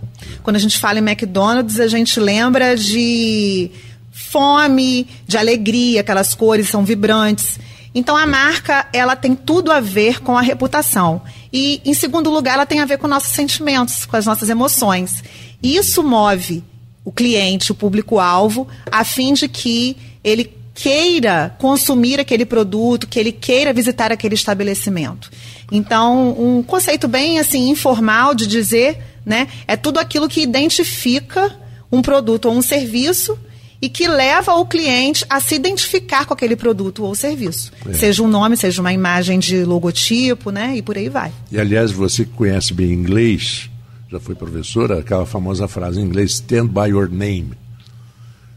Quando 0.44 0.54
a 0.54 0.60
gente 0.60 0.78
fala 0.78 1.00
em 1.00 1.02
McDonald's, 1.02 1.80
a 1.80 1.88
gente 1.88 2.20
lembra 2.20 2.76
de 2.76 3.72
fome, 4.10 5.06
de 5.26 5.36
alegria, 5.36 6.00
aquelas 6.00 6.34
cores 6.34 6.68
são 6.68 6.84
vibrantes. 6.84 7.58
Então 7.94 8.16
a 8.16 8.26
marca, 8.26 8.86
ela 8.92 9.16
tem 9.16 9.34
tudo 9.34 9.72
a 9.72 9.80
ver 9.80 10.20
com 10.20 10.36
a 10.36 10.42
reputação. 10.42 11.22
E 11.52 11.80
em 11.84 11.94
segundo 11.94 12.30
lugar, 12.30 12.54
ela 12.54 12.66
tem 12.66 12.80
a 12.80 12.84
ver 12.84 12.98
com 12.98 13.08
nossos 13.08 13.32
sentimentos, 13.32 14.04
com 14.04 14.16
as 14.16 14.26
nossas 14.26 14.48
emoções. 14.48 15.24
E 15.62 15.76
isso 15.76 16.02
move 16.02 16.62
o 17.04 17.10
cliente, 17.10 17.72
o 17.72 17.74
público-alvo, 17.74 18.68
a 18.90 19.02
fim 19.04 19.32
de 19.32 19.48
que 19.48 19.96
ele 20.22 20.54
queira 20.74 21.54
consumir 21.58 22.20
aquele 22.20 22.46
produto, 22.46 23.06
que 23.06 23.18
ele 23.18 23.32
queira 23.32 23.72
visitar 23.72 24.12
aquele 24.12 24.34
estabelecimento. 24.34 25.30
Então, 25.70 26.30
um 26.38 26.62
conceito 26.62 27.08
bem 27.08 27.38
assim 27.38 27.68
informal 27.68 28.34
de 28.34 28.46
dizer, 28.46 28.98
né, 29.24 29.48
é 29.66 29.76
tudo 29.76 29.98
aquilo 29.98 30.28
que 30.28 30.40
identifica 30.40 31.54
um 31.90 32.00
produto 32.00 32.46
ou 32.46 32.54
um 32.54 32.62
serviço 32.62 33.38
e 33.82 33.88
que 33.88 34.06
leva 34.06 34.54
o 34.54 34.66
cliente 34.66 35.24
a 35.28 35.40
se 35.40 35.54
identificar 35.54 36.26
com 36.26 36.34
aquele 36.34 36.54
produto 36.54 37.02
ou 37.02 37.14
serviço. 37.14 37.72
É. 37.88 37.94
Seja 37.94 38.22
um 38.22 38.28
nome, 38.28 38.56
seja 38.56 38.80
uma 38.80 38.92
imagem 38.92 39.38
de 39.38 39.64
logotipo, 39.64 40.50
né? 40.50 40.76
E 40.76 40.82
por 40.82 40.98
aí 40.98 41.08
vai. 41.08 41.32
E 41.50 41.58
aliás, 41.58 41.90
você 41.90 42.24
que 42.24 42.32
conhece 42.32 42.74
bem 42.74 42.92
inglês, 42.92 43.70
já 44.10 44.20
foi 44.20 44.34
professora, 44.34 44.98
aquela 44.98 45.24
famosa 45.24 45.66
frase 45.66 46.00
em 46.00 46.04
inglês, 46.04 46.32
stand 46.32 46.66
by 46.66 46.90
your 46.90 47.08
name. 47.08 47.52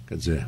Quer 0.07 0.17
dizer, 0.17 0.47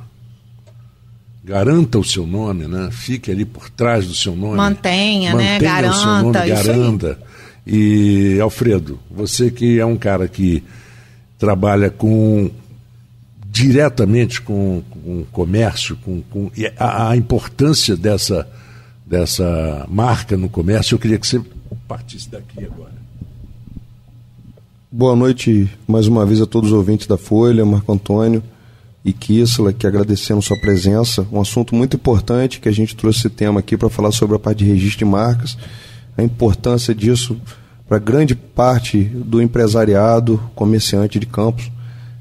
garanta 1.44 1.98
o 1.98 2.04
seu 2.04 2.28
nome, 2.28 2.68
né? 2.68 2.90
Fique 2.92 3.32
ali 3.32 3.46
por 3.46 3.70
trás 3.70 4.06
do 4.06 4.14
seu 4.14 4.36
nome. 4.36 4.58
Mantenha, 4.58 5.34
né? 5.34 5.54
Mantenha 5.54 5.60
né? 5.60 5.82
Garanta. 5.82 5.96
O 5.96 6.02
seu 6.02 6.08
nome, 6.08 6.50
garanta. 6.50 7.20
E 7.66 8.40
Alfredo, 8.42 9.00
você 9.10 9.50
que 9.50 9.80
é 9.80 9.86
um 9.86 9.96
cara 9.98 10.28
que 10.28 10.62
trabalha 11.40 11.90
com 11.90 12.52
diretamente 13.56 14.42
com, 14.42 14.84
com 14.90 15.24
comércio, 15.32 15.96
com, 16.04 16.22
com 16.24 16.52
a, 16.78 17.12
a, 17.12 17.16
importância 17.16 17.96
dessa, 17.96 18.46
dessa 19.06 19.88
marca 19.90 20.36
no 20.36 20.50
comércio, 20.50 20.96
eu 20.96 21.00
queria 21.00 21.18
que 21.18 21.26
você 21.26 21.42
partisse 21.88 22.30
daqui 22.30 22.66
agora. 22.66 22.92
Boa 24.92 25.16
noite 25.16 25.70
mais 25.88 26.06
uma 26.06 26.26
vez 26.26 26.42
a 26.42 26.46
todos 26.46 26.72
os 26.72 26.78
ouvintes 26.78 27.08
da 27.08 27.18
Folha, 27.18 27.66
Marco 27.66 27.94
Antônio 27.94 28.44
e 29.06 29.14
Kissela, 29.14 29.72
que 29.72 29.88
agradecemos 29.88 30.44
sua 30.44 30.60
presença. 30.60 31.26
Um 31.32 31.40
assunto 31.40 31.74
muito 31.74 31.96
importante 31.96 32.60
que 32.60 32.68
a 32.68 32.74
gente 32.74 32.94
trouxe 32.94 33.20
esse 33.20 33.30
tema 33.30 33.62
aqui 33.62 33.78
para 33.78 33.90
falar 33.90 34.12
sobre 34.12 34.36
a 34.36 34.40
parte 34.40 34.66
de 34.66 34.66
registro 34.66 35.00
de 35.00 35.06
marcas, 35.06 35.58
a 36.18 36.22
importância 36.22 36.94
disso 36.94 37.40
para 37.88 38.00
grande 38.00 38.36
parte 38.36 39.02
do 39.02 39.42
empresariado, 39.42 40.42
comerciante 40.56 41.18
de 41.18 41.26
campos. 41.26 41.72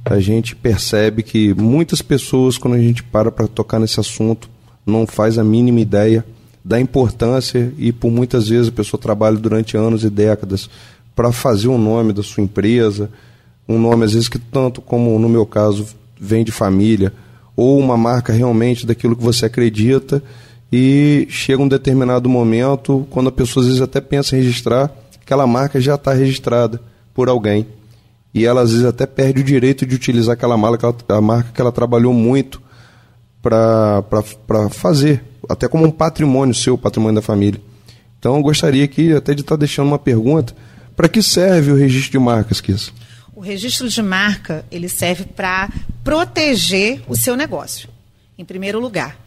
A 0.04 0.20
gente 0.20 0.54
percebe 0.54 1.22
que 1.22 1.54
muitas 1.54 2.02
pessoas, 2.02 2.58
quando 2.58 2.74
a 2.74 2.78
gente 2.78 3.02
para 3.02 3.32
para 3.32 3.48
tocar 3.48 3.78
nesse 3.78 3.98
assunto, 3.98 4.50
não 4.86 5.06
faz 5.06 5.38
a 5.38 5.44
mínima 5.44 5.80
ideia 5.80 6.24
da 6.64 6.78
importância 6.78 7.72
e 7.78 7.92
por 7.92 8.10
muitas 8.10 8.48
vezes 8.48 8.68
a 8.68 8.72
pessoa 8.72 9.00
trabalha 9.00 9.36
durante 9.36 9.76
anos 9.76 10.04
e 10.04 10.10
décadas 10.10 10.68
para 11.14 11.32
fazer 11.32 11.68
o 11.68 11.72
um 11.72 11.78
nome 11.78 12.12
da 12.12 12.22
sua 12.22 12.42
empresa, 12.42 13.10
um 13.68 13.78
nome 13.78 14.04
às 14.04 14.12
vezes 14.12 14.28
que 14.28 14.38
tanto 14.38 14.80
como 14.80 15.18
no 15.18 15.28
meu 15.28 15.46
caso 15.46 15.86
vem 16.18 16.44
de 16.44 16.52
família, 16.52 17.12
ou 17.56 17.78
uma 17.78 17.96
marca 17.96 18.32
realmente 18.32 18.86
daquilo 18.86 19.16
que 19.16 19.22
você 19.22 19.46
acredita, 19.46 20.22
e 20.72 21.26
chega 21.30 21.62
um 21.62 21.68
determinado 21.68 22.28
momento, 22.28 23.06
quando 23.10 23.28
a 23.28 23.32
pessoa 23.32 23.62
às 23.62 23.68
vezes 23.68 23.82
até 23.82 24.00
pensa 24.00 24.36
em 24.36 24.40
registrar, 24.40 24.90
aquela 25.22 25.46
marca 25.46 25.80
já 25.80 25.94
está 25.94 26.12
registrada 26.12 26.80
por 27.14 27.28
alguém. 27.28 27.66
E 28.34 28.44
ela 28.44 28.62
às 28.62 28.72
vezes 28.72 28.84
até 28.84 29.06
perde 29.06 29.40
o 29.40 29.44
direito 29.44 29.86
de 29.86 29.94
utilizar 29.94 30.32
aquela 30.34 30.56
marca, 30.56 30.92
a 31.08 31.20
marca 31.20 31.52
que 31.52 31.60
ela 31.60 31.70
trabalhou 31.70 32.12
muito 32.12 32.60
para 33.40 34.02
fazer, 34.70 35.22
até 35.48 35.68
como 35.68 35.84
um 35.84 35.90
patrimônio 35.90 36.54
seu, 36.54 36.76
patrimônio 36.76 37.16
da 37.16 37.22
família. 37.22 37.60
Então 38.18 38.36
eu 38.36 38.42
gostaria 38.42 38.84
aqui 38.84 39.12
até 39.12 39.34
de 39.34 39.42
estar 39.42 39.54
tá 39.54 39.60
deixando 39.60 39.86
uma 39.86 39.98
pergunta 39.98 40.54
para 40.96 41.08
que 41.08 41.22
serve 41.22 41.70
o 41.70 41.76
registro 41.76 42.12
de 42.12 42.18
marcas, 42.18 42.60
Kiss? 42.60 42.90
O 43.34 43.40
registro 43.40 43.88
de 43.88 44.02
marca 44.02 44.64
ele 44.70 44.88
serve 44.88 45.24
para 45.24 45.68
proteger 46.02 47.02
o 47.06 47.16
seu 47.16 47.36
negócio, 47.36 47.88
em 48.38 48.44
primeiro 48.44 48.80
lugar. 48.80 49.18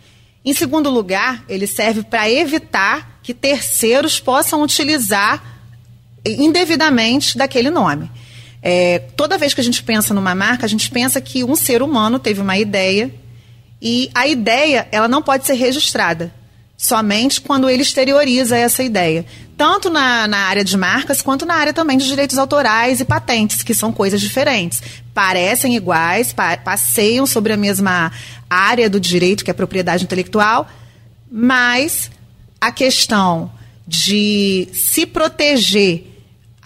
Em 0.43 0.53
segundo 0.53 0.89
lugar, 0.89 1.43
ele 1.47 1.67
serve 1.67 2.03
para 2.03 2.29
evitar 2.29 3.19
que 3.21 3.33
terceiros 3.33 4.19
possam 4.19 4.63
utilizar 4.63 5.43
indevidamente 6.25 7.37
daquele 7.37 7.69
nome. 7.69 8.09
É, 8.70 8.99
toda 9.15 9.38
vez 9.38 9.53
que 9.53 9.61
a 9.61 9.63
gente 9.63 9.82
pensa 9.82 10.13
numa 10.13 10.36
marca, 10.36 10.65
a 10.65 10.68
gente 10.68 10.91
pensa 10.91 11.22
que 11.22 11.41
um 11.41 11.55
ser 11.55 11.82
humano 11.82 12.20
teve 12.20 12.41
uma 12.41 12.57
ideia 12.57 13.09
e 13.82 14.11
a 14.13 14.28
ideia 14.28 14.89
ela 14.91 15.07
não 15.07 15.22
pode 15.22 15.45
ser 15.45 15.53
registrada 15.53 16.34
somente 16.76 17.39
quando 17.39 17.70
ele 17.70 17.82
exterioriza 17.82 18.57
essa 18.57 18.84
ideia. 18.84 19.26
Tanto 19.55 19.89
na, 19.89 20.28
na 20.28 20.39
área 20.39 20.65
de 20.65 20.76
marcas, 20.76 21.22
quanto 21.22 21.45
na 21.45 21.55
área 21.55 21.72
também 21.72 21.97
de 21.97 22.05
direitos 22.07 22.38
autorais 22.38 22.99
e 22.99 23.05
patentes, 23.05 23.63
que 23.63 23.74
são 23.74 23.93
coisas 23.93 24.20
diferentes. 24.20 24.82
Parecem 25.13 25.74
iguais, 25.78 26.34
pa 26.34 26.57
passeiam 26.57 27.26
sobre 27.26 27.53
a 27.53 27.57
mesma 27.57 28.11
área 28.49 28.89
do 28.89 28.99
direito, 28.99 29.45
que 29.45 29.49
é 29.49 29.53
a 29.53 29.55
propriedade 29.55 30.03
intelectual, 30.03 30.68
mas 31.32 32.11
a 32.59 32.70
questão 32.70 33.49
de 33.88 34.68
se 34.74 35.05
proteger 35.05 36.16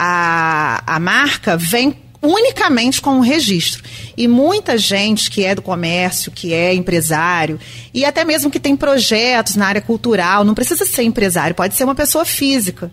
a, 0.04 0.82
a 0.96 0.98
marca 0.98 1.56
vem 1.56 1.96
unicamente 2.20 3.00
com 3.00 3.18
o 3.18 3.20
registro. 3.20 3.84
E 4.16 4.26
muita 4.26 4.76
gente 4.76 5.30
que 5.30 5.44
é 5.44 5.54
do 5.54 5.62
comércio, 5.62 6.32
que 6.32 6.52
é 6.52 6.74
empresário, 6.74 7.60
e 7.94 8.04
até 8.04 8.24
mesmo 8.24 8.50
que 8.50 8.58
tem 8.58 8.74
projetos 8.74 9.54
na 9.54 9.64
área 9.64 9.80
cultural, 9.80 10.44
não 10.44 10.54
precisa 10.54 10.84
ser 10.84 11.04
empresário, 11.04 11.54
pode 11.54 11.76
ser 11.76 11.84
uma 11.84 11.94
pessoa 11.94 12.24
física. 12.24 12.90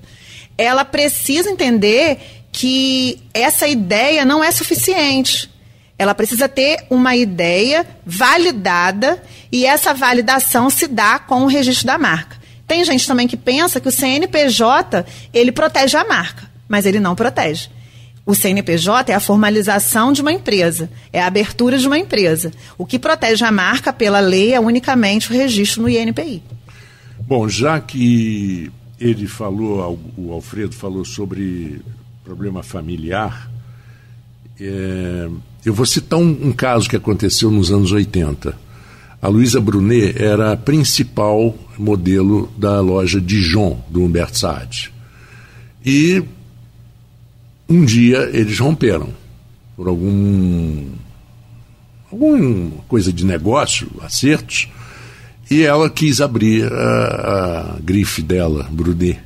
Ela 0.55 0.85
precisa 0.85 1.49
entender 1.49 2.19
que 2.51 3.19
essa 3.33 3.67
ideia 3.67 4.23
não 4.23 4.43
é 4.43 4.51
suficiente. 4.51 5.49
Ela 5.97 6.13
precisa 6.13 6.47
ter 6.47 6.85
uma 6.91 7.15
ideia 7.15 7.87
validada 8.05 9.21
e 9.51 9.65
essa 9.65 9.95
validação 9.95 10.69
se 10.69 10.87
dá 10.87 11.17
com 11.17 11.41
o 11.41 11.47
registro 11.47 11.87
da 11.87 11.97
marca. 11.97 12.37
Tem 12.67 12.83
gente 12.83 13.07
também 13.07 13.27
que 13.27 13.35
pensa 13.35 13.79
que 13.79 13.87
o 13.87 13.91
CNPJ 13.91 15.03
ele 15.33 15.51
protege 15.51 15.97
a 15.97 16.05
marca, 16.05 16.48
mas 16.69 16.85
ele 16.85 16.99
não 16.99 17.15
protege. 17.15 17.69
O 18.25 18.35
CNPJ 18.35 19.11
é 19.11 19.15
a 19.15 19.19
formalização 19.19 20.13
de 20.13 20.21
uma 20.21 20.31
empresa, 20.31 20.89
é 21.11 21.19
a 21.19 21.25
abertura 21.25 21.79
de 21.79 21.87
uma 21.87 21.97
empresa. 21.97 22.51
O 22.77 22.85
que 22.85 22.99
protege 22.99 23.43
a 23.43 23.51
marca 23.51 23.91
pela 23.91 24.19
lei 24.19 24.53
é 24.53 24.59
unicamente 24.59 25.31
o 25.31 25.33
registro 25.33 25.81
no 25.81 25.89
INPI. 25.89 26.43
Bom, 27.21 27.49
já 27.49 27.79
que 27.79 28.71
ele 28.99 29.25
falou, 29.25 29.99
o 30.15 30.31
Alfredo 30.31 30.75
falou 30.75 31.03
sobre 31.03 31.81
problema 32.23 32.61
familiar, 32.61 33.49
é, 34.61 35.27
eu 35.65 35.73
vou 35.73 35.85
citar 35.85 36.19
um, 36.19 36.49
um, 36.49 36.51
caso 36.51 36.87
que 36.87 36.95
aconteceu 36.95 37.49
nos 37.49 37.71
anos 37.71 37.91
80. 37.91 38.55
A 39.21 39.27
Luísa 39.27 39.59
Brunet 39.59 40.21
era 40.21 40.51
a 40.51 40.57
principal 40.57 41.55
modelo 41.77 42.51
da 42.57 42.79
loja 42.79 43.19
Dijon, 43.19 43.83
do 43.89 44.03
Humberto 44.03 44.37
Saad. 44.37 44.93
E 45.83 46.23
um 47.69 47.85
dia 47.85 48.29
eles 48.33 48.57
romperam 48.59 49.09
por 49.75 49.87
algum 49.87 50.87
alguma 52.11 52.71
coisa 52.87 53.13
de 53.13 53.23
negócio, 53.23 53.87
acertos, 54.01 54.67
e 55.49 55.61
ela 55.61 55.89
quis 55.89 56.21
abrir 56.21 56.71
a, 56.71 57.75
a 57.75 57.79
grife 57.79 58.21
dela, 58.21 58.67
Brunet. 58.71 59.19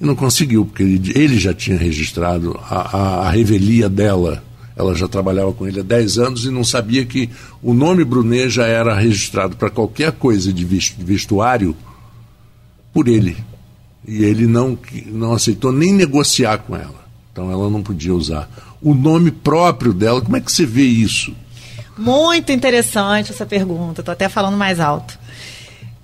E 0.00 0.04
não 0.04 0.14
conseguiu, 0.14 0.64
porque 0.64 0.82
ele, 0.82 1.12
ele 1.14 1.38
já 1.38 1.52
tinha 1.52 1.76
registrado 1.76 2.58
a, 2.62 2.96
a, 2.96 3.26
a, 3.26 3.30
revelia 3.30 3.88
dela. 3.88 4.42
Ela 4.74 4.94
já 4.94 5.06
trabalhava 5.06 5.52
com 5.52 5.66
ele 5.66 5.80
há 5.80 5.82
10 5.82 6.18
anos 6.18 6.44
e 6.46 6.50
não 6.50 6.64
sabia 6.64 7.04
que 7.04 7.28
o 7.62 7.74
nome 7.74 8.02
Brunet 8.02 8.48
já 8.48 8.66
era 8.66 8.94
registrado 8.94 9.56
para 9.56 9.68
qualquer 9.68 10.12
coisa 10.12 10.52
de 10.52 10.64
vestuário 10.64 11.76
por 12.92 13.08
ele. 13.08 13.36
E 14.08 14.24
ele 14.24 14.46
não, 14.46 14.78
não 15.06 15.34
aceitou 15.34 15.70
nem 15.70 15.92
negociar 15.92 16.58
com 16.58 16.74
ela. 16.74 16.99
Então 17.40 17.50
ela 17.50 17.70
não 17.70 17.82
podia 17.82 18.14
usar. 18.14 18.50
O 18.82 18.94
nome 18.94 19.30
próprio 19.30 19.94
dela, 19.94 20.20
como 20.20 20.36
é 20.36 20.40
que 20.42 20.52
você 20.52 20.66
vê 20.66 20.82
isso? 20.82 21.34
Muito 21.96 22.52
interessante 22.52 23.32
essa 23.32 23.46
pergunta, 23.46 24.02
estou 24.02 24.12
até 24.12 24.28
falando 24.28 24.58
mais 24.58 24.78
alto. 24.78 25.18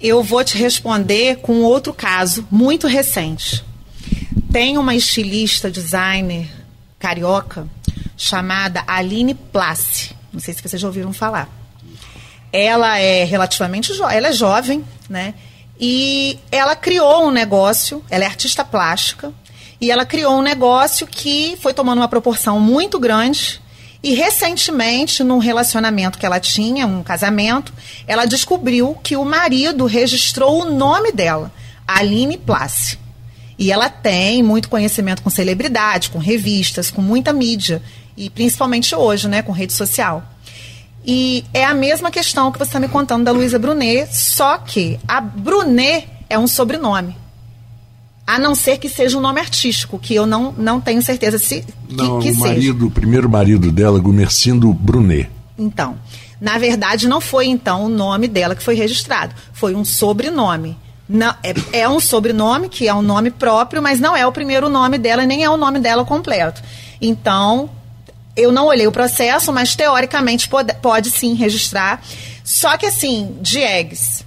Eu 0.00 0.22
vou 0.22 0.42
te 0.42 0.56
responder 0.56 1.36
com 1.36 1.60
outro 1.60 1.92
caso 1.92 2.46
muito 2.50 2.86
recente. 2.86 3.62
Tem 4.50 4.78
uma 4.78 4.94
estilista, 4.94 5.70
designer 5.70 6.48
carioca 6.98 7.68
chamada 8.16 8.82
Aline 8.86 9.34
Place. 9.34 10.16
Não 10.32 10.40
sei 10.40 10.54
se 10.54 10.62
vocês 10.62 10.80
já 10.80 10.88
ouviram 10.88 11.12
falar. 11.12 11.50
Ela 12.50 12.98
é 12.98 13.24
relativamente 13.24 13.92
ela 14.10 14.28
é 14.28 14.32
jovem, 14.32 14.82
né? 15.06 15.34
E 15.78 16.38
ela 16.50 16.74
criou 16.74 17.26
um 17.26 17.30
negócio, 17.30 18.02
ela 18.08 18.24
é 18.24 18.26
artista 18.26 18.64
plástica, 18.64 19.34
e 19.80 19.90
ela 19.90 20.06
criou 20.06 20.38
um 20.38 20.42
negócio 20.42 21.06
que 21.06 21.56
foi 21.60 21.74
tomando 21.74 21.98
uma 21.98 22.08
proporção 22.08 22.58
muito 22.58 22.98
grande. 22.98 23.60
E 24.02 24.14
recentemente, 24.14 25.24
num 25.24 25.38
relacionamento 25.38 26.18
que 26.18 26.24
ela 26.24 26.38
tinha, 26.38 26.86
um 26.86 27.02
casamento, 27.02 27.72
ela 28.06 28.24
descobriu 28.24 28.96
que 29.02 29.16
o 29.16 29.24
marido 29.24 29.86
registrou 29.86 30.62
o 30.62 30.70
nome 30.70 31.12
dela, 31.12 31.50
Aline 31.86 32.38
Place. 32.38 32.98
E 33.58 33.72
ela 33.72 33.88
tem 33.88 34.42
muito 34.42 34.68
conhecimento 34.68 35.22
com 35.22 35.30
celebridade, 35.30 36.10
com 36.10 36.18
revistas, 36.18 36.90
com 36.90 37.02
muita 37.02 37.32
mídia. 37.32 37.82
E 38.16 38.30
principalmente 38.30 38.94
hoje, 38.94 39.28
né, 39.28 39.42
com 39.42 39.52
rede 39.52 39.72
social. 39.72 40.22
E 41.04 41.44
é 41.54 41.64
a 41.64 41.74
mesma 41.74 42.10
questão 42.10 42.50
que 42.50 42.58
você 42.58 42.70
está 42.70 42.80
me 42.80 42.88
contando 42.88 43.24
da 43.24 43.32
Luísa 43.32 43.58
Brunet, 43.58 44.14
só 44.14 44.58
que 44.58 44.98
a 45.06 45.20
Brunet 45.20 46.08
é 46.28 46.38
um 46.38 46.46
sobrenome. 46.46 47.16
A 48.26 48.38
não 48.38 48.54
ser 48.54 48.78
que 48.78 48.88
seja 48.88 49.16
um 49.16 49.20
nome 49.20 49.40
artístico, 49.40 49.98
que 49.98 50.14
eu 50.14 50.26
não, 50.26 50.52
não 50.52 50.80
tenho 50.80 51.00
certeza 51.00 51.38
se 51.38 51.62
que, 51.62 51.94
não, 51.94 52.18
que 52.18 52.30
o 52.30 52.34
seja. 52.34 52.46
marido, 52.46 52.86
o 52.86 52.90
primeiro 52.90 53.28
marido 53.28 53.70
dela, 53.70 54.00
Gumercindo 54.00 54.72
Brunet. 54.72 55.30
Então, 55.56 55.96
na 56.40 56.58
verdade, 56.58 57.08
não 57.08 57.20
foi 57.20 57.46
então 57.46 57.84
o 57.84 57.88
nome 57.88 58.28
dela 58.28 58.54
que 58.54 58.62
foi 58.62 58.74
registrado, 58.74 59.34
foi 59.52 59.74
um 59.74 59.84
sobrenome. 59.84 60.76
Não, 61.08 61.32
é, 61.42 61.80
é 61.80 61.88
um 61.88 62.00
sobrenome 62.00 62.68
que 62.68 62.88
é 62.88 62.94
um 62.94 63.02
nome 63.02 63.30
próprio, 63.30 63.80
mas 63.80 64.00
não 64.00 64.16
é 64.16 64.26
o 64.26 64.32
primeiro 64.32 64.68
nome 64.68 64.98
dela 64.98 65.24
nem 65.24 65.44
é 65.44 65.50
o 65.50 65.56
nome 65.56 65.78
dela 65.78 66.04
completo. 66.04 66.60
Então, 67.00 67.70
eu 68.36 68.50
não 68.50 68.66
olhei 68.66 68.86
o 68.86 68.92
processo, 68.92 69.52
mas 69.52 69.76
teoricamente 69.76 70.48
pode, 70.48 70.74
pode 70.74 71.10
sim 71.10 71.34
registrar. 71.34 72.02
Só 72.44 72.76
que 72.76 72.86
assim, 72.86 73.36
Diegues 73.40 74.24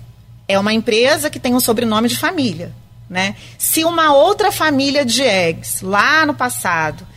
é 0.48 0.58
uma 0.58 0.74
empresa 0.74 1.30
que 1.30 1.40
tem 1.40 1.54
um 1.54 1.60
sobrenome 1.60 2.08
de 2.08 2.18
família. 2.18 2.74
Né? 3.10 3.36
Se 3.58 3.84
uma 3.84 4.14
outra 4.14 4.52
família 4.52 5.04
de 5.04 5.24
eggs 5.24 5.84
lá 5.84 6.26
no 6.26 6.34
passado 6.34 7.08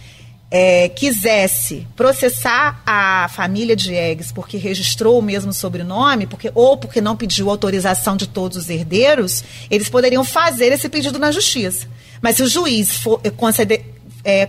é, 0.51 0.89
quisesse 0.91 1.87
processar 1.97 2.83
a 2.85 3.29
família 3.29 3.75
de 3.75 3.95
eggs 3.95 4.33
porque 4.33 4.57
registrou 4.57 5.19
o 5.19 5.23
mesmo 5.23 5.53
sobrenome, 5.53 6.27
porque, 6.27 6.51
ou 6.55 6.77
porque 6.77 7.01
não 7.01 7.17
pediu 7.17 7.51
autorização 7.51 8.17
de 8.17 8.27
todos 8.27 8.57
os 8.57 8.71
herdeiros, 8.71 9.43
eles 9.71 9.89
poderiam 9.89 10.25
fazer 10.25 10.73
esse 10.73 10.89
pedido 10.89 11.19
na 11.19 11.31
justiça. 11.31 11.87
Mas 12.21 12.37
se 12.37 12.43
o 12.43 12.49
juiz 12.49 12.97
for, 12.97 13.21
conceder, 13.37 13.85
é, 14.25 14.49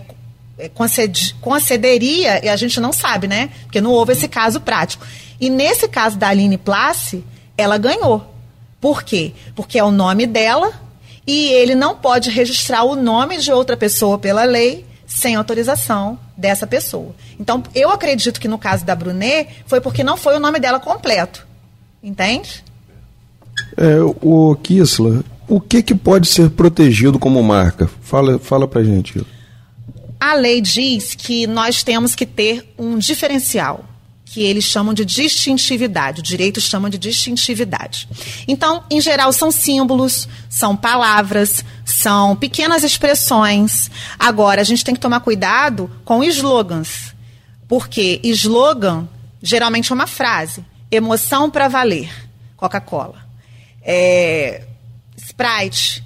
conced, 0.74 1.34
concederia, 1.40 2.44
e 2.44 2.48
a 2.48 2.56
gente 2.56 2.78
não 2.80 2.92
sabe, 2.92 3.26
né? 3.26 3.50
Porque 3.62 3.80
não 3.80 3.90
houve 3.90 4.12
esse 4.12 4.28
caso 4.28 4.60
prático. 4.60 5.06
E 5.40 5.50
nesse 5.50 5.88
caso 5.88 6.16
da 6.16 6.28
Aline 6.28 6.58
Place, 6.58 7.24
ela 7.56 7.78
ganhou. 7.78 8.34
Por 8.80 9.02
quê? 9.02 9.32
Porque 9.54 9.78
é 9.78 9.84
o 9.84 9.90
nome 9.90 10.26
dela 10.26 10.83
e 11.26 11.48
ele 11.48 11.74
não 11.74 11.96
pode 11.96 12.30
registrar 12.30 12.84
o 12.84 12.94
nome 12.94 13.38
de 13.38 13.50
outra 13.50 13.76
pessoa 13.76 14.18
pela 14.18 14.44
lei 14.44 14.84
sem 15.06 15.34
autorização 15.34 16.18
dessa 16.36 16.66
pessoa. 16.66 17.14
Então, 17.38 17.62
eu 17.74 17.90
acredito 17.90 18.40
que 18.40 18.48
no 18.48 18.58
caso 18.58 18.84
da 18.84 18.94
Brunet 18.94 19.48
foi 19.66 19.80
porque 19.80 20.02
não 20.02 20.16
foi 20.16 20.36
o 20.36 20.40
nome 20.40 20.58
dela 20.58 20.80
completo. 20.80 21.46
Entende? 22.02 22.64
É, 23.76 23.98
o 24.20 24.56
Kisla, 24.62 25.24
o 25.48 25.60
que, 25.60 25.82
que 25.82 25.94
pode 25.94 26.26
ser 26.26 26.50
protegido 26.50 27.18
como 27.18 27.42
marca? 27.42 27.88
Fala, 28.02 28.38
fala 28.38 28.66
pra 28.66 28.82
gente. 28.82 29.24
A 30.20 30.34
lei 30.34 30.60
diz 30.60 31.14
que 31.14 31.46
nós 31.46 31.82
temos 31.82 32.14
que 32.14 32.26
ter 32.26 32.72
um 32.78 32.98
diferencial 32.98 33.84
que 34.34 34.42
eles 34.42 34.64
chamam 34.64 34.92
de 34.92 35.04
distintividade, 35.04 36.18
o 36.18 36.22
direito 36.22 36.60
chama 36.60 36.90
de 36.90 36.98
distintividade. 36.98 38.08
Então, 38.48 38.82
em 38.90 39.00
geral, 39.00 39.32
são 39.32 39.52
símbolos, 39.52 40.28
são 40.50 40.76
palavras, 40.76 41.64
são 41.84 42.34
pequenas 42.34 42.82
expressões. 42.82 43.88
Agora, 44.18 44.60
a 44.60 44.64
gente 44.64 44.84
tem 44.84 44.92
que 44.92 45.00
tomar 45.00 45.20
cuidado 45.20 45.88
com 46.04 46.24
slogans, 46.24 47.14
porque 47.68 48.18
slogan 48.24 49.08
geralmente 49.40 49.92
é 49.92 49.94
uma 49.94 50.08
frase. 50.08 50.64
Emoção 50.90 51.48
para 51.48 51.68
valer, 51.68 52.10
Coca-Cola. 52.56 53.24
É, 53.80 54.64
Sprite, 55.16 56.04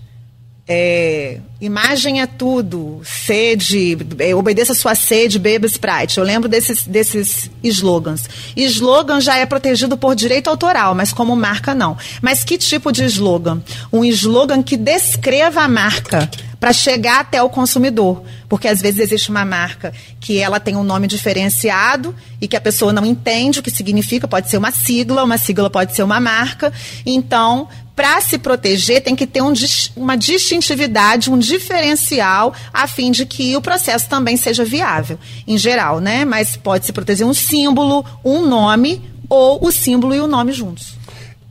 é, 0.71 1.41
imagem 1.63 2.21
é 2.21 2.27
tudo, 2.27 3.01
sede, 3.03 3.97
é, 4.19 4.35
obedeça 4.35 4.73
a 4.73 4.75
sua 4.75 4.95
sede, 4.95 5.39
beba 5.39 5.67
Sprite. 5.67 6.19
Eu 6.19 6.25
lembro 6.25 6.47
desses, 6.47 6.87
desses 6.87 7.51
slogans. 7.65 8.29
Slogan 8.55 9.19
já 9.19 9.39
é 9.39 9.47
protegido 9.47 9.97
por 9.97 10.15
direito 10.15 10.51
autoral, 10.51 10.95
mas 10.95 11.11
como 11.11 11.35
marca 11.35 11.75
não. 11.75 11.97
Mas 12.21 12.45
que 12.45 12.59
tipo 12.59 12.93
de 12.93 13.05
slogan? 13.05 13.63
Um 13.91 14.05
slogan 14.05 14.63
que 14.63 14.77
descreva 14.77 15.63
a 15.63 15.69
marca 15.69 16.31
para 16.61 16.73
chegar 16.73 17.21
até 17.21 17.43
o 17.43 17.49
consumidor. 17.49 18.23
Porque 18.49 18.69
às 18.69 18.81
vezes 18.81 19.01
existe 19.01 19.31
uma 19.31 19.45
marca 19.45 19.93
que 20.21 20.39
ela 20.39 20.59
tem 20.59 20.75
um 20.77 20.83
nome 20.83 21.07
diferenciado 21.07 22.15
e 22.41 22.49
que 22.49 22.57
a 22.57 22.61
pessoa 22.61 22.93
não 22.93 23.05
entende 23.05 23.61
o 23.61 23.63
que 23.63 23.71
significa, 23.71 24.27
pode 24.27 24.49
ser 24.49 24.57
uma 24.57 24.71
sigla, 24.71 25.23
uma 25.23 25.37
sigla 25.37 25.69
pode 25.69 25.95
ser 25.95 26.03
uma 26.03 26.19
marca. 26.19 26.73
Então, 27.05 27.69
para 27.95 28.21
se 28.21 28.39
proteger, 28.39 29.03
tem 29.03 29.17
que 29.17 29.27
ter 29.27 29.43
um, 29.43 29.53
uma 29.97 30.17
distintividade, 30.17 31.31
um 31.31 31.37
diferencial, 31.39 32.55
a 32.73 32.87
fim 32.87 33.11
de 33.11 33.27
que 33.27 33.57
o 33.57 33.61
processo 33.61 34.09
também 34.09 34.37
seja 34.37 34.65
viável, 34.65 35.19
em 35.47 35.59
geral, 35.59 35.99
né? 35.99 36.25
Mas 36.25 36.57
pode 36.57 36.87
se 36.87 36.93
proteger 36.93 37.27
um 37.27 37.35
símbolo, 37.35 38.05
um 38.25 38.47
nome, 38.47 39.03
ou 39.29 39.67
o 39.67 39.73
símbolo 39.73 40.15
e 40.15 40.21
o 40.21 40.29
nome 40.29 40.53
juntos. 40.53 40.95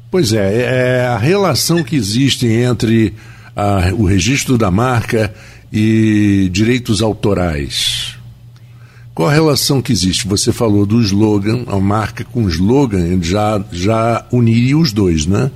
Pois 0.10 0.32
é, 0.32 1.02
é 1.02 1.06
a 1.08 1.18
relação 1.18 1.84
que 1.84 1.98
existe 1.98 2.48
entre 2.48 3.14
a, 3.54 3.91
o 3.93 4.06
registro 4.06 4.58
da 4.58 4.72
marca 4.72 5.34
e 5.72 6.49
direitos 6.51 7.01
autorais. 7.01 8.15
Qual 9.13 9.28
a 9.28 9.34
relação 9.34 9.82
que 9.82 9.91
existe? 9.91 10.28
Você 10.28 10.51
falou 10.53 10.86
do 10.86 11.01
slogan, 11.01 11.63
a 11.68 11.80
marca 11.80 12.24
com 12.24 12.47
slogan 12.47 13.22
já, 13.22 13.63
já 13.72 14.26
uniria 14.32 14.78
os 14.78 14.91
dois, 14.91 15.26
né? 15.26 15.49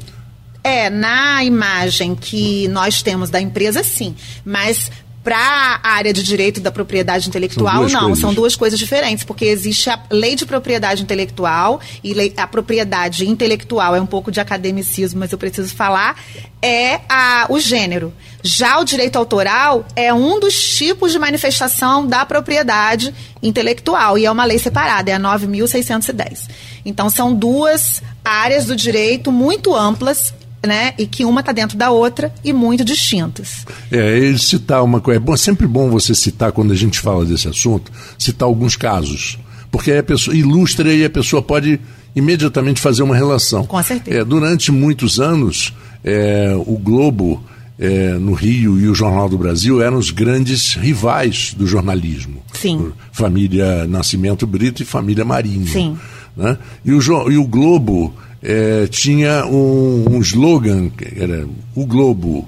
É, 0.64 0.90
na 0.90 1.44
imagem 1.44 2.16
que 2.16 2.68
nós 2.70 3.02
temos 3.02 3.30
da 3.30 3.40
empresa, 3.40 3.84
sim. 3.84 4.16
Mas 4.44 4.92
para 5.24 5.80
a 5.84 5.90
área 5.92 6.12
de 6.12 6.24
direito 6.24 6.60
da 6.60 6.72
propriedade 6.72 7.28
intelectual, 7.28 7.88
são 7.88 8.02
não, 8.02 8.08
coisas. 8.08 8.20
são 8.20 8.34
duas 8.34 8.56
coisas 8.56 8.80
diferentes, 8.80 9.24
porque 9.24 9.46
existe 9.46 9.90
a 9.90 10.00
lei 10.10 10.36
de 10.36 10.46
propriedade 10.46 11.04
intelectual 11.04 11.80
e 12.04 12.14
lei, 12.14 12.34
a 12.36 12.48
propriedade 12.48 13.28
intelectual 13.28 13.96
é 13.96 14.02
um 14.02 14.06
pouco 14.06 14.32
de 14.32 14.40
academicismo, 14.40 15.20
mas 15.20 15.32
eu 15.32 15.38
preciso 15.38 15.76
falar, 15.76 16.16
é 16.62 17.02
a, 17.08 17.46
o 17.50 17.60
gênero. 17.60 18.12
Já 18.44 18.80
o 18.80 18.84
direito 18.84 19.16
autoral 19.18 19.86
é 19.96 20.12
um 20.12 20.40
dos 20.40 20.76
tipos 20.76 21.12
de 21.12 21.20
manifestação 21.20 22.08
da 22.08 22.26
propriedade 22.26 23.14
intelectual 23.44 24.18
e 24.18 24.26
é 24.26 24.32
uma 24.32 24.46
lei 24.46 24.58
separada, 24.58 25.12
é 25.12 25.14
a 25.14 25.20
9.610. 25.20 26.50
Então 26.84 27.10
são 27.10 27.34
duas 27.34 28.02
áreas 28.26 28.66
do 28.66 28.76
direito 28.76 29.32
muito 29.32 29.76
amplas 29.76 30.34
né? 30.66 30.94
E 30.98 31.06
que 31.06 31.26
uma 31.26 31.42
está 31.42 31.52
dentro 31.52 31.78
da 31.78 31.90
outra 31.90 32.34
e 32.44 32.54
muito 32.54 32.84
distintas. 32.84 33.66
É, 33.92 34.18
ele 34.18 34.38
citar 34.38 34.84
uma 34.84 35.00
coisa. 35.00 35.18
É 35.18 35.20
bom, 35.20 35.36
sempre 35.36 35.68
bom 35.68 35.90
você 35.90 36.14
citar, 36.14 36.52
quando 36.52 36.72
a 36.72 36.76
gente 36.76 37.00
fala 37.00 37.26
desse 37.26 37.48
assunto, 37.48 37.92
citar 38.18 38.48
alguns 38.48 38.76
casos. 38.76 39.38
Porque 39.72 39.92
aí 39.92 40.00
a 40.00 40.04
pessoa 40.04 40.36
ilustra 40.36 40.94
e 40.94 41.06
a 41.06 41.10
pessoa 41.10 41.42
pode 41.42 41.80
imediatamente 42.16 42.82
fazer 42.82 43.04
uma 43.04 43.16
relação. 43.16 43.66
Com 43.66 43.82
certeza. 43.82 44.20
É, 44.20 44.24
durante 44.24 44.72
muitos 44.72 45.20
anos, 45.20 45.74
é, 46.04 46.54
o 46.66 46.78
Globo 46.78 47.42
é, 47.80 48.14
no 48.14 48.34
Rio 48.34 48.80
e 48.80 48.88
o 48.88 48.94
Jornal 48.94 49.30
do 49.30 49.38
Brasil 49.38 49.82
eram 49.82 49.98
os 49.98 50.12
grandes 50.12 50.76
rivais 50.76 51.54
do 51.58 51.66
jornalismo. 51.66 52.44
Sim. 52.54 52.92
Família 53.12 53.88
Nascimento 53.88 54.46
Brito 54.46 54.84
e 54.84 54.86
família 54.86 55.26
Marinho. 55.26 55.68
Sim. 55.68 55.98
Né? 56.36 56.58
E, 56.86 56.92
o, 56.92 57.32
e 57.32 57.38
o 57.38 57.46
Globo 57.46 58.14
é, 58.44 58.88
tinha 58.88 59.46
um, 59.46 60.06
um 60.16 60.20
slogan, 60.22 60.90
que 60.90 61.22
era 61.22 61.48
o 61.76 61.86
Globo, 61.86 62.48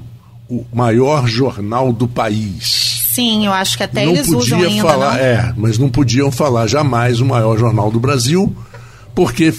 o 0.50 0.66
maior 0.74 1.28
jornal 1.28 1.94
do 1.94 2.08
país. 2.08 3.04
Sim, 3.14 3.46
eu 3.46 3.54
acho 3.54 3.78
que 3.78 3.84
até 3.84 4.06
não 4.06 4.14
eles 4.14 4.28
usam 4.28 4.58
podia 4.60 4.68
ainda, 4.74 4.88
falar, 4.88 5.14
não? 5.14 5.20
é, 5.20 5.54
mas 5.56 5.78
não 5.78 5.90
podiam 5.90 6.32
falar 6.32 6.66
jamais 6.68 7.20
o 7.22 7.26
maior 7.26 7.58
jornal 7.60 7.92
do 7.92 8.00
Brasil, 8.00 8.56
porque 9.14 9.54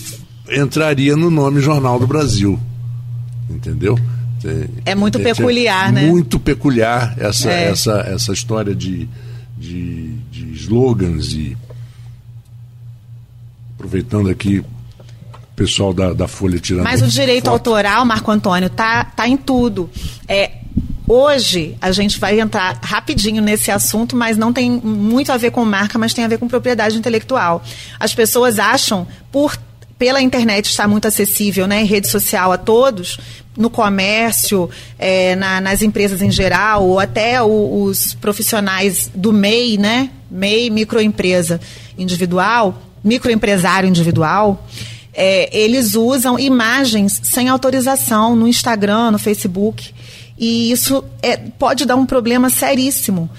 entraria 0.50 1.16
no 1.16 1.30
nome 1.30 1.60
Jornal 1.60 1.98
do 2.00 2.06
Brasil. 2.06 2.58
Entendeu? 3.48 3.98
É 4.84 4.94
muito 4.94 5.18
peculiar, 5.20 5.92
né? 5.92 6.06
Muito 6.06 6.38
peculiar 6.38 7.14
essa, 7.18 7.50
É. 7.50 7.70
essa, 7.70 7.92
essa 8.08 8.32
história 8.32 8.74
de, 8.74 9.08
de, 9.56 10.14
de 10.30 10.52
slogans 10.54 11.32
e. 11.32 11.56
Aproveitando 13.76 14.28
aqui 14.30 14.62
pessoal 15.56 15.92
da, 15.92 16.12
da 16.12 16.26
Folha 16.28 16.58
tirando. 16.58 16.84
Mas 16.84 17.00
o 17.02 17.06
direito 17.06 17.44
foto. 17.44 17.52
autoral, 17.54 18.04
Marco 18.04 18.30
Antônio, 18.30 18.68
tá, 18.70 19.04
tá 19.04 19.28
em 19.28 19.36
tudo. 19.36 19.88
É, 20.28 20.50
hoje 21.06 21.76
a 21.80 21.92
gente 21.92 22.18
vai 22.18 22.40
entrar 22.40 22.78
rapidinho 22.82 23.42
nesse 23.42 23.70
assunto, 23.70 24.16
mas 24.16 24.36
não 24.36 24.52
tem 24.52 24.70
muito 24.70 25.30
a 25.30 25.36
ver 25.36 25.50
com 25.50 25.64
marca, 25.64 25.98
mas 25.98 26.12
tem 26.14 26.24
a 26.24 26.28
ver 26.28 26.38
com 26.38 26.48
propriedade 26.48 26.96
intelectual. 26.96 27.62
As 28.00 28.14
pessoas 28.14 28.58
acham, 28.58 29.06
por 29.30 29.56
pela 29.96 30.20
internet 30.20 30.66
estar 30.66 30.88
muito 30.88 31.06
acessível, 31.06 31.68
né, 31.68 31.80
em 31.82 31.86
rede 31.86 32.08
social 32.08 32.50
a 32.50 32.58
todos, 32.58 33.16
no 33.56 33.70
comércio, 33.70 34.68
é, 34.98 35.36
na- 35.36 35.60
nas 35.60 35.82
empresas 35.82 36.20
em 36.20 36.32
geral, 36.32 36.84
ou 36.84 36.98
até 36.98 37.40
o- 37.40 37.84
os 37.84 38.12
profissionais 38.14 39.08
do 39.14 39.32
MEI, 39.32 39.78
né, 39.78 40.10
MEI, 40.28 40.68
microempresa 40.68 41.60
individual, 41.96 42.82
microempresário 43.04 43.88
individual, 43.88 44.66
é, 45.14 45.48
eles 45.56 45.94
usam 45.94 46.38
imagens 46.38 47.20
sem 47.22 47.48
autorização 47.48 48.34
no 48.34 48.48
Instagram, 48.48 49.12
no 49.12 49.18
Facebook. 49.18 49.94
E 50.36 50.72
isso 50.72 51.04
é, 51.22 51.36
pode 51.36 51.84
dar 51.84 51.96
um 51.96 52.04
problema 52.04 52.50
seríssimo. 52.50 53.30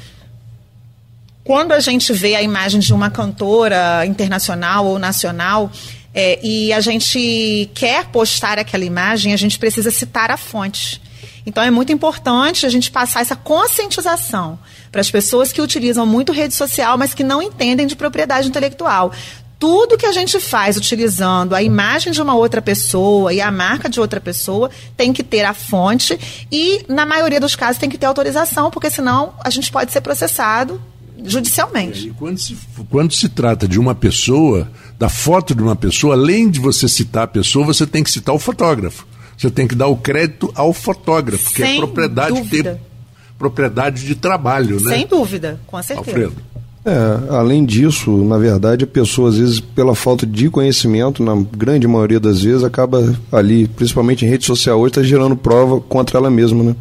Quando 1.44 1.74
a 1.74 1.80
gente 1.80 2.12
vê 2.14 2.36
a 2.36 2.42
imagem 2.42 2.80
de 2.80 2.94
uma 2.94 3.10
cantora 3.10 4.06
internacional 4.06 4.86
ou 4.86 4.98
nacional 4.98 5.70
é, 6.14 6.40
e 6.42 6.74
a 6.74 6.80
gente 6.80 7.70
quer 7.76 8.06
postar 8.06 8.58
aquela 8.58 8.86
imagem, 8.86 9.34
a 9.34 9.38
gente 9.38 9.60
precisa 9.60 9.92
citar 9.92 10.32
a 10.32 10.38
fonte. 10.38 11.02
Então 11.46 11.62
é 11.62 11.70
muito 11.70 11.92
importante 11.92 12.66
a 12.66 12.70
gente 12.70 12.90
passar 12.90 13.22
essa 13.22 13.36
conscientização 13.36 14.58
para 14.92 15.02
as 15.02 15.12
pessoas 15.12 15.52
que 15.52 15.62
utilizam 15.62 16.06
muito 16.06 16.32
rede 16.32 16.56
social, 16.56 16.98
mas 16.98 17.14
que 17.14 17.24
não 17.24 17.42
entendem 17.42 17.86
de 17.86 17.96
propriedade 17.96 18.48
intelectual. 18.48 19.12
Tudo 19.58 19.98
que 19.98 20.06
a 20.06 20.12
gente 20.12 20.40
faz 20.40 20.78
utilizando 20.78 21.56
a 21.56 21.64
imagem 21.64 22.12
de 22.12 22.22
uma 22.22 22.36
outra 22.36 22.62
pessoa 22.62 23.34
e 23.34 23.40
a 23.40 23.52
marca 23.52 23.90
de 23.90 24.00
outra 24.00 24.20
pessoa 24.20 24.70
tem 24.98 25.14
que 25.14 25.24
ter 25.24 25.44
a 25.46 25.54
fonte 25.54 26.20
e, 26.52 26.84
na 26.90 27.06
maioria 27.06 27.40
dos 27.40 27.56
casos, 27.56 27.80
tem 27.80 27.90
que 27.90 27.98
ter 27.98 28.06
autorização, 28.06 28.70
porque 28.70 28.90
senão 28.90 29.34
a 29.44 29.50
gente 29.50 29.72
pode 29.72 29.92
ser 29.92 30.02
processado 30.02 30.82
judicialmente. 31.24 32.10
E 32.10 32.12
quando 32.12 32.38
se, 32.38 32.58
quando 32.90 33.14
se 33.14 33.30
trata 33.30 33.68
de 33.68 33.80
uma 33.80 33.96
pessoa, 33.96 34.70
da 35.00 35.10
foto 35.10 35.56
de 35.56 35.64
uma 35.64 35.76
pessoa, 35.76 36.16
além 36.16 36.50
de 36.50 36.60
você 36.60 36.88
citar 36.88 37.24
a 37.24 37.28
pessoa, 37.28 37.66
você 37.66 37.88
tem 37.88 38.04
que 38.04 38.12
citar 38.12 38.36
o 38.36 38.40
fotógrafo. 38.40 39.08
Você 39.38 39.50
tem 39.50 39.68
que 39.68 39.76
dar 39.76 39.88
o 39.88 39.98
crédito 39.98 40.52
ao 40.56 40.72
fotógrafo, 40.74 41.54
que 41.54 41.64
é 41.64 41.66
Sem 41.66 41.78
propriedade 41.78 42.36
dúvida. 42.36 42.76
ter 42.76 42.96
propriedade 43.38 44.06
de 44.06 44.16
trabalho, 44.16 44.82
né? 44.82 44.96
Sem 44.96 45.08
dúvida, 45.08 45.60
com 45.68 45.82
certeza. 45.82 46.10
Alfredo. 46.10 46.42
É, 46.86 47.34
além 47.34 47.66
disso, 47.66 48.12
na 48.24 48.38
verdade, 48.38 48.84
a 48.84 48.88
pessoa, 48.88 49.30
às 49.30 49.38
vezes, 49.40 49.60
pela 49.60 49.96
falta 49.96 50.24
de 50.24 50.52
conhecimento, 50.52 51.24
na 51.24 51.36
grande 51.36 51.88
maioria 51.88 52.20
das 52.20 52.44
vezes, 52.44 52.64
acaba 52.64 53.18
ali, 53.32 53.68
principalmente 53.68 54.24
em 54.24 54.30
rede 54.30 54.46
social 54.46 54.80
hoje, 54.80 54.92
está 54.92 55.02
gerando 55.04 55.36
prova 55.36 55.82
contra 55.82 56.20
ela 56.20 56.30
mesma, 56.30 56.64
né? 56.64 56.76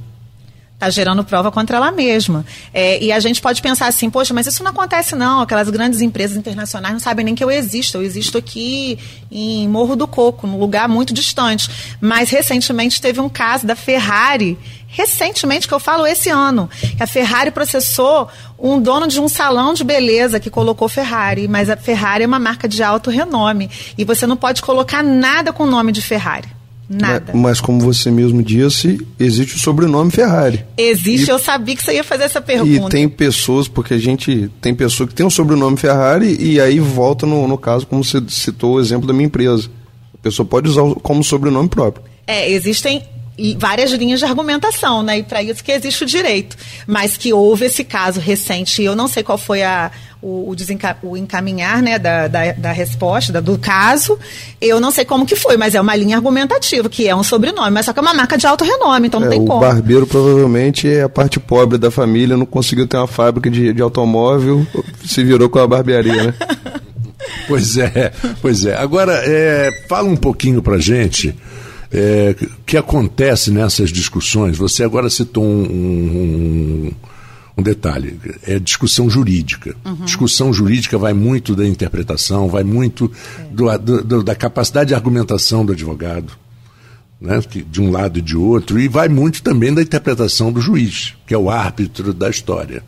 Está 0.74 0.90
gerando 0.90 1.24
prova 1.24 1.50
contra 1.50 1.78
ela 1.78 1.90
mesma. 1.90 2.44
É, 2.72 3.02
e 3.02 3.10
a 3.10 3.18
gente 3.18 3.40
pode 3.40 3.62
pensar 3.62 3.86
assim, 3.86 4.10
poxa, 4.10 4.34
mas 4.34 4.46
isso 4.46 4.62
não 4.62 4.72
acontece 4.72 5.14
não. 5.14 5.40
Aquelas 5.40 5.70
grandes 5.70 6.02
empresas 6.02 6.36
internacionais 6.36 6.92
não 6.92 7.00
sabem 7.00 7.24
nem 7.24 7.34
que 7.34 7.42
eu 7.42 7.50
existo. 7.50 7.96
Eu 7.96 8.02
existo 8.02 8.36
aqui 8.36 8.98
em 9.30 9.66
Morro 9.66 9.96
do 9.96 10.06
Coco, 10.06 10.46
num 10.46 10.58
lugar 10.58 10.86
muito 10.86 11.14
distante. 11.14 11.70
Mas 12.00 12.28
recentemente 12.28 13.00
teve 13.00 13.20
um 13.20 13.28
caso 13.30 13.66
da 13.66 13.74
Ferrari, 13.74 14.58
recentemente, 14.94 15.66
que 15.68 15.74
eu 15.74 15.80
falo 15.80 16.06
esse 16.06 16.30
ano, 16.30 16.70
que 16.96 17.02
a 17.02 17.06
Ferrari 17.06 17.50
processou 17.50 18.28
um 18.58 18.80
dono 18.80 19.06
de 19.08 19.20
um 19.20 19.28
salão 19.28 19.74
de 19.74 19.82
beleza 19.84 20.38
que 20.40 20.48
colocou 20.48 20.88
Ferrari. 20.88 21.48
Mas 21.48 21.68
a 21.68 21.76
Ferrari 21.76 22.24
é 22.24 22.26
uma 22.26 22.38
marca 22.38 22.68
de 22.68 22.82
alto 22.82 23.10
renome. 23.10 23.68
E 23.98 24.04
você 24.04 24.26
não 24.26 24.36
pode 24.36 24.62
colocar 24.62 25.02
nada 25.02 25.52
com 25.52 25.64
o 25.64 25.66
nome 25.70 25.90
de 25.92 26.00
Ferrari. 26.00 26.48
Nada. 26.88 27.32
Mas, 27.32 27.42
mas 27.42 27.60
como 27.62 27.80
você 27.80 28.10
mesmo 28.10 28.42
disse, 28.42 28.98
existe 29.18 29.56
o 29.56 29.58
sobrenome 29.58 30.10
Ferrari. 30.10 30.64
Existe, 30.76 31.28
E- 31.28 31.30
eu 31.30 31.38
sabia 31.38 31.74
que 31.74 31.82
você 31.82 31.94
ia 31.94 32.04
fazer 32.04 32.24
essa 32.24 32.38
E 32.40 32.42
pergunta. 32.42 32.90
tem 32.90 33.08
pessoas, 33.08 33.66
porque 33.66 33.94
a 33.94 33.98
gente 33.98 34.50
tem 34.60 34.74
pessoa 34.74 35.06
que 35.08 35.14
tem 35.14 35.24
o 35.24 35.30
sobrenome 35.30 35.76
Ferrari 35.78 36.36
e 36.38 36.60
aí 36.60 36.78
volta 36.78 37.24
no, 37.26 37.48
no 37.48 37.56
caso, 37.58 37.86
como 37.86 38.04
você 38.04 38.22
citou 38.28 38.74
o 38.74 38.80
exemplo 38.80 39.06
da 39.06 39.14
minha 39.14 39.26
empresa. 39.26 39.68
A 40.14 40.18
pessoa 40.22 40.46
pode 40.46 40.68
usar 40.68 40.82
como 41.02 41.24
sobrenome 41.24 41.68
próprio. 41.70 42.04
É, 42.26 42.50
existem 42.50 43.02
e 43.36 43.56
várias 43.58 43.90
linhas 43.92 44.20
de 44.20 44.24
argumentação, 44.26 45.02
né? 45.02 45.18
E 45.18 45.22
para 45.22 45.42
isso 45.42 45.62
que 45.64 45.72
existe 45.72 46.04
o 46.04 46.06
direito. 46.06 46.56
Mas 46.86 47.16
que 47.16 47.32
houve 47.32 47.66
esse 47.66 47.82
caso 47.84 48.20
recente, 48.20 48.80
e 48.82 48.84
eu 48.84 48.94
não 48.94 49.08
sei 49.08 49.22
qual 49.22 49.36
foi 49.36 49.62
a, 49.62 49.90
o, 50.22 50.50
o 50.50 50.54
desenca- 50.54 50.96
o 51.02 51.16
encaminhar 51.16 51.82
né, 51.82 51.98
da, 51.98 52.28
da, 52.28 52.52
da 52.52 52.72
resposta, 52.72 53.32
da- 53.32 53.40
do 53.40 53.58
caso. 53.58 54.18
Eu 54.60 54.80
não 54.80 54.90
sei 54.90 55.04
como 55.04 55.26
que 55.26 55.34
foi, 55.36 55.56
mas 55.56 55.74
é 55.74 55.80
uma 55.80 55.96
linha 55.96 56.16
argumentativa, 56.16 56.88
que 56.88 57.08
é 57.08 57.14
um 57.16 57.22
sobrenome, 57.24 57.70
mas 57.72 57.86
só 57.86 57.92
que 57.92 57.98
é 57.98 58.02
uma 58.02 58.14
marca 58.14 58.38
de 58.38 58.46
alto 58.46 58.62
renome, 58.64 59.08
então 59.08 59.18
não 59.20 59.26
É, 59.26 59.30
tem 59.30 59.40
o 59.40 59.44
como. 59.46 59.60
barbeiro 59.60 60.06
provavelmente 60.06 60.88
é 60.88 61.02
a 61.02 61.08
parte 61.08 61.40
pobre 61.40 61.76
da 61.76 61.90
família, 61.90 62.36
não 62.36 62.46
conseguiu 62.46 62.86
ter 62.86 62.96
uma 62.96 63.06
fábrica 63.08 63.50
de, 63.50 63.72
de 63.72 63.82
automóvel, 63.82 64.66
se 65.04 65.24
virou 65.24 65.48
com 65.48 65.58
a 65.58 65.66
barbearia, 65.66 66.24
né? 66.28 66.34
Pois 67.48 67.76
é, 67.76 68.12
pois 68.40 68.64
é. 68.64 68.76
Agora, 68.76 69.20
é, 69.24 69.70
fala 69.88 70.08
um 70.08 70.16
pouquinho 70.16 70.62
pra 70.62 70.78
gente 70.78 71.34
é, 71.94 72.34
que 72.66 72.76
acontece 72.76 73.50
nessas 73.52 73.90
discussões. 73.90 74.58
Você 74.58 74.82
agora 74.82 75.08
citou 75.08 75.44
um, 75.44 75.62
um, 75.62 76.92
um 77.56 77.62
detalhe, 77.62 78.18
é 78.42 78.58
discussão 78.58 79.08
jurídica. 79.08 79.76
Discussão 80.04 80.52
jurídica 80.52 80.98
vai 80.98 81.12
muito 81.12 81.54
da 81.54 81.64
interpretação, 81.66 82.48
vai 82.48 82.64
muito 82.64 83.10
do- 83.52 84.02
do- 84.02 84.22
da 84.24 84.34
capacidade 84.34 84.88
de 84.88 84.94
argumentação 84.94 85.64
do 85.64 85.72
advogado. 85.72 86.32
Né, 87.20 87.40
de 87.70 87.80
um 87.80 87.90
lado 87.90 88.18
e 88.18 88.22
de 88.22 88.36
outro, 88.36 88.78
e 88.78 88.86
vai 88.86 89.08
muito 89.08 89.40
também 89.42 89.72
da 89.72 89.80
interpretação 89.80 90.52
do 90.52 90.60
juiz, 90.60 91.14
que 91.26 91.32
é 91.32 91.38
o 91.38 91.48
árbitro 91.48 92.12
da 92.12 92.28
história 92.28 92.82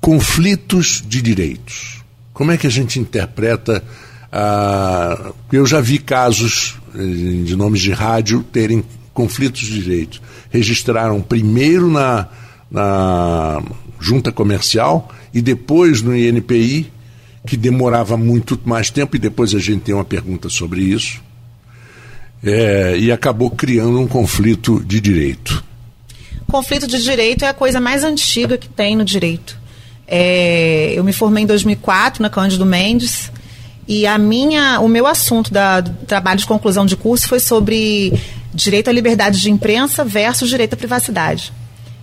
conflitos 0.00 1.02
de 1.06 1.22
direitos. 1.22 2.02
Como 2.32 2.52
é 2.52 2.56
que 2.56 2.66
a 2.66 2.70
gente 2.70 2.98
interpreta 3.00 3.82
a. 4.32 5.32
Eu 5.52 5.66
já 5.66 5.80
vi 5.80 5.98
casos 5.98 6.76
eh, 6.94 6.98
de 7.44 7.56
nomes 7.56 7.80
de 7.80 7.92
rádio 7.92 8.42
terem 8.42 8.84
conflitos 9.14 9.60
de 9.62 9.82
direitos. 9.82 10.22
Registraram 10.50 11.20
primeiro 11.20 11.90
na, 11.90 12.28
na 12.70 13.62
junta 13.98 14.30
comercial 14.30 15.12
e 15.32 15.40
depois 15.40 16.02
no 16.02 16.16
INPI, 16.16 16.90
que 17.46 17.56
demorava 17.56 18.16
muito 18.16 18.58
mais 18.64 18.90
tempo, 18.90 19.16
e 19.16 19.18
depois 19.18 19.54
a 19.54 19.58
gente 19.58 19.82
tem 19.82 19.94
uma 19.94 20.04
pergunta 20.04 20.48
sobre 20.48 20.82
isso. 20.82 21.20
É, 22.42 22.96
e 22.96 23.10
acabou 23.10 23.50
criando 23.50 23.98
um 23.98 24.06
conflito 24.06 24.82
de 24.84 25.00
direito. 25.00 25.64
Conflito 26.46 26.86
de 26.86 27.02
direito 27.02 27.44
é 27.44 27.48
a 27.48 27.54
coisa 27.54 27.80
mais 27.80 28.04
antiga 28.04 28.56
que 28.56 28.68
tem 28.68 28.96
no 28.96 29.04
direito. 29.04 29.58
É, 30.06 30.92
eu 30.94 31.04
me 31.04 31.12
formei 31.12 31.44
em 31.44 31.46
2004 31.46 32.22
na 32.22 32.30
Cândido 32.30 32.64
Mendes 32.64 33.30
e 33.88 34.06
a 34.06 34.18
minha, 34.18 34.80
o 34.80 34.86
meu 34.86 35.06
assunto 35.06 35.50
da, 35.50 35.80
do 35.80 36.04
trabalho 36.04 36.38
de 36.38 36.46
conclusão 36.46 36.84
de 36.84 36.94
curso 36.94 37.26
foi 37.26 37.40
sobre 37.40 38.12
direito 38.52 38.90
à 38.90 38.92
liberdade 38.92 39.40
de 39.40 39.50
imprensa 39.50 40.04
versus 40.04 40.50
direito 40.50 40.74
à 40.74 40.76
privacidade. 40.76 41.50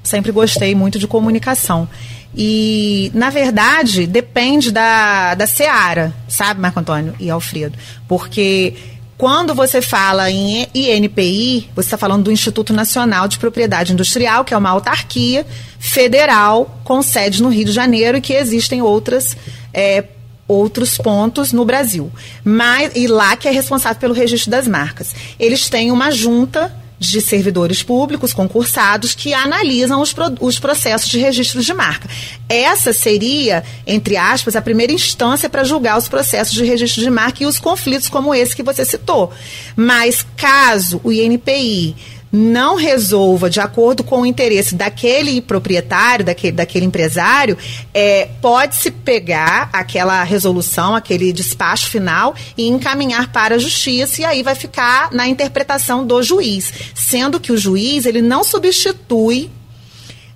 Sempre 0.02 0.32
gostei 0.32 0.74
muito 0.74 0.98
de 0.98 1.06
comunicação. 1.06 1.88
E, 2.36 3.12
na 3.14 3.30
verdade, 3.30 4.08
depende 4.08 4.72
da, 4.72 5.36
da 5.36 5.46
seara, 5.46 6.12
sabe, 6.28 6.60
Marco 6.60 6.80
Antônio 6.80 7.16
e 7.20 7.30
Alfredo? 7.30 7.78
Porque 8.08 8.74
quando 9.16 9.54
você 9.54 9.80
fala 9.80 10.30
em 10.32 10.68
INPI, 10.74 11.70
você 11.76 11.88
está 11.88 11.98
falando 11.98 12.24
do 12.24 12.32
Instituto 12.32 12.74
Nacional 12.74 13.28
de 13.28 13.38
Propriedade 13.38 13.94
Industrial, 13.94 14.44
que 14.44 14.56
é 14.56 14.58
uma 14.58 14.72
autarquia 14.72 15.46
federal 15.80 16.80
com 16.84 17.02
sede 17.04 17.44
no 17.44 17.50
Rio 17.50 17.66
de 17.66 17.72
Janeiro 17.72 18.18
e 18.18 18.22
que 18.22 18.34
existem 18.34 18.82
outras. 18.82 19.38
é, 19.72 20.04
outros 20.48 20.98
pontos 20.98 21.52
no 21.52 21.66
Brasil. 21.66 22.12
Mas, 22.44 22.92
e 22.96 23.08
lá 23.08 23.36
que 23.36 23.48
é 23.48 23.52
responsável 23.52 24.00
pelo 24.00 24.14
registro 24.14 24.52
das 24.52 24.68
marcas. 24.68 25.14
Eles 25.40 25.70
têm 25.70 25.92
uma 25.92 26.12
junta 26.12 26.76
de 26.98 27.20
servidores 27.20 27.84
públicos 27.84 28.34
concursados 28.34 29.14
que 29.14 29.34
analisam 29.34 30.02
os, 30.02 30.14
pro- 30.14 30.34
os 30.40 30.58
processos 30.60 31.10
de 31.10 31.20
registro 31.20 31.62
de 31.62 31.74
marca. 31.74 32.10
Essa 32.48 32.94
seria, 32.94 33.64
entre 33.86 34.16
aspas, 34.16 34.56
a 34.56 34.62
primeira 34.62 34.94
instância 34.94 35.50
para 35.50 35.66
julgar 35.66 35.98
os 35.98 36.08
processos 36.08 36.54
de 36.54 36.64
registro 36.64 37.02
de 37.02 37.10
marca 37.10 37.44
e 37.44 37.46
os 37.46 37.60
conflitos 37.60 38.08
como 38.08 38.34
esse 38.34 38.56
que 38.56 38.64
você 38.64 38.86
citou. 38.86 39.34
Mas 39.76 40.26
caso 40.38 41.02
o 41.04 41.12
INPI 41.12 41.96
não 42.32 42.76
resolva 42.76 43.50
de 43.50 43.60
acordo 43.60 44.04
com 44.04 44.22
o 44.22 44.26
interesse 44.26 44.76
daquele 44.76 45.42
proprietário, 45.42 46.26
daquele, 46.26 46.52
daquele 46.52 46.86
empresário, 46.86 47.58
é, 47.94 48.30
pode-se 48.42 48.92
pegar 48.92 49.70
aquela 49.72 50.24
resolução, 50.24 50.96
aquele 50.96 51.32
despacho 51.32 51.90
final 51.90 52.36
e 52.58 52.68
encaminhar 52.68 53.32
para 53.32 53.56
a 53.56 53.60
justiça 53.60 54.22
e 54.22 54.26
aí 54.26 54.44
vai 54.44 54.56
ficar 54.56 55.12
na 55.12 55.28
interpretação 55.28 56.06
do 56.06 56.22
juiz, 56.22 56.74
sendo 56.94 57.40
que 57.40 57.52
o 57.52 57.58
juiz 57.58 58.06
ele 58.06 58.22
não 58.22 58.44
substitui 58.44 59.50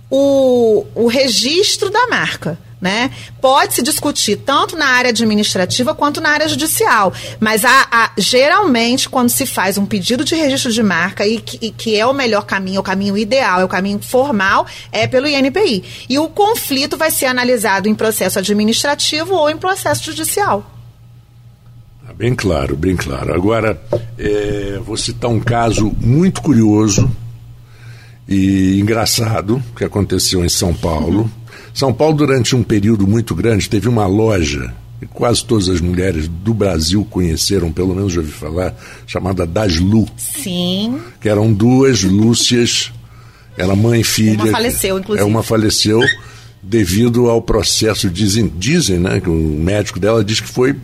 o, 0.10 0.86
o 0.96 1.08
registro 1.08 1.90
da 1.90 2.08
marca. 2.08 2.58
Né? 2.82 3.11
Pode 3.41 3.73
se 3.73 3.84
discutir 3.84 4.38
tanto 4.38 4.77
na 4.77 4.86
área 4.86 5.09
administrativa 5.09 5.93
quanto 5.93 6.21
na 6.21 6.30
área 6.30 6.47
judicial, 6.47 7.11
mas 7.38 7.65
a, 7.65 7.88
a, 7.91 8.11
geralmente 8.17 9.09
quando 9.09 9.27
se 9.27 9.45
faz 9.45 9.77
um 9.77 9.86
pedido 9.86 10.23
de 10.23 10.34
registro 10.34 10.71
de 10.71 10.82
marca 10.82 11.27
e 11.27 11.41
que, 11.41 11.57
e 11.61 11.71
que, 11.71 11.97
é 11.97 12.05
o 12.05 12.13
melhor 12.13 12.45
caminho, 12.45 12.80
o 12.80 12.84
caminho 12.84 13.17
ideal, 13.17 13.59
é 13.59 13.65
o 13.65 13.67
caminho 13.67 13.99
formal, 13.99 14.65
é 14.93 15.05
pelo 15.07 15.27
INPI. 15.27 15.84
E 16.07 16.17
o 16.17 16.30
conflito 16.30 16.95
vai 16.95 17.11
ser 17.11 17.25
analisado 17.25 17.89
em 17.89 17.95
processo 17.95 18.39
administrativo 18.39 19.34
ou 19.34 19.49
em 19.49 19.57
processo 19.57 20.05
judicial. 20.05 20.65
Ah, 22.07 22.13
bem 22.13 22.34
claro, 22.34 22.77
bem 22.77 22.95
claro. 22.95 23.34
Agora, 23.34 23.77
é, 24.17 24.80
vou 24.82 24.95
citar 24.95 25.30
um 25.30 25.41
caso 25.41 25.93
muito 25.99 26.41
curioso 26.41 27.11
e 28.27 28.80
engraçado 28.80 29.61
que 29.75 29.84
aconteceu 29.84 30.45
em 30.45 30.49
São 30.49 30.73
Paulo. 30.73 31.21
Uhum. 31.21 31.39
São 31.74 31.93
Paulo, 31.93 32.17
durante 32.17 32.55
um 32.55 32.63
período 32.63 33.07
muito 33.07 33.34
grande, 33.36 33.70
teve 33.70 33.88
uma 33.88 34.05
loja 34.05 34.74
que 34.99 35.05
quase 35.07 35.45
todas 35.45 35.70
as 35.70 35.80
mulheres 35.80 36.28
do 36.28 36.53
Brasil 36.53 37.05
conheceram, 37.09 37.72
pelo 37.72 37.95
menos 37.95 38.11
já 38.11 38.20
ouvi 38.20 38.32
falar, 38.32 38.76
chamada 39.07 39.45
Daslu. 39.45 40.07
Sim. 40.17 40.99
Que 41.22 41.30
eram 41.30 41.53
duas 41.53 42.03
Lúcias, 42.03 42.91
era 43.57 43.76
mãe 43.76 44.01
e 44.01 44.03
filha. 44.03 44.43
Uma 44.43 44.51
faleceu, 44.51 44.99
inclusive. 44.99 45.26
É, 45.26 45.30
uma 45.30 45.43
faleceu 45.43 46.01
devido 46.61 47.30
ao 47.30 47.41
processo, 47.41 48.09
dizem, 48.09 48.51
dizem 48.57 48.99
né, 48.99 49.22
que 49.22 49.30
o 49.30 49.34
médico 49.34 49.99
dela 49.99 50.24
diz 50.24 50.41
que 50.41 50.47
foi 50.47 50.76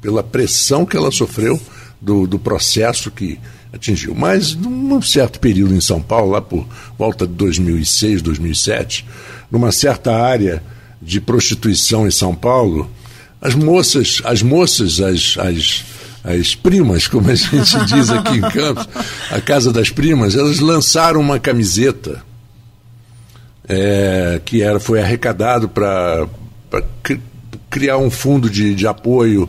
pela 0.00 0.22
pressão 0.22 0.84
que 0.84 0.96
ela 0.96 1.12
sofreu 1.12 1.60
do, 2.00 2.26
do 2.26 2.38
processo 2.38 3.10
que 3.10 3.38
atingiu. 3.72 4.14
Mas, 4.14 4.54
num 4.54 5.00
certo 5.00 5.38
período 5.40 5.74
em 5.74 5.80
São 5.80 6.00
Paulo, 6.00 6.32
lá 6.32 6.40
por 6.40 6.66
volta 6.98 7.26
de 7.26 7.32
2006, 7.34 8.22
2007, 8.22 9.06
numa 9.50 9.72
certa 9.72 10.14
área 10.14 10.62
de 11.00 11.20
prostituição 11.20 12.06
em 12.06 12.10
São 12.10 12.34
Paulo, 12.34 12.90
as 13.40 13.54
moças, 13.54 14.20
as 14.24 14.42
moças, 14.42 15.00
as, 15.00 15.36
as, 15.38 15.84
as 16.22 16.54
primas, 16.54 17.08
como 17.08 17.30
a 17.30 17.34
gente 17.34 17.84
diz 17.86 18.10
aqui 18.10 18.36
em 18.36 18.40
Campos, 18.42 18.88
a 19.30 19.40
Casa 19.40 19.72
das 19.72 19.90
Primas, 19.90 20.34
elas 20.34 20.60
lançaram 20.60 21.20
uma 21.20 21.38
camiseta 21.38 22.22
é, 23.68 24.40
que 24.44 24.62
era, 24.62 24.80
foi 24.80 25.00
arrecadado 25.00 25.68
para 25.68 26.26
criar 27.70 27.98
um 27.98 28.10
fundo 28.10 28.50
de, 28.50 28.74
de 28.74 28.86
apoio 28.86 29.48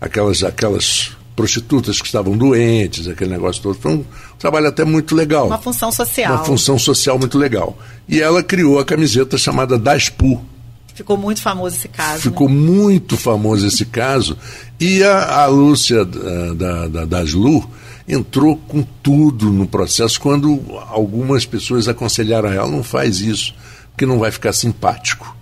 àquelas, 0.00 0.44
àquelas 0.44 1.16
prostitutas 1.42 2.00
que 2.00 2.06
estavam 2.06 2.36
doentes, 2.36 3.08
aquele 3.08 3.30
negócio 3.30 3.60
todo. 3.60 3.74
Foi 3.74 3.94
um 3.94 4.04
trabalho 4.38 4.68
até 4.68 4.84
muito 4.84 5.12
legal. 5.12 5.48
Uma 5.48 5.58
função 5.58 5.90
social. 5.90 6.34
Uma 6.34 6.44
função 6.44 6.78
social 6.78 7.18
muito 7.18 7.36
legal. 7.36 7.76
E 8.08 8.20
ela 8.20 8.44
criou 8.44 8.78
a 8.78 8.84
camiseta 8.84 9.36
chamada 9.36 9.76
Daspu. 9.76 10.40
Ficou 10.94 11.16
muito 11.16 11.42
famoso 11.42 11.74
esse 11.74 11.88
caso. 11.88 12.22
Ficou 12.22 12.48
né? 12.48 12.54
muito 12.54 13.16
famoso 13.16 13.66
esse 13.66 13.84
caso. 13.84 14.38
E 14.78 15.02
a, 15.02 15.42
a 15.42 15.46
Lúcia 15.46 16.04
da, 16.04 16.54
da, 16.54 16.88
da 16.88 17.04
Daslu 17.06 17.68
entrou 18.06 18.56
com 18.56 18.84
tudo 19.02 19.50
no 19.50 19.66
processo 19.66 20.20
quando 20.20 20.62
algumas 20.90 21.44
pessoas 21.44 21.88
aconselharam 21.88 22.50
a 22.50 22.54
ela, 22.54 22.68
não 22.68 22.84
faz 22.84 23.20
isso, 23.20 23.52
porque 23.90 24.06
não 24.06 24.20
vai 24.20 24.30
ficar 24.30 24.52
simpático 24.52 25.36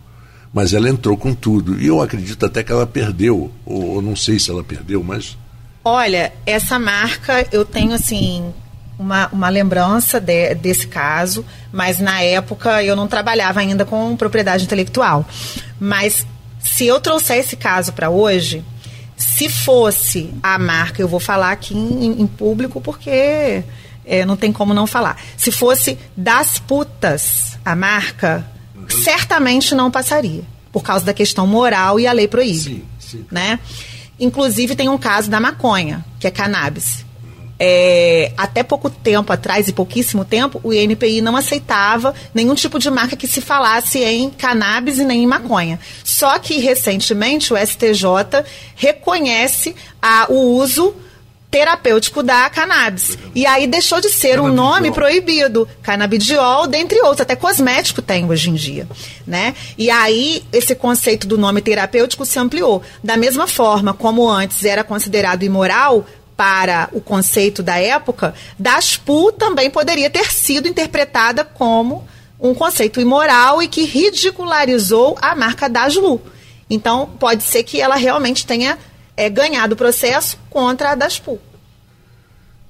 mas 0.53 0.74
ela 0.74 0.88
entrou 0.88 1.16
com 1.16 1.32
tudo. 1.32 1.80
E 1.80 1.86
eu 1.86 2.03
acredito 2.03 2.44
até 2.44 2.64
que 2.64 2.72
ela 2.72 2.84
perdeu, 2.84 3.53
ou 3.64 4.03
não 4.03 4.16
sei 4.16 4.36
se 4.36 4.51
ela 4.51 4.64
perdeu, 4.64 5.01
mas 5.01 5.38
Olha, 5.85 6.33
essa 6.45 6.78
marca 6.78 7.47
eu 7.51 7.64
tenho 7.64 7.93
assim 7.93 8.53
uma, 8.99 9.28
uma 9.33 9.49
lembrança 9.49 10.20
de, 10.20 10.55
desse 10.55 10.87
caso, 10.87 11.45
mas 11.72 11.99
na 11.99 12.20
época 12.20 12.83
eu 12.85 12.95
não 12.95 13.09
trabalhava 13.09 13.61
ainda 13.61 13.85
com 13.85 14.14
propriedade 14.16 14.64
intelectual. 14.64 15.26
Mas 15.78 16.26
se 16.61 16.87
eu 16.87 17.01
trouxer 17.01 17.39
esse 17.39 17.57
caso 17.57 17.95
para 17.95 18.11
hoje, 18.11 18.62
se 19.16 19.49
fosse 19.49 20.33
a 20.43 20.59
marca, 20.59 21.01
eu 21.01 21.09
vou 21.09 21.20
falar 21.20 21.51
aqui 21.53 21.74
em, 21.74 22.20
em 22.20 22.26
público 22.26 22.81
porque 22.81 23.64
é, 24.05 24.24
não 24.26 24.37
tem 24.37 24.53
como 24.53 24.74
não 24.74 24.87
falar. 24.87 25.16
Se 25.37 25.51
fosse 25.51 25.99
das 26.14 26.59
putas 26.59 27.59
a 27.64 27.74
marca, 27.74 28.47
uhum. 28.74 28.89
certamente 28.89 29.74
não 29.74 29.91
passaria, 29.91 30.43
por 30.70 30.83
causa 30.83 31.07
da 31.07 31.14
questão 31.14 31.47
moral 31.47 31.99
e 31.99 32.07
a 32.07 32.12
lei 32.12 32.28
proíbe. 32.28 32.59
Sim, 32.59 32.85
sim. 32.99 33.26
Né? 33.31 33.59
Inclusive, 34.21 34.77
tem 34.77 34.89
um 34.89 34.99
caso 34.99 35.31
da 35.31 35.41
maconha, 35.41 36.05
que 36.21 36.27
é 36.27 36.31
cannabis. 36.31 37.05
É, 37.62 38.33
até 38.39 38.62
pouco 38.62 38.89
tempo 38.89 39.33
atrás, 39.33 39.68
e 39.68 39.73
pouquíssimo 39.73 40.25
tempo, 40.25 40.61
o 40.62 40.73
INPI 40.73 41.21
não 41.21 41.37
aceitava 41.37 42.14
nenhum 42.35 42.55
tipo 42.55 42.79
de 42.79 42.91
marca 42.91 43.16
que 43.16 43.27
se 43.27 43.41
falasse 43.41 43.99
em 43.99 44.31
cannabis 44.31 44.99
e 44.99 45.05
nem 45.05 45.25
em 45.25 45.27
maconha. 45.27 45.79
Só 46.05 46.39
que, 46.39 46.59
recentemente, 46.59 47.53
o 47.53 47.57
STJ 47.59 48.45
reconhece 48.77 49.75
a, 50.01 50.27
o 50.31 50.57
uso 50.57 50.95
terapêutico 51.51 52.22
da 52.22 52.48
cannabis. 52.48 53.18
E 53.34 53.44
aí 53.44 53.66
deixou 53.66 54.01
de 54.01 54.09
ser 54.09 54.40
um 54.40 54.53
nome 54.53 54.92
proibido. 54.92 55.68
Canabidiol, 55.82 56.66
dentre 56.66 57.01
outros, 57.01 57.20
até 57.20 57.34
cosmético 57.34 58.01
tem 58.01 58.24
hoje 58.24 58.51
em 58.51 58.55
dia, 58.55 58.86
né? 59.26 59.55
E 59.76 59.90
aí 59.90 60.44
esse 60.53 60.74
conceito 60.74 61.26
do 61.26 61.36
nome 61.36 61.61
terapêutico 61.61 62.24
se 62.24 62.38
ampliou. 62.38 62.82
Da 63.03 63.16
mesma 63.16 63.48
forma 63.48 63.92
como 63.92 64.28
antes 64.28 64.64
era 64.64 64.84
considerado 64.84 65.42
imoral, 65.42 66.07
para 66.36 66.88
o 66.92 67.03
conceito 67.03 67.62
da 67.62 67.78
época, 67.78 68.32
Daspu 68.59 69.30
também 69.30 69.68
poderia 69.68 70.09
ter 70.09 70.32
sido 70.32 70.66
interpretada 70.66 71.44
como 71.44 72.09
um 72.40 72.55
conceito 72.55 72.98
imoral 72.98 73.62
e 73.62 73.68
que 73.68 73.84
ridicularizou 73.84 75.18
a 75.20 75.36
marca 75.36 75.68
Daslu. 75.68 76.18
Então, 76.70 77.11
pode 77.18 77.42
ser 77.42 77.62
que 77.64 77.78
ela 77.78 77.96
realmente 77.96 78.46
tenha 78.46 78.78
é, 79.21 79.29
ganhado 79.29 79.75
o 79.75 79.77
processo 79.77 80.39
contra 80.49 80.93
a 80.93 80.95
Daspu. 80.95 81.39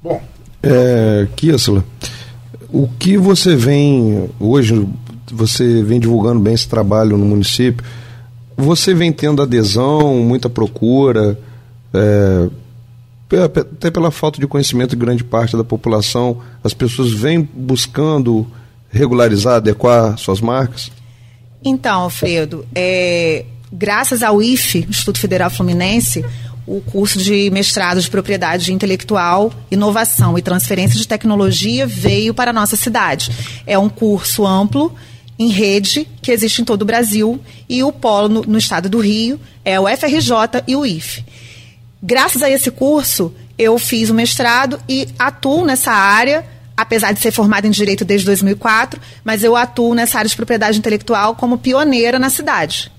Bom. 0.03 0.21
É, 0.61 1.29
Kiesla, 1.37 1.85
o 2.69 2.89
que 2.89 3.17
você 3.17 3.55
vem 3.55 4.29
hoje, 4.41 4.85
você 5.31 5.81
vem 5.85 6.01
divulgando 6.01 6.41
bem 6.41 6.53
esse 6.53 6.69
trabalho 6.69 7.17
no 7.17 7.25
município, 7.25 7.87
você 8.57 8.93
vem 8.93 9.13
tendo 9.13 9.41
adesão, 9.41 10.17
muita 10.25 10.51
procura, 10.51 11.39
é, 11.95 12.49
até 13.45 13.89
pela 13.89 14.11
falta 14.11 14.41
de 14.41 14.47
conhecimento 14.49 14.91
de 14.91 14.97
grande 14.97 15.23
parte 15.23 15.57
da 15.57 15.63
população, 15.63 16.43
as 16.65 16.75
pessoas 16.75 17.13
vêm 17.13 17.49
buscando 17.55 18.45
regularizar, 18.91 19.55
adequar 19.55 20.19
suas 20.19 20.41
marcas? 20.41 20.91
Então, 21.63 22.01
Alfredo, 22.01 22.67
é, 22.75 23.45
graças 23.73 24.23
ao 24.23 24.43
IFE, 24.43 24.87
Instituto 24.89 25.19
Federal 25.19 25.51
Fluminense, 25.51 26.25
o 26.67 26.81
curso 26.81 27.19
de 27.19 27.51
mestrado 27.51 28.01
de 28.01 28.11
propriedade 28.11 28.73
intelectual, 28.73 29.53
inovação 29.71 30.39
e 30.39 30.43
transferência 30.43 30.99
de 30.99 31.07
tecnologia 31.07 31.87
veio 31.87 32.33
para 32.33 32.51
a 32.51 32.55
nossa 32.55 32.77
cidade. 32.77 33.31
É 33.67 33.79
um 33.79 33.89
curso 33.89 34.47
amplo 34.47 34.95
em 35.39 35.49
rede 35.49 36.07
que 36.21 36.31
existe 36.31 36.63
em 36.63 36.65
todo 36.65 36.83
o 36.83 36.85
Brasil 36.85 37.41
e 37.69 37.83
o 37.83 37.91
polo 37.91 38.29
no, 38.29 38.43
no 38.43 38.59
estado 38.59 38.89
do 38.89 38.99
Rio 38.99 39.41
é 39.65 39.81
o 39.81 39.89
FRJ 39.89 40.63
e 40.67 40.77
o 40.77 40.85
IFE. 40.85 41.25
Graças 42.03 42.43
a 42.43 42.51
esse 42.51 42.71
curso, 42.71 43.35
eu 43.59 43.79
fiz 43.79 44.11
o 44.11 44.15
mestrado 44.15 44.79
e 44.89 45.09
atuo 45.19 45.65
nessa 45.65 45.93
área 45.93 46.45
apesar 46.77 47.13
de 47.13 47.21
ser 47.21 47.31
formada 47.31 47.67
em 47.67 47.71
direito 47.71 48.07
desde 48.07 48.25
2004, 48.25 48.99
mas 49.23 49.45
eu 49.45 49.55
atuo 49.55 49.95
nessa 49.95 50.17
área 50.17 50.31
de 50.31 50.35
propriedade 50.35 50.79
intelectual 50.79 51.35
como 51.35 51.59
pioneira 51.59 52.19
na 52.19 52.31
cidade. 52.31 52.91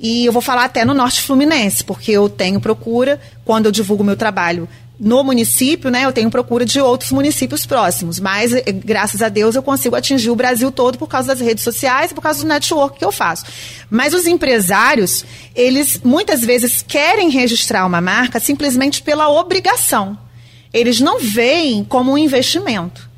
E 0.00 0.24
eu 0.24 0.32
vou 0.32 0.40
falar 0.40 0.64
até 0.64 0.84
no 0.84 0.94
Norte 0.94 1.20
Fluminense, 1.20 1.84
porque 1.84 2.10
eu 2.10 2.28
tenho 2.28 2.58
procura, 2.58 3.20
quando 3.44 3.66
eu 3.66 3.72
divulgo 3.72 4.02
meu 4.02 4.16
trabalho 4.16 4.66
no 5.00 5.24
município, 5.24 5.90
né, 5.90 6.04
eu 6.04 6.12
tenho 6.12 6.30
procura 6.30 6.64
de 6.66 6.78
outros 6.78 7.10
municípios 7.10 7.64
próximos, 7.64 8.20
mas 8.20 8.52
eh, 8.52 8.70
graças 8.70 9.22
a 9.22 9.30
Deus 9.30 9.54
eu 9.54 9.62
consigo 9.62 9.96
atingir 9.96 10.28
o 10.28 10.36
Brasil 10.36 10.70
todo 10.70 10.98
por 10.98 11.08
causa 11.08 11.28
das 11.28 11.40
redes 11.40 11.64
sociais 11.64 12.10
e 12.10 12.14
por 12.14 12.20
causa 12.20 12.42
do 12.42 12.46
network 12.46 12.98
que 12.98 13.04
eu 13.04 13.10
faço. 13.10 13.46
Mas 13.88 14.12
os 14.12 14.26
empresários, 14.26 15.24
eles 15.56 15.98
muitas 16.04 16.42
vezes 16.42 16.84
querem 16.86 17.30
registrar 17.30 17.86
uma 17.86 18.00
marca 18.02 18.38
simplesmente 18.38 19.02
pela 19.02 19.30
obrigação. 19.30 20.18
Eles 20.72 21.00
não 21.00 21.18
veem 21.18 21.82
como 21.82 22.12
um 22.12 22.18
investimento. 22.18 23.09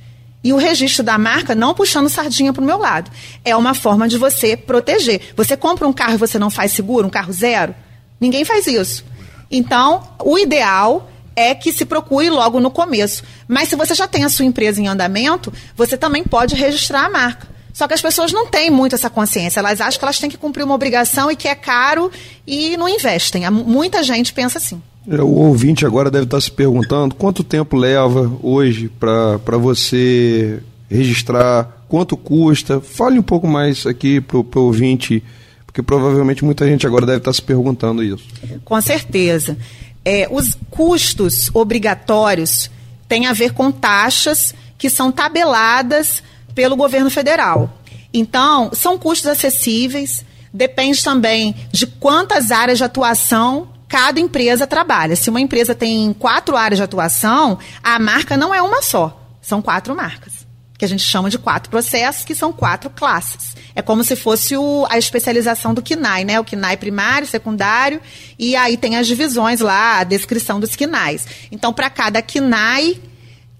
E 0.45 0.53
o 0.53 0.57
registro 0.57 1.05
da 1.05 1.17
marca 1.17 1.55
não 1.55 1.75
puxando 1.75 2.09
sardinha 2.09 2.53
para 2.53 2.63
o 2.63 2.67
meu 2.67 2.79
lado. 2.79 3.11
É 3.45 3.55
uma 3.55 3.75
forma 3.75 4.09
de 4.09 4.19
você 4.19 4.57
proteger. 4.57 5.33
Você 5.37 5.57
compra 5.57 5.87
um 5.87 5.93
carro 5.93 6.15
e 6.15 6.19
você 6.19 6.39
não 6.39 6.51
faz 6.51 6.73
seguro, 6.73 7.07
um 7.07 7.11
carro 7.11 7.33
zero? 7.33 7.75
Ninguém 8.21 8.45
faz 8.45 8.67
isso. 8.67 9.05
Então, 9.51 10.03
o 10.25 10.39
ideal 10.39 11.11
é 11.37 11.55
que 11.55 11.73
se 11.73 11.85
procure 11.85 12.29
logo 12.29 12.61
no 12.61 12.71
começo. 12.71 13.23
Mas 13.47 13.69
se 13.69 13.77
você 13.77 13.95
já 13.95 14.09
tem 14.09 14.25
a 14.25 14.29
sua 14.29 14.45
empresa 14.45 14.81
em 14.81 14.89
andamento, 14.89 15.53
você 15.77 15.97
também 15.97 16.25
pode 16.25 16.55
registrar 16.55 17.07
a 17.07 17.11
marca. 17.11 17.49
Só 17.73 17.89
que 17.89 17.95
as 17.95 18.03
pessoas 18.03 18.33
não 18.33 18.47
têm 18.47 18.71
muito 18.71 18.95
essa 18.95 19.09
consciência. 19.09 19.61
Elas 19.61 19.81
acham 19.81 19.99
que 19.99 20.05
elas 20.05 20.19
têm 20.19 20.29
que 20.29 20.37
cumprir 20.37 20.65
uma 20.65 20.75
obrigação 20.75 21.31
e 21.31 21.37
que 21.37 21.49
é 21.49 21.55
caro 21.55 22.11
e 22.47 22.77
não 22.77 22.89
investem. 22.89 23.49
Muita 23.51 24.03
gente 24.03 24.33
pensa 24.33 24.59
assim. 24.59 24.83
É, 25.09 25.21
o 25.21 25.29
ouvinte 25.29 25.85
agora 25.85 26.11
deve 26.11 26.25
estar 26.25 26.41
se 26.41 26.51
perguntando 26.51 27.15
quanto 27.15 27.43
tempo 27.43 27.77
leva 27.77 28.31
hoje 28.43 28.89
para 28.89 29.57
você 29.59 30.63
registrar, 30.89 31.85
quanto 31.89 32.17
custa. 32.17 32.81
Fale 32.81 33.19
um 33.19 33.23
pouco 33.23 33.47
mais 33.47 33.87
aqui 33.87 34.21
para 34.21 34.39
o 34.39 34.47
ouvinte, 34.55 35.23
porque 35.67 35.83
provavelmente 35.83 36.45
muita 36.45 36.67
gente 36.67 36.87
agora 36.87 37.05
deve 37.05 37.19
estar 37.19 37.33
se 37.33 37.43
perguntando 37.43 38.03
isso. 38.03 38.25
Com 38.65 38.81
certeza. 38.81 39.57
É, 40.05 40.29
os 40.31 40.57
custos 40.71 41.51
obrigatórios 41.55 42.71
têm 43.09 43.27
a 43.27 43.33
ver 43.33 43.53
com 43.53 43.71
taxas 43.73 44.55
que 44.79 44.91
são 44.91 45.11
tabeladas 45.11 46.23
pelo 46.55 46.77
governo 46.77 47.11
federal. 47.11 47.79
Então, 48.13 48.71
são 48.75 48.99
custos 48.99 49.27
acessíveis, 49.27 50.25
depende 50.53 51.03
também 51.03 51.55
de 51.71 51.87
quantas 51.87 52.51
áreas 52.51 52.79
de 52.79 52.85
atuação 52.85 53.69
cada 53.93 54.19
empresa 54.19 54.67
trabalha. 54.67 55.15
Se 55.15 55.29
uma 55.29 55.39
empresa 55.39 55.75
tem 55.75 56.15
quatro 56.15 56.57
áreas 56.57 56.79
de 56.79 56.83
atuação, 56.83 57.59
a 57.83 57.99
marca 57.99 58.39
não 58.39 58.55
é 58.55 58.63
uma 58.63 58.81
só, 58.81 59.23
são 59.43 59.61
quatro 59.61 59.95
marcas. 59.95 60.47
Que 60.79 60.87
a 60.87 60.89
gente 60.89 61.03
chama 61.03 61.29
de 61.29 61.39
quatro 61.39 61.69
processos, 61.69 62.25
que 62.25 62.35
são 62.35 62.55
quatro 62.55 62.89
classes. 62.89 63.55
É 63.75 63.83
como 63.83 64.03
se 64.03 64.17
fosse 64.17 64.57
o, 64.57 64.87
a 64.89 64.97
especialização 64.97 65.75
do 65.75 65.83
KINAI, 65.83 66.25
né? 66.25 66.41
O 66.41 66.45
KINAI 66.45 66.79
primário, 66.79 67.27
secundário, 67.27 68.01
e 68.39 68.57
aí 68.57 68.79
tem 68.79 68.97
as 68.97 69.07
divisões 69.07 69.61
lá, 69.61 69.99
a 69.99 70.05
descrição 70.05 70.59
dos 70.59 70.75
KINAIs. 70.75 71.27
Então, 71.53 71.71
para 71.71 71.91
cada 71.91 72.23
KINAI, 72.23 72.99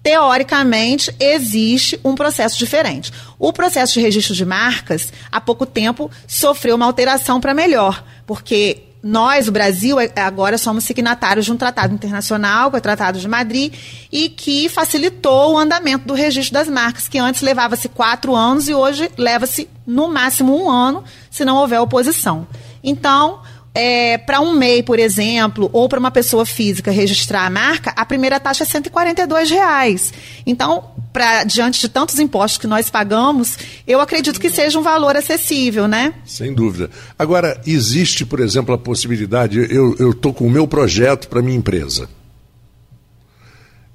teoricamente, 0.01 1.15
existe 1.19 1.99
um 2.03 2.15
processo 2.15 2.57
diferente. 2.57 3.13
O 3.37 3.53
processo 3.53 3.93
de 3.93 4.01
registro 4.01 4.33
de 4.33 4.45
marcas, 4.45 5.13
há 5.31 5.39
pouco 5.39 5.63
tempo, 5.67 6.09
sofreu 6.27 6.75
uma 6.75 6.87
alteração 6.87 7.39
para 7.39 7.53
melhor, 7.53 8.03
porque 8.25 8.92
nós, 9.03 9.49
o 9.49 9.51
Brasil, 9.51 9.99
é, 9.99 10.09
agora 10.15 10.57
somos 10.57 10.85
signatários 10.85 11.45
de 11.45 11.51
um 11.51 11.57
tratado 11.57 11.93
internacional, 11.93 12.69
que 12.69 12.77
é 12.77 12.79
o 12.79 12.81
Tratado 12.81 13.19
de 13.19 13.27
Madrid, 13.27 13.73
e 14.09 14.29
que 14.29 14.69
facilitou 14.69 15.53
o 15.53 15.57
andamento 15.57 16.07
do 16.07 16.13
registro 16.13 16.53
das 16.53 16.69
marcas, 16.69 17.09
que 17.09 17.19
antes 17.19 17.41
levava-se 17.41 17.89
quatro 17.89 18.33
anos 18.33 18.69
e 18.69 18.73
hoje 18.73 19.11
leva-se 19.17 19.69
no 19.85 20.07
máximo 20.07 20.55
um 20.57 20.71
ano, 20.71 21.03
se 21.29 21.43
não 21.43 21.57
houver 21.57 21.81
oposição. 21.81 22.47
Então, 22.81 23.41
é, 23.75 24.17
para 24.19 24.39
um 24.39 24.53
MEI, 24.53 24.83
por 24.83 24.99
exemplo, 24.99 25.69
ou 25.73 25.89
para 25.89 25.99
uma 25.99 26.11
pessoa 26.11 26.45
física 26.45 26.91
registrar 26.91 27.45
a 27.45 27.49
marca, 27.49 27.91
a 27.95 28.05
primeira 28.05 28.39
taxa 28.39 28.63
é 28.63 28.67
142 28.67 29.49
reais. 29.49 30.13
Então, 30.45 30.91
pra, 31.11 31.43
diante 31.43 31.81
de 31.81 31.89
tantos 31.89 32.19
impostos 32.19 32.59
que 32.59 32.67
nós 32.67 32.89
pagamos, 32.89 33.57
eu 33.87 33.99
acredito 33.99 34.39
que 34.39 34.49
seja 34.49 34.77
um 34.77 34.83
valor 34.83 35.15
acessível, 35.15 35.87
né? 35.87 36.13
Sem 36.25 36.53
dúvida. 36.53 36.89
Agora, 37.17 37.59
existe, 37.65 38.25
por 38.25 38.39
exemplo, 38.39 38.75
a 38.75 38.77
possibilidade, 38.77 39.65
eu 39.71 40.11
estou 40.11 40.33
com 40.33 40.45
o 40.45 40.51
meu 40.51 40.67
projeto 40.67 41.27
para 41.27 41.41
minha 41.41 41.57
empresa. 41.57 42.07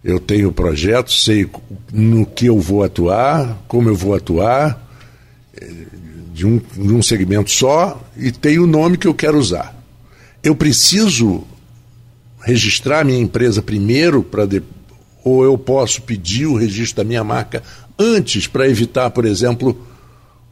Eu 0.02 0.18
tenho 0.18 0.48
o 0.48 0.52
projeto, 0.52 1.12
sei 1.12 1.48
no 1.92 2.24
que 2.24 2.46
eu 2.46 2.58
vou 2.58 2.82
atuar, 2.82 3.58
como 3.68 3.88
eu 3.88 3.94
vou 3.94 4.14
atuar, 4.14 4.88
de 6.38 6.46
um, 6.46 6.58
de 6.58 6.94
um 6.94 7.02
segmento 7.02 7.50
só 7.50 8.00
e 8.16 8.30
tem 8.30 8.60
o 8.60 8.66
nome 8.66 8.96
que 8.96 9.08
eu 9.08 9.14
quero 9.14 9.36
usar. 9.36 9.74
Eu 10.40 10.54
preciso 10.54 11.42
registrar 12.40 13.04
minha 13.04 13.18
empresa 13.18 13.60
primeiro 13.60 14.22
para 14.22 14.46
ou 15.24 15.42
eu 15.42 15.58
posso 15.58 16.00
pedir 16.02 16.46
o 16.46 16.54
registro 16.54 16.98
da 16.98 17.04
minha 17.04 17.24
marca 17.24 17.60
antes 17.98 18.46
para 18.46 18.68
evitar, 18.68 19.10
por 19.10 19.24
exemplo, 19.24 19.84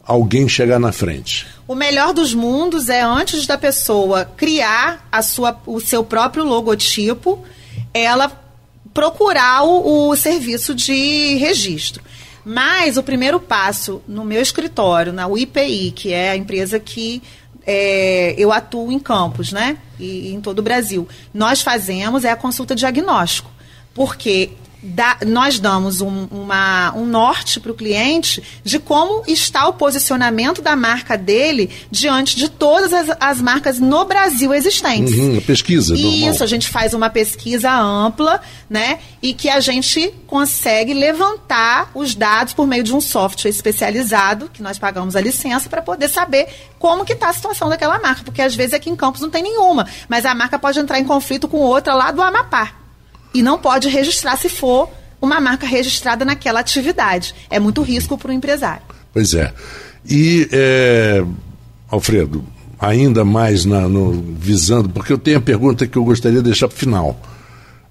alguém 0.03 0.49
chegar 0.49 0.81
na 0.81 0.91
frente. 0.91 1.47
O 1.69 1.75
melhor 1.77 2.13
dos 2.13 2.35
mundos 2.35 2.89
é 2.89 3.03
antes 3.03 3.47
da 3.47 3.57
pessoa 3.57 4.25
criar 4.25 5.07
a 5.11 5.23
sua, 5.23 5.57
o 5.67 5.81
seu 5.81 6.03
próprio 6.03 6.45
logotipo, 6.45 7.45
ela 7.95 8.29
procurar 8.93 9.63
o, 9.63 10.09
o 10.09 10.17
serviço 10.17 10.75
de 10.75 11.37
registro. 11.37 12.03
Mas 12.49 12.97
o 12.97 13.03
primeiro 13.03 13.41
passo 13.41 14.01
no 14.07 14.25
meu 14.25 14.41
escritório, 14.41 15.13
na 15.13 15.27
UIPI, 15.27 15.91
que 15.91 16.13
é 16.13 16.31
a 16.31 16.37
empresa 16.37 16.79
que 16.79 17.21
é, 17.67 18.37
eu 18.39 18.53
atuo 18.53 18.93
em 18.93 19.01
campos, 19.01 19.51
né? 19.51 19.79
E, 19.99 20.33
em 20.33 20.41
todo 20.41 20.61
o 20.61 20.63
Brasil. 20.63 21.09
Nós 21.35 21.61
fazemos 21.61 22.25
é 22.25 22.31
a 22.31 22.37
consulta 22.37 22.73
diagnóstico. 22.73 23.51
Porque 23.93 24.51
da, 24.87 25.19
nós 25.27 25.59
damos 25.59 26.01
um, 26.01 26.27
uma, 26.31 26.95
um 26.95 27.05
norte 27.05 27.59
para 27.59 27.73
o 27.73 27.75
cliente 27.75 28.43
de 28.63 28.79
como 28.79 29.25
está 29.27 29.67
o 29.67 29.73
posicionamento 29.73 30.63
da 30.63 30.77
marca 30.77 31.19
dele 31.19 31.71
diante 31.91 32.37
de 32.37 32.49
todas 32.49 32.93
as, 32.93 33.17
as 33.19 33.41
marcas 33.41 33.81
no 33.81 34.05
Brasil 34.05 34.55
existentes. 34.55 35.15
Uhum, 35.15 35.41
pesquisa, 35.41 35.95
Isso, 35.95 36.21
normal. 36.21 36.43
a 36.43 36.47
gente 36.47 36.69
faz 36.69 36.95
uma 36.95 37.11
pesquisa 37.11 37.73
ampla, 37.73 38.41
né? 38.71 39.01
E 39.21 39.35
que 39.35 39.49
a 39.49 39.59
gente 39.59 40.15
consegue 40.27 40.95
levantar 40.95 41.91
os 41.93 42.15
dados 42.15 42.53
por 42.53 42.67
meio 42.67 42.85
de 42.85 42.95
um 42.95 43.01
software 43.01 43.51
especializado, 43.51 44.49
que 44.53 44.63
nós 44.63 44.79
pagamos 44.79 45.17
a 45.17 45.21
licença, 45.21 45.69
para 45.69 45.83
poder 45.83 46.09
saber 46.09 46.47
como 46.79 47.05
que 47.05 47.13
está 47.13 47.29
a 47.29 47.33
situação 47.33 47.69
daquela 47.69 47.99
marca. 47.99 48.23
Porque 48.25 48.41
às 48.41 48.55
vezes 48.55 48.75
aqui 48.75 48.89
em 48.89 48.97
Campos 48.97 49.21
não 49.21 49.31
tem 49.31 49.43
nenhuma, 49.43 49.87
mas 50.09 50.25
a 50.25 50.35
marca 50.35 50.59
pode 50.59 50.79
entrar 50.79 51.01
em 51.01 51.05
conflito 51.05 51.49
com 51.49 51.59
outra 51.59 51.93
lá 51.93 52.13
do 52.13 52.23
Amapá 52.23 52.86
e 53.37 53.43
não 53.43 53.59
pode 53.59 53.89
registrar 53.89 54.37
se 54.37 54.49
for 54.49 54.89
uma 55.21 55.41
marca 55.41 55.67
registrada 55.67 56.25
naquela 56.25 56.61
atividade. 56.61 57.35
É 57.51 57.59
muito 57.59 57.83
risco 57.83 58.17
para 58.17 58.31
o 58.31 58.33
empresário. 58.33 58.83
Pois 59.13 59.35
é. 59.35 59.53
E, 60.09 60.49
é, 60.51 61.25
Alfredo, 61.91 62.43
ainda 62.79 63.25
mais 63.25 63.65
na, 63.65 63.89
no, 63.89 64.13
visando, 64.39 64.89
porque 64.89 65.13
eu 65.13 65.19
tenho 65.19 65.39
a 65.39 65.41
pergunta 65.41 65.87
que 65.87 65.99
eu 65.99 66.05
gostaria 66.05 66.39
de 66.39 66.45
deixar 66.45 66.69
para 66.69 66.77
o 66.77 66.79
final. 66.79 67.21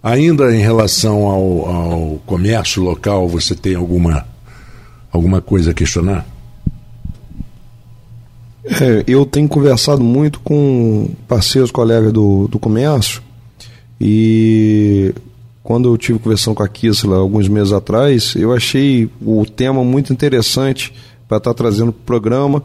Ainda 0.01 0.55
em 0.55 0.61
relação 0.61 1.25
ao, 1.25 1.69
ao 1.69 2.21
comércio 2.25 2.81
local, 2.81 3.27
você 3.27 3.53
tem 3.53 3.75
alguma, 3.75 4.25
alguma 5.11 5.41
coisa 5.41 5.71
a 5.71 5.73
questionar? 5.73 6.25
É, 8.65 9.03
eu 9.05 9.25
tenho 9.27 9.47
conversado 9.47 10.03
muito 10.03 10.39
com 10.39 11.09
parceiros, 11.27 11.69
colegas 11.69 12.11
do, 12.11 12.47
do 12.47 12.57
comércio, 12.57 13.21
e 13.99 15.13
quando 15.65 15.91
eu 15.91 15.97
tive 15.97 16.19
conversão 16.19 16.53
com 16.53 16.61
a 16.61 16.67
Kisla 16.67 17.17
alguns 17.17 17.47
meses 17.47 17.73
atrás, 17.73 18.35
eu 18.35 18.53
achei 18.53 19.09
o 19.19 19.43
tema 19.47 19.83
muito 19.83 20.13
interessante 20.13 20.93
para 21.27 21.37
estar 21.37 21.49
tá 21.49 21.53
trazendo 21.55 21.91
para 21.91 22.01
o 22.01 22.05
programa. 22.05 22.63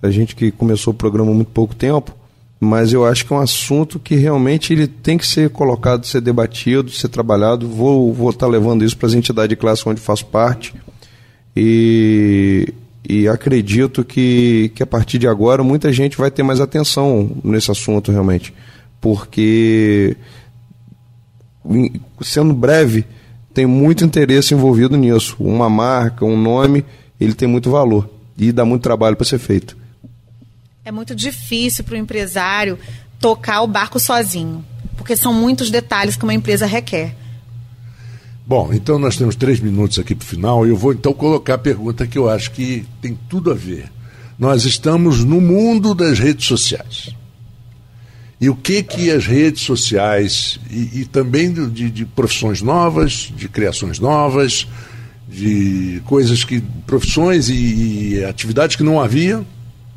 A 0.00 0.12
gente 0.12 0.36
que 0.36 0.52
começou 0.52 0.92
o 0.92 0.96
programa 0.96 1.32
há 1.32 1.34
muito 1.34 1.50
pouco 1.50 1.74
tempo, 1.74 2.14
mas 2.60 2.92
eu 2.92 3.04
acho 3.04 3.26
que 3.26 3.32
é 3.32 3.36
um 3.36 3.40
assunto 3.40 3.98
que 3.98 4.14
realmente 4.14 4.72
ele 4.72 4.86
tem 4.86 5.18
que 5.18 5.26
ser 5.26 5.50
colocado, 5.50 6.06
ser 6.06 6.20
debatido, 6.20 6.88
ser 6.88 7.08
trabalhado. 7.08 7.66
Vou 7.66 8.12
vou 8.12 8.30
estar 8.30 8.46
tá 8.46 8.52
levando 8.52 8.84
isso 8.84 8.96
para 8.96 9.08
as 9.08 9.14
entidades 9.14 9.48
de 9.48 9.56
classe 9.56 9.82
onde 9.84 10.00
faço 10.00 10.26
parte 10.26 10.72
e, 11.56 12.72
e 13.08 13.26
acredito 13.26 14.04
que, 14.04 14.70
que 14.72 14.84
a 14.84 14.86
partir 14.86 15.18
de 15.18 15.26
agora 15.26 15.64
muita 15.64 15.92
gente 15.92 16.16
vai 16.16 16.30
ter 16.30 16.44
mais 16.44 16.60
atenção 16.60 17.28
nesse 17.42 17.72
assunto 17.72 18.12
realmente, 18.12 18.54
porque 19.00 20.16
sendo 22.22 22.54
breve, 22.54 23.04
tem 23.52 23.66
muito 23.66 24.04
interesse 24.04 24.54
envolvido 24.54 24.96
nisso. 24.96 25.36
Uma 25.38 25.70
marca, 25.70 26.24
um 26.24 26.40
nome, 26.40 26.84
ele 27.20 27.34
tem 27.34 27.48
muito 27.48 27.70
valor 27.70 28.08
e 28.36 28.52
dá 28.52 28.64
muito 28.64 28.82
trabalho 28.82 29.16
para 29.16 29.24
ser 29.24 29.38
feito. 29.38 29.76
É 30.84 30.92
muito 30.92 31.14
difícil 31.14 31.82
para 31.84 31.94
o 31.94 31.98
empresário 31.98 32.78
tocar 33.18 33.62
o 33.62 33.66
barco 33.66 33.98
sozinho, 33.98 34.64
porque 34.96 35.16
são 35.16 35.32
muitos 35.32 35.70
detalhes 35.70 36.16
que 36.16 36.24
uma 36.24 36.34
empresa 36.34 36.66
requer. 36.66 37.16
Bom, 38.46 38.72
então 38.72 38.98
nós 38.98 39.16
temos 39.16 39.34
três 39.34 39.58
minutos 39.58 39.98
aqui 39.98 40.14
para 40.14 40.24
o 40.24 40.28
final 40.28 40.66
e 40.66 40.70
eu 40.70 40.76
vou 40.76 40.92
então 40.92 41.12
colocar 41.12 41.54
a 41.54 41.58
pergunta 41.58 42.06
que 42.06 42.16
eu 42.16 42.28
acho 42.28 42.52
que 42.52 42.84
tem 43.02 43.18
tudo 43.28 43.50
a 43.50 43.54
ver. 43.54 43.90
Nós 44.38 44.64
estamos 44.64 45.24
no 45.24 45.40
mundo 45.40 45.94
das 45.94 46.18
redes 46.18 46.46
sociais. 46.46 47.14
E 48.40 48.50
o 48.50 48.54
que 48.54 48.82
que 48.82 49.10
as 49.10 49.26
redes 49.26 49.62
sociais 49.62 50.58
e, 50.70 51.00
e 51.00 51.04
também 51.06 51.52
de, 51.52 51.90
de, 51.90 52.04
profissões 52.04 52.60
novas, 52.60 53.32
de 53.34 53.48
criações 53.48 53.98
novas, 53.98 54.66
de 55.28 56.02
coisas 56.04 56.44
que 56.44 56.62
profissões 56.86 57.48
e, 57.48 57.54
e, 57.54 58.24
atividades 58.24 58.76
que 58.76 58.82
não 58.82 59.00
havia 59.00 59.44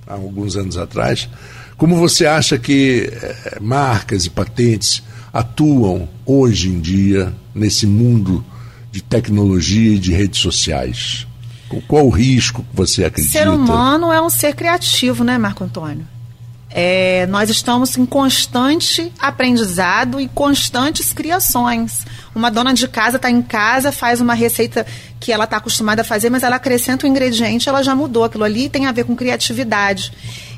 há 0.08 0.14
alguns 0.14 0.56
anos 0.56 0.78
atrás, 0.78 1.30
como 1.78 1.98
você 1.98 2.26
acha 2.26 2.58
que 2.58 3.10
eh, 3.12 3.58
marcas 3.62 4.26
e 4.26 4.30
patentes 4.30 5.04
atuam 5.32 6.10
hoje 6.26 6.70
em 6.70 6.80
dia 6.80 7.34
nesse 7.54 7.86
mundo 7.86 8.44
de 8.92 9.02
tecnologia 9.02 9.96
e 9.96 10.00
de 10.00 10.12
redes 10.12 10.40
sociais? 10.40 11.28
Qual 11.88 12.08
o 12.08 12.10
risco 12.10 12.64
que 12.64 12.76
você 12.76 13.06
acredita? 13.06 13.38
Ser 13.38 13.48
humano 13.48 14.12
é 14.12 14.22
um 14.22 14.30
ser 14.30 14.56
criativo, 14.56 15.24
né, 15.24 15.38
Marco 15.38 15.64
Antônio? 15.64 16.06
É, 16.72 17.26
nós 17.28 17.50
estamos 17.50 17.98
em 17.98 18.06
constante 18.06 19.12
aprendizado 19.20 20.22
e 20.22 20.28
constantes 20.28 21.12
criações. 21.12 22.06
Uma 22.36 22.52
dona 22.52 22.74
de 22.74 22.88
casa 22.88 23.18
está 23.18 23.30
em 23.30 23.42
casa, 23.42 23.92
faz 23.92 24.22
uma 24.22 24.36
receita 24.36 24.86
que 25.20 25.32
ela 25.32 25.46
está 25.46 25.58
acostumada 25.58 26.02
a 26.02 26.06
fazer, 26.06 26.30
mas 26.30 26.44
ela 26.44 26.58
acrescenta 26.58 27.08
um 27.08 27.10
ingrediente, 27.10 27.68
ela 27.68 27.84
já 27.84 27.96
mudou. 27.96 28.24
Aquilo 28.24 28.44
ali 28.44 28.70
tem 28.70 28.86
a 28.86 28.92
ver 28.92 29.04
com 29.04 29.16
criatividade. 29.16 30.14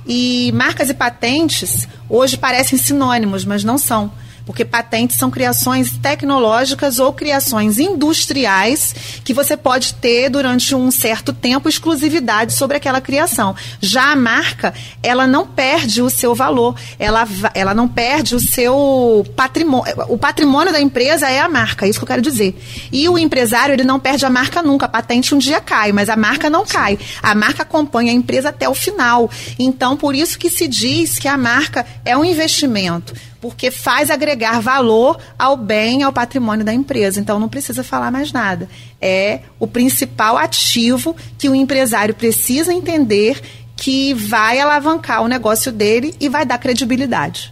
E 0.06 0.52
marcas 0.54 0.90
e 0.90 0.94
patentes 0.94 1.88
hoje 2.10 2.38
parecem 2.38 2.78
sinônimos, 2.78 3.46
mas 3.46 3.64
não 3.64 3.78
são 3.78 4.12
porque 4.46 4.66
patentes 4.66 5.18
são 5.18 5.30
criações 5.30 5.98
tecnológicas 5.98 7.00
ou 7.00 7.14
criações 7.14 7.80
industriais 7.80 8.94
que 9.24 9.34
você 9.34 9.56
pode 9.56 9.94
ter 9.96 10.30
durante 10.30 10.76
um 10.76 10.92
certo 10.92 11.34
tempo 11.34 11.70
exclusividade 11.70 12.54
sobre 12.54 12.78
aquela 12.78 13.02
criação. 13.02 13.56
Já 13.80 14.12
a 14.12 14.16
marca, 14.16 14.74
ela 15.02 15.28
não 15.28 15.46
perde 15.46 16.02
o 16.02 16.10
seu 16.10 16.34
valor, 16.36 16.76
ela, 17.00 17.28
ela 17.54 17.74
não 17.74 17.88
perde 17.88 18.36
o 18.36 18.40
seu 18.40 19.26
patrimônio. 19.36 19.94
O 20.10 20.18
patrimônio 20.18 20.74
da 20.74 20.82
empresa 20.82 21.30
é 21.30 21.40
a 21.40 21.50
marca, 21.50 21.86
é 21.86 21.90
isso 21.90 22.00
que 22.00 22.04
eu 22.04 22.08
quero 22.08 22.22
dizer. 22.22 22.60
E 22.92 23.08
o 23.08 23.18
empresário, 23.18 23.74
ele 23.74 23.84
não 23.84 24.00
perde 24.00 24.26
a 24.26 24.30
marca 24.30 24.62
nunca. 24.62 24.86
A 24.86 24.90
patente 24.90 25.34
um 25.36 25.38
dia 25.38 25.62
cai, 25.62 25.92
mas 25.92 26.10
a 26.10 26.16
marca 26.16 26.50
não 26.50 26.66
cai. 26.66 26.98
A 27.22 27.34
marca 27.36 27.64
acompanha 27.64 28.12
a 28.12 28.16
empresa 28.16 28.50
até 28.50 28.68
o 28.68 28.74
final. 28.74 29.30
Então, 29.58 29.96
por 29.96 30.16
isso 30.16 30.38
que 30.38 30.50
se 30.50 30.68
diz 30.68 31.20
que 31.20 31.28
a 31.28 31.38
marca 31.38 31.86
é 32.04 32.18
um 32.18 32.26
investimento 32.26 33.14
porque 33.42 33.72
faz 33.72 34.12
agregar 34.12 34.62
valor 34.62 35.20
ao 35.38 35.58
bem, 35.58 36.04
ao 36.04 36.14
patrimônio 36.14 36.64
da 36.64 36.74
empresa. 36.74 37.20
Então 37.20 37.40
não 37.40 37.50
precisa 37.50 37.84
falar 37.84 38.12
mais 38.12 38.32
nada. 38.32 38.70
É 39.02 39.40
o 39.60 39.66
principal 39.66 40.38
ativo 40.38 41.16
que 41.40 41.50
o 41.50 41.56
empresário 41.56 42.14
precisa 42.14 42.72
entender 42.72 43.42
que 43.76 44.14
vai 44.14 44.60
alavancar 44.60 45.24
o 45.24 45.28
negócio 45.28 45.72
dele 45.72 46.14
e 46.20 46.30
vai 46.30 46.46
dar 46.46 46.60
credibilidade. 46.60 47.52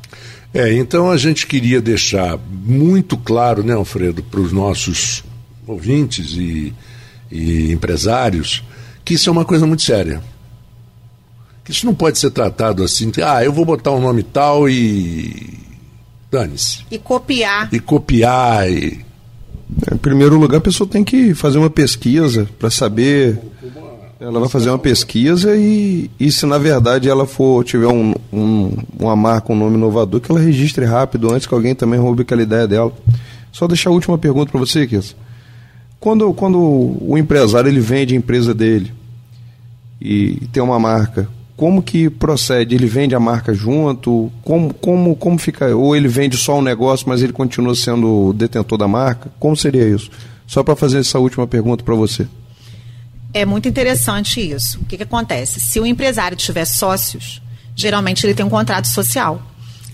É, 0.54 0.72
então 0.74 1.10
a 1.10 1.18
gente 1.18 1.48
queria 1.48 1.82
deixar 1.82 2.38
muito 2.50 3.18
claro, 3.18 3.64
né, 3.64 3.74
Alfredo, 3.74 4.22
para 4.22 4.40
os 4.40 4.52
nossos 4.52 5.24
ouvintes 5.66 6.32
e, 6.32 6.74
e 7.32 7.72
empresários, 7.72 8.64
que 9.04 9.16
isso 9.16 9.30
é 9.30 9.32
uma 9.32 9.46
coisa 9.46 9.66
muito 9.66 9.82
séria. 9.82 10.22
Que 11.64 11.72
isso 11.72 11.86
não 11.86 11.96
pode 11.96 12.20
ser 12.20 12.30
tratado 12.30 12.84
assim, 12.84 13.12
ah, 13.24 13.44
eu 13.44 13.52
vou 13.52 13.66
botar 13.66 13.92
um 13.92 14.02
nome 14.02 14.22
tal 14.24 14.70
e 14.70 15.69
dane-se. 16.32 16.86
E 16.90 16.98
copiar. 16.98 17.70
E 17.74 17.80
copiar. 17.80 18.70
E... 18.70 19.06
Em 19.92 19.98
primeiro 19.98 20.38
lugar, 20.38 20.58
a 20.58 20.62
pessoa 20.62 20.90
tem 20.90 21.04
que 21.04 21.34
fazer 21.34 21.58
uma 21.58 21.70
pesquisa 21.70 22.48
para 22.58 22.70
saber. 22.70 23.40
Ela 24.20 24.40
vai 24.40 24.50
fazer 24.50 24.70
uma 24.70 24.80
pesquisa 24.80 25.56
e, 25.56 26.12
e 26.20 26.30
se 26.30 26.46
na 26.46 26.58
verdade 26.58 27.08
ela 27.08 27.26
for 27.26 27.64
tiver 27.64 27.88
um, 27.88 28.14
um, 28.34 28.78
uma 29.00 29.16
marca, 29.16 29.54
um 29.54 29.56
nome 29.56 29.78
inovador, 29.78 30.20
que 30.20 30.30
ela 30.30 30.42
registre 30.42 30.84
rápido 30.84 31.32
antes 31.32 31.48
que 31.48 31.54
alguém 31.54 31.74
também 31.74 31.98
roube 31.98 32.24
aquela 32.24 32.42
ideia 32.42 32.68
dela. 32.68 32.92
Só 33.50 33.66
deixar 33.66 33.92
a 33.92 33.94
última 33.94 34.18
pergunta 34.18 34.52
para 34.52 34.60
você, 34.60 34.86
Kissa. 34.86 35.16
Quando, 36.02 36.34
quando 36.34 36.60
o 36.60 37.18
empresário 37.18 37.70
ele 37.70 37.80
vende 37.80 38.14
a 38.14 38.18
empresa 38.18 38.54
dele 38.54 38.92
e 40.02 40.48
tem 40.52 40.62
uma 40.62 40.80
marca, 40.80 41.30
como 41.60 41.84
que 41.84 42.10
procede? 42.10 42.74
Ele 42.74 42.88
vende 42.88 43.14
a 43.14 43.20
marca 43.20 43.54
junto? 43.54 44.32
Como, 44.46 44.74
como, 44.74 45.14
como 45.14 45.38
fica? 45.38 45.76
Ou 45.76 45.94
ele 45.94 46.08
vende 46.08 46.38
só 46.38 46.58
um 46.58 46.62
negócio, 46.62 47.06
mas 47.10 47.22
ele 47.22 47.34
continua 47.34 47.76
sendo 47.76 48.32
detentor 48.32 48.78
da 48.78 48.88
marca? 48.88 49.30
Como 49.38 49.58
seria 49.58 49.86
isso? 49.86 50.10
Só 50.48 50.64
para 50.64 50.74
fazer 50.74 51.00
essa 51.00 51.20
última 51.20 51.46
pergunta 51.46 51.84
para 51.84 51.94
você. 51.96 52.26
É 53.34 53.44
muito 53.46 53.68
interessante 53.68 54.40
isso. 54.40 54.80
O 54.80 54.86
que, 54.86 54.96
que 54.96 55.04
acontece? 55.04 55.60
Se 55.60 55.82
o 55.82 55.86
empresário 55.86 56.38
tiver 56.38 56.64
sócios, 56.64 57.42
geralmente 57.76 58.26
ele 58.26 58.34
tem 58.34 58.46
um 58.46 58.50
contrato 58.50 58.88
social. 58.88 59.42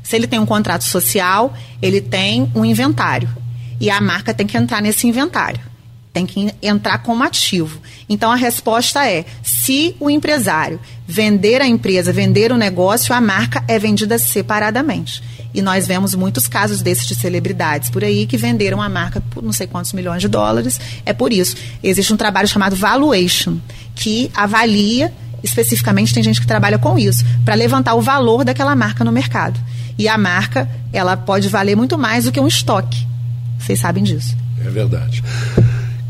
Se 0.03 0.15
ele 0.15 0.27
tem 0.27 0.37
um 0.37 0.45
contrato 0.45 0.83
social, 0.83 1.51
ele 1.81 1.99
tem 1.99 2.47
um 2.53 2.63
inventário. 2.63 3.27
E 3.81 3.89
a 3.89 3.99
marca 3.99 4.35
tem 4.35 4.45
que 4.45 4.55
entrar 4.55 4.83
nesse 4.83 5.07
inventário 5.07 5.74
tem 6.15 6.25
que 6.25 6.49
entrar 6.61 6.99
como 6.99 7.23
ativo. 7.23 7.81
Então 8.07 8.31
a 8.31 8.37
resposta 8.37 9.05
é: 9.05 9.25
se 9.43 9.97
o 9.99 10.09
empresário 10.09 10.79
vender 11.05 11.61
a 11.61 11.67
empresa, 11.67 12.13
vender 12.13 12.53
o 12.53 12.57
negócio, 12.57 13.13
a 13.13 13.19
marca 13.19 13.61
é 13.67 13.77
vendida 13.77 14.17
separadamente. 14.17 15.21
E 15.53 15.61
nós 15.61 15.85
vemos 15.85 16.15
muitos 16.15 16.47
casos 16.47 16.81
desses 16.81 17.05
de 17.05 17.15
celebridades 17.15 17.89
por 17.89 18.01
aí 18.01 18.25
que 18.25 18.37
venderam 18.37 18.81
a 18.81 18.87
marca 18.87 19.21
por 19.29 19.43
não 19.43 19.51
sei 19.51 19.67
quantos 19.67 19.91
milhões 19.91 20.21
de 20.21 20.29
dólares. 20.29 20.79
É 21.05 21.11
por 21.11 21.33
isso. 21.33 21.57
Existe 21.83 22.13
um 22.13 22.17
trabalho 22.17 22.47
chamado 22.47 22.77
valuation, 22.77 23.57
que 23.93 24.31
avalia, 24.33 25.13
especificamente 25.43 26.13
tem 26.13 26.23
gente 26.23 26.39
que 26.39 26.47
trabalha 26.47 26.79
com 26.79 26.97
isso, 26.97 27.25
para 27.43 27.55
levantar 27.55 27.93
o 27.93 28.01
valor 28.01 28.45
daquela 28.45 28.75
marca 28.75 29.03
no 29.03 29.11
mercado. 29.11 29.59
E 29.97 30.07
a 30.07 30.17
marca, 30.17 30.69
ela 30.93 31.17
pode 31.17 31.49
valer 31.49 31.75
muito 31.75 31.97
mais 31.97 32.23
do 32.23 32.31
que 32.31 32.39
um 32.39 32.47
estoque. 32.47 33.05
Vocês 33.59 33.79
sabem 33.79 34.03
disso. 34.03 34.35
É 34.65 34.69
verdade. 34.69 35.21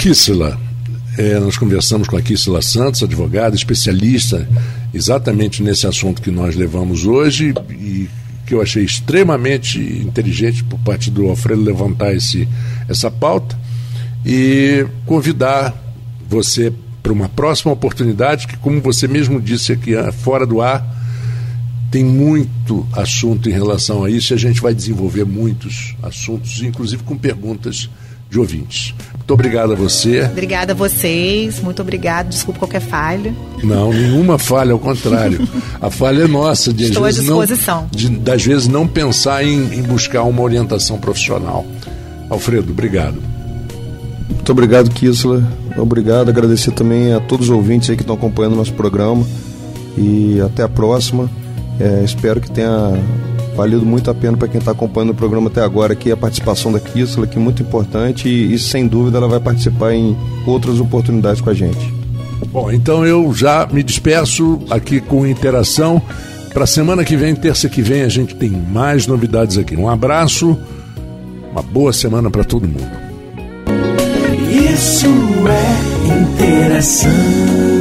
Kissela. 0.05 0.55
É, 1.17 1.39
nós 1.39 1.57
conversamos 1.57 2.07
com 2.07 2.15
a 2.15 2.21
Kissela 2.21 2.61
Santos, 2.61 3.01
advogada, 3.01 3.55
especialista 3.55 4.47
exatamente 4.93 5.63
nesse 5.63 5.87
assunto 5.87 6.21
que 6.21 6.29
nós 6.29 6.55
levamos 6.55 7.07
hoje 7.07 7.55
e 7.71 8.07
que 8.45 8.53
eu 8.53 8.61
achei 8.61 8.83
extremamente 8.83 9.79
inteligente 9.79 10.63
por 10.63 10.77
parte 10.81 11.09
do 11.09 11.27
Alfredo 11.27 11.63
levantar 11.63 12.13
esse, 12.13 12.47
essa 12.87 13.09
pauta 13.09 13.57
e 14.23 14.85
convidar 15.07 15.73
você 16.29 16.71
para 17.01 17.11
uma 17.11 17.27
próxima 17.27 17.73
oportunidade 17.73 18.45
que, 18.45 18.57
como 18.57 18.79
você 18.81 19.07
mesmo 19.07 19.41
disse 19.41 19.71
aqui 19.71 19.95
ah, 19.95 20.11
fora 20.11 20.45
do 20.45 20.61
ar, 20.61 20.85
tem 21.89 22.03
muito 22.03 22.87
assunto 22.93 23.49
em 23.49 23.53
relação 23.53 24.03
a 24.03 24.09
isso 24.11 24.33
e 24.33 24.35
a 24.35 24.37
gente 24.37 24.61
vai 24.61 24.75
desenvolver 24.75 25.25
muitos 25.25 25.95
assuntos, 26.03 26.61
inclusive 26.61 27.01
com 27.01 27.17
perguntas 27.17 27.89
de 28.35 28.39
ouvintes. 28.39 28.93
Muito 29.13 29.33
obrigado 29.33 29.71
a 29.71 29.75
você. 29.75 30.23
Obrigada 30.23 30.73
a 30.73 30.75
vocês, 30.75 31.59
muito 31.61 31.81
obrigado. 31.81 32.29
Desculpa 32.29 32.59
qualquer 32.59 32.81
falha. 32.81 33.33
Não, 33.63 33.91
nenhuma 33.91 34.37
falha, 34.37 34.73
ao 34.73 34.79
contrário. 34.79 35.47
A 35.81 35.89
falha 35.89 36.23
é 36.23 36.27
nossa, 36.27 36.73
de 36.73 36.83
Estou 36.83 37.05
às 37.05 37.15
vezes 37.15 37.29
à 37.29 37.33
disposição. 37.33 37.81
Não, 37.81 37.89
de, 37.89 38.09
das 38.09 38.43
vezes 38.43 38.67
não 38.67 38.85
pensar 38.87 39.43
em, 39.43 39.79
em 39.79 39.81
buscar 39.81 40.23
uma 40.23 40.41
orientação 40.41 40.99
profissional. 40.99 41.65
Alfredo, 42.29 42.71
obrigado. 42.71 43.21
Muito 44.29 44.51
obrigado, 44.51 44.89
Kisla. 44.91 45.43
Obrigado, 45.77 46.29
agradecer 46.29 46.71
também 46.71 47.13
a 47.13 47.19
todos 47.19 47.49
os 47.49 47.55
ouvintes 47.55 47.89
aí 47.89 47.95
que 47.95 48.03
estão 48.03 48.15
acompanhando 48.15 48.53
o 48.53 48.57
nosso 48.57 48.73
programa. 48.73 49.25
E 49.97 50.41
até 50.41 50.61
a 50.61 50.69
próxima. 50.69 51.29
É, 51.79 52.03
espero 52.03 52.39
que 52.39 52.51
tenha 52.51 52.93
valido 53.55 53.85
muito 53.85 54.11
a 54.11 54.13
pena 54.13 54.37
para 54.37 54.47
quem 54.47 54.59
está 54.59 54.71
acompanhando 54.71 55.11
o 55.11 55.15
programa 55.15 55.47
até 55.47 55.61
agora 55.61 55.93
aqui 55.93 56.11
a 56.11 56.17
participação 56.17 56.71
da 56.71 56.79
Kissela, 56.79 57.25
que 57.25 57.37
é 57.37 57.41
muito 57.41 57.61
importante 57.61 58.27
e, 58.27 58.53
e, 58.53 58.59
sem 58.59 58.87
dúvida 58.87 59.17
ela 59.17 59.27
vai 59.27 59.39
participar 59.39 59.93
em 59.93 60.15
outras 60.45 60.79
oportunidades 60.79 61.41
com 61.41 61.49
a 61.49 61.53
gente. 61.53 61.93
Bom, 62.51 62.71
então 62.71 63.05
eu 63.05 63.33
já 63.33 63.67
me 63.71 63.81
despeço 63.81 64.59
aqui 64.69 64.99
com 64.99 65.25
interação. 65.25 66.01
Para 66.53 66.65
semana 66.65 67.03
que 67.03 67.17
vem, 67.17 67.35
terça 67.35 67.67
que 67.67 67.81
vem, 67.81 68.03
a 68.03 68.09
gente 68.09 68.35
tem 68.35 68.49
mais 68.49 69.07
novidades 69.07 69.57
aqui. 69.57 69.75
Um 69.75 69.89
abraço, 69.89 70.57
uma 71.51 71.61
boa 71.61 71.91
semana 71.91 72.29
para 72.29 72.43
todo 72.43 72.67
mundo. 72.67 73.05
Isso 74.49 75.07
é 75.47 76.15
interação. 76.17 77.74